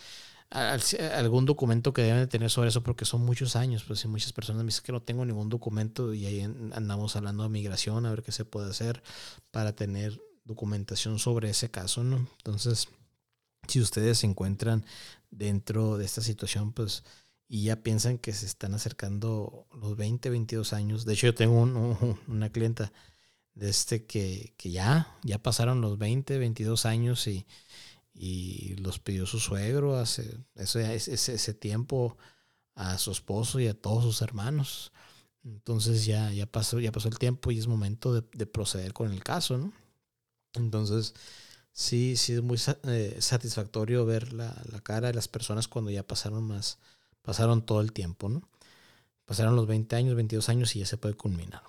algún 0.50 1.46
documento 1.46 1.92
que 1.92 2.02
deben 2.02 2.18
de 2.18 2.26
tener 2.26 2.50
sobre 2.50 2.70
eso, 2.70 2.82
porque 2.82 3.04
son 3.04 3.24
muchos 3.24 3.56
años. 3.56 3.84
Pues 3.84 4.00
si 4.00 4.08
muchas 4.08 4.32
personas 4.32 4.64
me 4.64 4.68
dicen 4.68 4.84
que 4.84 4.92
no 4.92 5.02
tengo 5.02 5.24
ningún 5.24 5.48
documento 5.48 6.12
y 6.12 6.26
ahí 6.26 6.40
andamos 6.40 7.14
hablando 7.16 7.44
de 7.44 7.48
migración, 7.48 8.04
a 8.06 8.10
ver 8.10 8.22
qué 8.22 8.32
se 8.32 8.44
puede 8.44 8.70
hacer 8.70 9.02
para 9.50 9.74
tener 9.74 10.20
documentación 10.44 11.18
sobre 11.18 11.50
ese 11.50 11.70
caso, 11.70 12.02
¿no? 12.02 12.16
Entonces, 12.38 12.88
si 13.68 13.80
ustedes 13.80 14.18
se 14.18 14.26
encuentran 14.26 14.84
dentro 15.30 15.96
de 15.96 16.04
esta 16.04 16.20
situación, 16.20 16.72
pues 16.72 17.04
y 17.48 17.64
ya 17.64 17.82
piensan 17.82 18.18
que 18.18 18.32
se 18.32 18.46
están 18.46 18.74
acercando 18.74 19.66
los 19.72 19.96
20, 19.96 20.30
22 20.30 20.72
años. 20.72 21.04
De 21.04 21.14
hecho, 21.14 21.26
yo 21.26 21.34
tengo 21.34 21.62
una 22.28 22.50
clienta 22.50 22.92
de 23.54 23.68
este 23.68 24.06
que, 24.06 24.54
que, 24.56 24.70
ya, 24.70 25.16
ya 25.24 25.42
pasaron 25.42 25.80
los 25.80 25.98
20, 25.98 26.38
22 26.38 26.86
años 26.86 27.26
y, 27.26 27.46
y 28.22 28.76
los 28.76 28.98
pidió 28.98 29.24
su 29.24 29.40
suegro 29.40 29.96
hace 29.96 30.36
ese, 30.54 30.94
ese, 30.94 31.14
ese, 31.14 31.54
tiempo 31.54 32.18
a 32.74 32.98
su 32.98 33.12
esposo 33.12 33.60
y 33.60 33.66
a 33.66 33.72
todos 33.72 34.04
sus 34.04 34.20
hermanos. 34.20 34.92
Entonces 35.42 36.04
ya, 36.04 36.30
ya, 36.30 36.44
pasó, 36.44 36.80
ya 36.80 36.92
pasó 36.92 37.08
el 37.08 37.18
tiempo 37.18 37.50
y 37.50 37.58
es 37.58 37.66
momento 37.66 38.12
de, 38.12 38.22
de 38.34 38.44
proceder 38.44 38.92
con 38.92 39.10
el 39.10 39.24
caso, 39.24 39.56
¿no? 39.56 39.72
Entonces, 40.52 41.14
sí, 41.72 42.14
sí 42.16 42.34
es 42.34 42.42
muy 42.42 42.58
eh, 42.84 43.16
satisfactorio 43.20 44.04
ver 44.04 44.34
la, 44.34 44.54
la 44.70 44.80
cara 44.82 45.08
de 45.08 45.14
las 45.14 45.28
personas 45.28 45.66
cuando 45.66 45.90
ya 45.90 46.06
pasaron 46.06 46.44
más, 46.44 46.78
Pasaron 47.22 47.64
todo 47.64 47.80
el 47.80 47.92
tiempo, 47.92 48.28
¿no? 48.28 48.42
Pasaron 49.24 49.56
los 49.56 49.66
20 49.66 49.94
años, 49.96 50.14
22 50.14 50.48
años 50.48 50.76
y 50.76 50.80
ya 50.80 50.86
se 50.86 50.96
puede 50.96 51.14
culminar. 51.14 51.62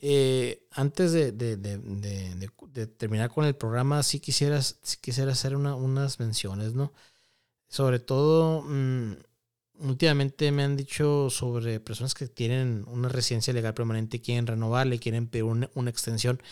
Eh, 0.00 0.66
antes 0.72 1.12
de, 1.12 1.32
terminar 2.96 3.30
con 3.30 3.44
el 3.44 3.56
programa, 3.56 4.02
sí 4.02 4.20
quisiera, 4.20 4.60
quisiera 5.00 5.32
hacer 5.32 5.56
unas 5.56 6.20
menciones, 6.20 6.74
¿no? 6.74 6.92
Sobre 7.68 7.98
todo, 7.98 8.62
mm, 8.62 9.12
últimamente 9.80 10.50
me 10.52 10.64
han 10.64 10.76
dicho 10.76 11.30
sobre 11.30 11.80
personas 11.80 12.14
que 12.14 12.28
tienen 12.28 12.84
una 12.88 13.08
residencia 13.08 13.52
legal 13.52 13.74
permanente 13.74 14.18
y 14.18 14.20
quieren 14.20 14.46
renovarle, 14.46 14.98
quieren 14.98 15.28
pedir 15.28 15.44
una, 15.44 15.70
una, 15.74 15.90
extensión. 15.90 16.42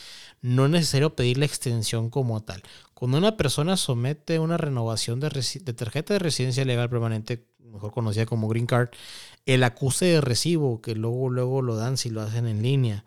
No 0.42 0.66
es 0.66 0.70
necesario 0.72 1.14
pedir 1.16 1.38
la 1.38 1.46
extensión 1.46 2.10
como 2.10 2.42
tal. 2.42 2.62
Cuando 2.94 3.18
una 3.18 3.36
persona 3.36 3.76
somete 3.76 4.38
una 4.38 4.56
renovación 4.56 5.20
de, 5.20 5.28
de 5.30 5.72
tarjeta 5.74 6.14
de 6.14 6.18
residencia 6.20 6.64
legal 6.64 6.90
permanente 6.90 7.46
mejor 7.76 7.92
conocida 7.92 8.26
como 8.26 8.48
Green 8.48 8.66
Card, 8.66 8.90
el 9.46 9.62
acuse 9.64 10.06
de 10.06 10.20
recibo, 10.20 10.80
que 10.80 10.94
luego, 10.94 11.30
luego 11.30 11.62
lo 11.62 11.76
dan 11.76 11.96
si 11.96 12.10
lo 12.10 12.22
hacen 12.22 12.46
en 12.46 12.62
línea, 12.62 13.04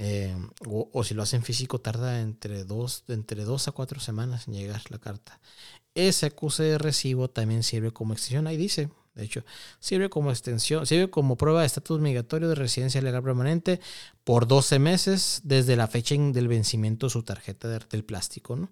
eh, 0.00 0.36
o, 0.64 1.02
si 1.02 1.12
lo 1.12 1.24
hacen 1.24 1.42
físico, 1.42 1.80
tarda 1.80 2.20
entre 2.20 2.62
dos, 2.62 3.02
entre 3.08 3.44
dos 3.44 3.66
a 3.66 3.72
cuatro 3.72 3.98
semanas 3.98 4.46
en 4.46 4.54
llegar 4.54 4.80
la 4.90 4.98
carta. 4.98 5.40
Ese 5.94 6.26
acuse 6.26 6.62
de 6.62 6.78
recibo 6.78 7.28
también 7.28 7.64
sirve 7.64 7.90
como 7.90 8.12
extensión, 8.12 8.46
ahí 8.46 8.56
dice, 8.56 8.90
de 9.16 9.24
hecho, 9.24 9.44
sirve 9.80 10.08
como 10.08 10.30
extensión, 10.30 10.86
sirve 10.86 11.10
como 11.10 11.36
prueba 11.36 11.62
de 11.62 11.66
estatus 11.66 12.00
migratorio 12.00 12.48
de 12.48 12.54
residencia 12.54 13.02
legal 13.02 13.24
permanente 13.24 13.80
por 14.22 14.46
12 14.46 14.78
meses 14.78 15.40
desde 15.42 15.74
la 15.74 15.88
fecha 15.88 16.14
del 16.16 16.46
vencimiento 16.46 17.06
de 17.06 17.10
su 17.10 17.24
tarjeta 17.24 17.68
del 17.68 18.04
plástico, 18.04 18.54
¿no? 18.54 18.70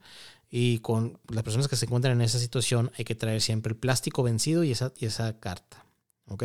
Y 0.49 0.79
con 0.79 1.19
las 1.29 1.43
personas 1.43 1.67
que 1.67 1.75
se 1.75 1.87
encuentran 1.87 2.15
en 2.15 2.23
esa 2.23 2.39
situación 2.39 2.93
hay 2.97 3.05
que 3.05 3.17
traer 3.17 3.43
siempre 3.43 3.73
el 3.73 3.77
plástico 3.77 4.23
vencido 4.23 4.63
y 4.63 4.71
esa, 4.71 4.93
y 4.97 5.07
esa 5.07 5.41
carta. 5.41 5.85
¿Ok? 6.29 6.45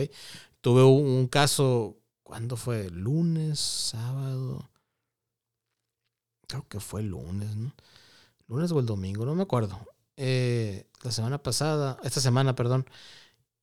Tuve 0.61 0.84
un, 0.84 1.27
caso, 1.27 1.97
¿cuándo 2.23 2.57
fue? 2.57 2.89
¿Lunes? 2.89 3.59
¿Sábado? 3.59 4.70
Creo 6.51 6.67
que 6.67 6.81
fue 6.81 6.99
el 6.99 7.07
lunes, 7.07 7.55
¿no? 7.55 7.73
Lunes 8.49 8.73
o 8.73 8.79
el 8.81 8.85
domingo, 8.85 9.25
no 9.25 9.35
me 9.35 9.43
acuerdo. 9.43 9.79
Eh, 10.17 10.85
la 11.01 11.11
semana 11.11 11.41
pasada, 11.41 11.97
esta 12.03 12.19
semana, 12.19 12.55
perdón. 12.55 12.85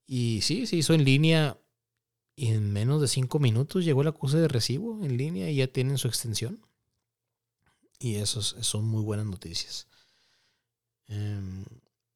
Y 0.06 0.40
sí, 0.40 0.66
se 0.66 0.76
hizo 0.76 0.94
en 0.94 1.04
línea 1.04 1.58
y 2.34 2.46
en 2.46 2.72
menos 2.72 3.02
de 3.02 3.08
cinco 3.08 3.40
minutos 3.40 3.84
llegó 3.84 4.00
el 4.00 4.08
acuse 4.08 4.38
de 4.38 4.48
recibo 4.48 5.04
en 5.04 5.18
línea 5.18 5.50
y 5.50 5.56
ya 5.56 5.66
tienen 5.66 5.98
su 5.98 6.08
extensión. 6.08 6.64
Y 7.98 8.14
eso 8.14 8.40
son 8.40 8.86
muy 8.86 9.02
buenas 9.02 9.26
noticias. 9.26 9.86
Em, 11.08 11.66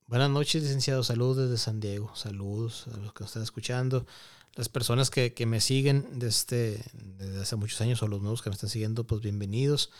buenas 0.06 0.30
noches, 0.30 0.62
licenciado. 0.62 1.04
Saludos 1.04 1.36
desde 1.36 1.58
San 1.58 1.80
Diego. 1.80 2.16
Saludos 2.16 2.86
a 2.94 2.96
los 2.96 3.12
que 3.12 3.24
nos 3.24 3.28
están 3.28 3.42
escuchando. 3.42 4.06
Las 4.54 4.70
personas 4.70 5.10
que, 5.10 5.34
me 5.44 5.60
siguen 5.60 6.18
desde, 6.18 6.82
desde 6.94 7.42
hace 7.42 7.56
muchos 7.56 7.78
años 7.82 8.02
o 8.02 8.08
los 8.08 8.22
nuevos 8.22 8.40
que 8.40 8.48
me 8.48 8.54
están 8.54 8.70
siguiendo, 8.70 9.04
pues 9.04 9.20
bienvenidos. 9.20 9.90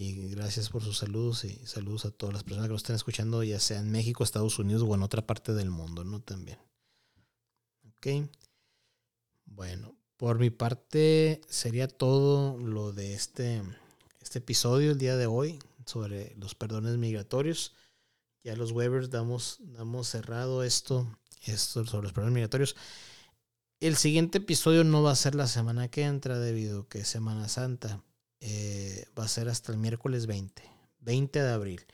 Y 0.00 0.28
gracias 0.28 0.68
por 0.68 0.84
sus 0.84 0.98
saludos 0.98 1.42
y 1.42 1.56
saludos 1.66 2.04
a 2.04 2.12
todas 2.12 2.32
las 2.32 2.44
personas 2.44 2.68
que 2.68 2.72
nos 2.72 2.82
están 2.82 2.94
escuchando, 2.94 3.42
ya 3.42 3.58
sea 3.58 3.80
en 3.80 3.90
México, 3.90 4.22
Estados 4.22 4.56
Unidos 4.60 4.84
o 4.86 4.94
en 4.94 5.02
otra 5.02 5.26
parte 5.26 5.54
del 5.54 5.70
mundo, 5.70 6.04
¿no? 6.04 6.20
También. 6.20 6.60
Ok. 7.84 8.30
Bueno, 9.44 9.96
Por 10.16 10.38
mi 10.38 10.50
parte, 10.50 11.40
sería 11.48 11.88
todo 11.88 12.56
lo 12.58 12.92
de 12.92 13.14
este, 13.14 13.60
este 14.20 14.38
episodio 14.38 14.92
el 14.92 14.98
día 14.98 15.16
de 15.16 15.26
hoy 15.26 15.58
sobre 15.84 16.32
los 16.36 16.54
perdones 16.54 16.96
migratorios. 16.96 17.74
Ya 18.44 18.54
los 18.54 18.70
Webers 18.70 19.10
damos, 19.10 19.56
damos 19.62 20.06
cerrado 20.06 20.62
esto, 20.62 21.08
esto 21.42 21.84
sobre 21.84 22.04
los 22.04 22.12
perdones 22.12 22.34
migratorios. 22.34 22.76
El 23.80 23.96
siguiente 23.96 24.38
episodio 24.38 24.84
no 24.84 25.02
va 25.02 25.10
a 25.10 25.16
ser 25.16 25.34
la 25.34 25.48
semana 25.48 25.88
que 25.88 26.04
entra 26.04 26.38
debido 26.38 26.82
a 26.82 26.88
que 26.88 27.00
es 27.00 27.08
Semana 27.08 27.48
Santa. 27.48 28.04
Eh, 28.40 29.06
va 29.18 29.24
a 29.24 29.28
ser 29.28 29.48
hasta 29.48 29.72
el 29.72 29.78
miércoles 29.78 30.26
20, 30.26 30.62
20 31.00 31.42
de 31.42 31.50
abril. 31.50 31.86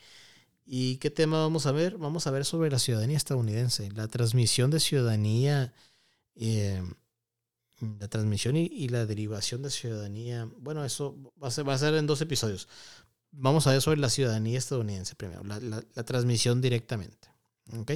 ¿Y 0.66 0.96
qué 0.96 1.10
tema 1.10 1.38
vamos 1.38 1.66
a 1.66 1.72
ver? 1.72 1.98
Vamos 1.98 2.26
a 2.26 2.30
ver 2.30 2.44
sobre 2.44 2.70
la 2.70 2.78
ciudadanía 2.78 3.16
estadounidense, 3.16 3.90
la 3.92 4.08
transmisión 4.08 4.70
de 4.70 4.80
ciudadanía, 4.80 5.74
eh, 6.36 6.82
la 8.00 8.08
transmisión 8.08 8.56
y, 8.56 8.88
la 8.88 9.04
derivación 9.04 9.62
de 9.62 9.70
ciudadanía. 9.70 10.48
Bueno, 10.58 10.84
eso 10.84 11.16
va 11.42 11.48
a, 11.48 11.78
ser, 11.78 11.94
en 11.94 12.06
dos 12.06 12.20
episodios. 12.20 12.68
Vamos 13.30 13.66
a 13.66 13.72
ver 13.72 13.82
sobre 13.82 14.00
la 14.00 14.08
ciudadanía 14.08 14.58
estadounidense 14.58 15.14
primero, 15.16 15.44
la, 15.44 15.60
la, 15.60 16.04
transmisión 16.04 16.62
directamente. 16.62 17.28
¿Ok? 17.76 17.92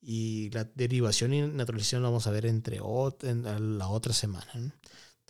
Y 0.00 0.50
la 0.50 0.64
derivación 0.64 1.34
y 1.34 1.42
naturalización 1.42 2.02
lo 2.02 2.08
vamos 2.08 2.26
a 2.26 2.30
ver 2.30 2.46
entre 2.46 2.78
en 2.78 3.78
la 3.78 3.88
otra 3.88 4.12
semana. 4.12 4.74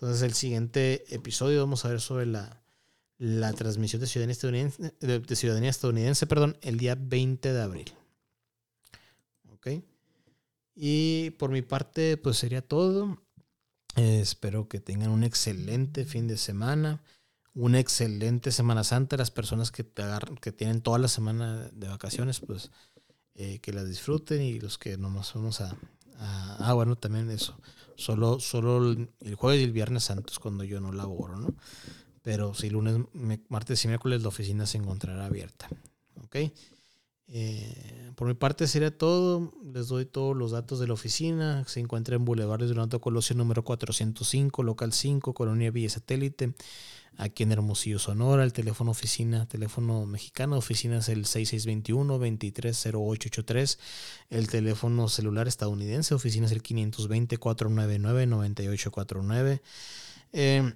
Entonces, 0.02 0.24
el 0.24 0.34
siguiente 0.34 1.14
episodio 1.14 1.60
vamos 1.60 1.84
a 1.84 1.88
ver 1.88 2.00
sobre 2.00 2.26
la, 2.26 2.60
la 3.18 3.52
transmisión 3.52 4.00
de 4.00 4.08
ciudadanía 4.08 4.32
estadounidense, 4.32 4.92
de, 4.98 5.36
ciudadanía 5.36 5.70
estadounidense 5.70 6.26
perdón, 6.26 6.58
el 6.60 6.76
día 6.76 6.96
20 6.98 7.52
de 7.52 7.62
abril. 7.62 7.92
¿Ok? 9.52 9.68
Y 10.74 11.30
por 11.38 11.52
mi 11.52 11.62
parte, 11.62 12.16
pues 12.16 12.36
sería 12.36 12.62
todo. 12.62 13.22
espero 13.94 14.68
que 14.68 14.80
tengan 14.80 15.10
un 15.10 15.22
excelente 15.22 16.04
fin 16.04 16.26
de 16.26 16.36
semana, 16.36 17.00
una 17.54 17.78
excelente 17.78 18.50
Semana 18.50 18.82
Santa. 18.82 19.16
Las 19.16 19.30
personas 19.30 19.70
que, 19.70 19.84
te 19.84 20.02
agarran, 20.02 20.36
que 20.36 20.50
tienen 20.50 20.80
toda 20.80 20.98
la 20.98 21.06
semana 21.06 21.70
de 21.72 21.86
vacaciones, 21.86 22.40
pues 22.40 22.72
eh, 23.36 23.60
que 23.60 23.72
la 23.72 23.84
disfruten 23.84 24.42
y 24.42 24.58
los 24.58 24.78
que 24.78 24.96
nomás 24.96 25.32
vamos 25.32 25.60
a, 25.60 25.76
a, 26.18 26.56
Ah, 26.58 26.72
bueno, 26.72 26.96
también 26.96 27.30
eso. 27.30 27.56
Solo, 28.02 28.40
solo 28.40 28.90
el 29.20 29.34
jueves 29.36 29.60
y 29.60 29.64
el 29.64 29.70
viernes 29.70 30.02
santos 30.02 30.40
cuando 30.40 30.64
yo 30.64 30.80
no 30.80 30.90
laboro, 30.90 31.36
¿no? 31.36 31.54
Pero 32.22 32.52
si 32.52 32.68
lunes, 32.68 32.96
martes 33.48 33.84
y 33.84 33.88
miércoles 33.88 34.22
la 34.22 34.28
oficina 34.28 34.66
se 34.66 34.78
encontrará 34.78 35.26
abierta. 35.26 35.68
Eh, 37.28 38.10
por 38.14 38.28
mi 38.28 38.34
parte 38.34 38.66
sería 38.66 38.94
todo. 38.96 39.52
Les 39.64 39.88
doy 39.88 40.04
todos 40.04 40.36
los 40.36 40.50
datos 40.50 40.78
de 40.80 40.86
la 40.86 40.92
oficina. 40.94 41.64
Se 41.66 41.80
encuentra 41.80 42.16
en 42.16 42.24
Boulevard 42.24 42.60
de 42.60 42.66
Donato 42.66 43.00
Colosio 43.00 43.36
número 43.36 43.64
405, 43.64 44.62
local 44.62 44.92
5, 44.92 45.34
Colonia 45.34 45.70
Villa 45.70 45.88
Satélite, 45.88 46.52
aquí 47.16 47.42
en 47.42 47.52
Hermosillo, 47.52 47.98
Sonora. 47.98 48.44
El 48.44 48.52
teléfono 48.52 48.90
oficina, 48.90 49.48
teléfono 49.48 50.04
mexicano, 50.06 50.58
oficina 50.58 50.98
es 50.98 51.08
el 51.08 51.24
6621-230883. 51.24 53.78
El 54.30 54.48
teléfono 54.48 55.08
celular 55.08 55.48
estadounidense, 55.48 56.14
oficina 56.14 56.46
es 56.46 56.52
el 56.52 56.62
520-499-9849. 56.62 59.60
Eh, 60.34 60.74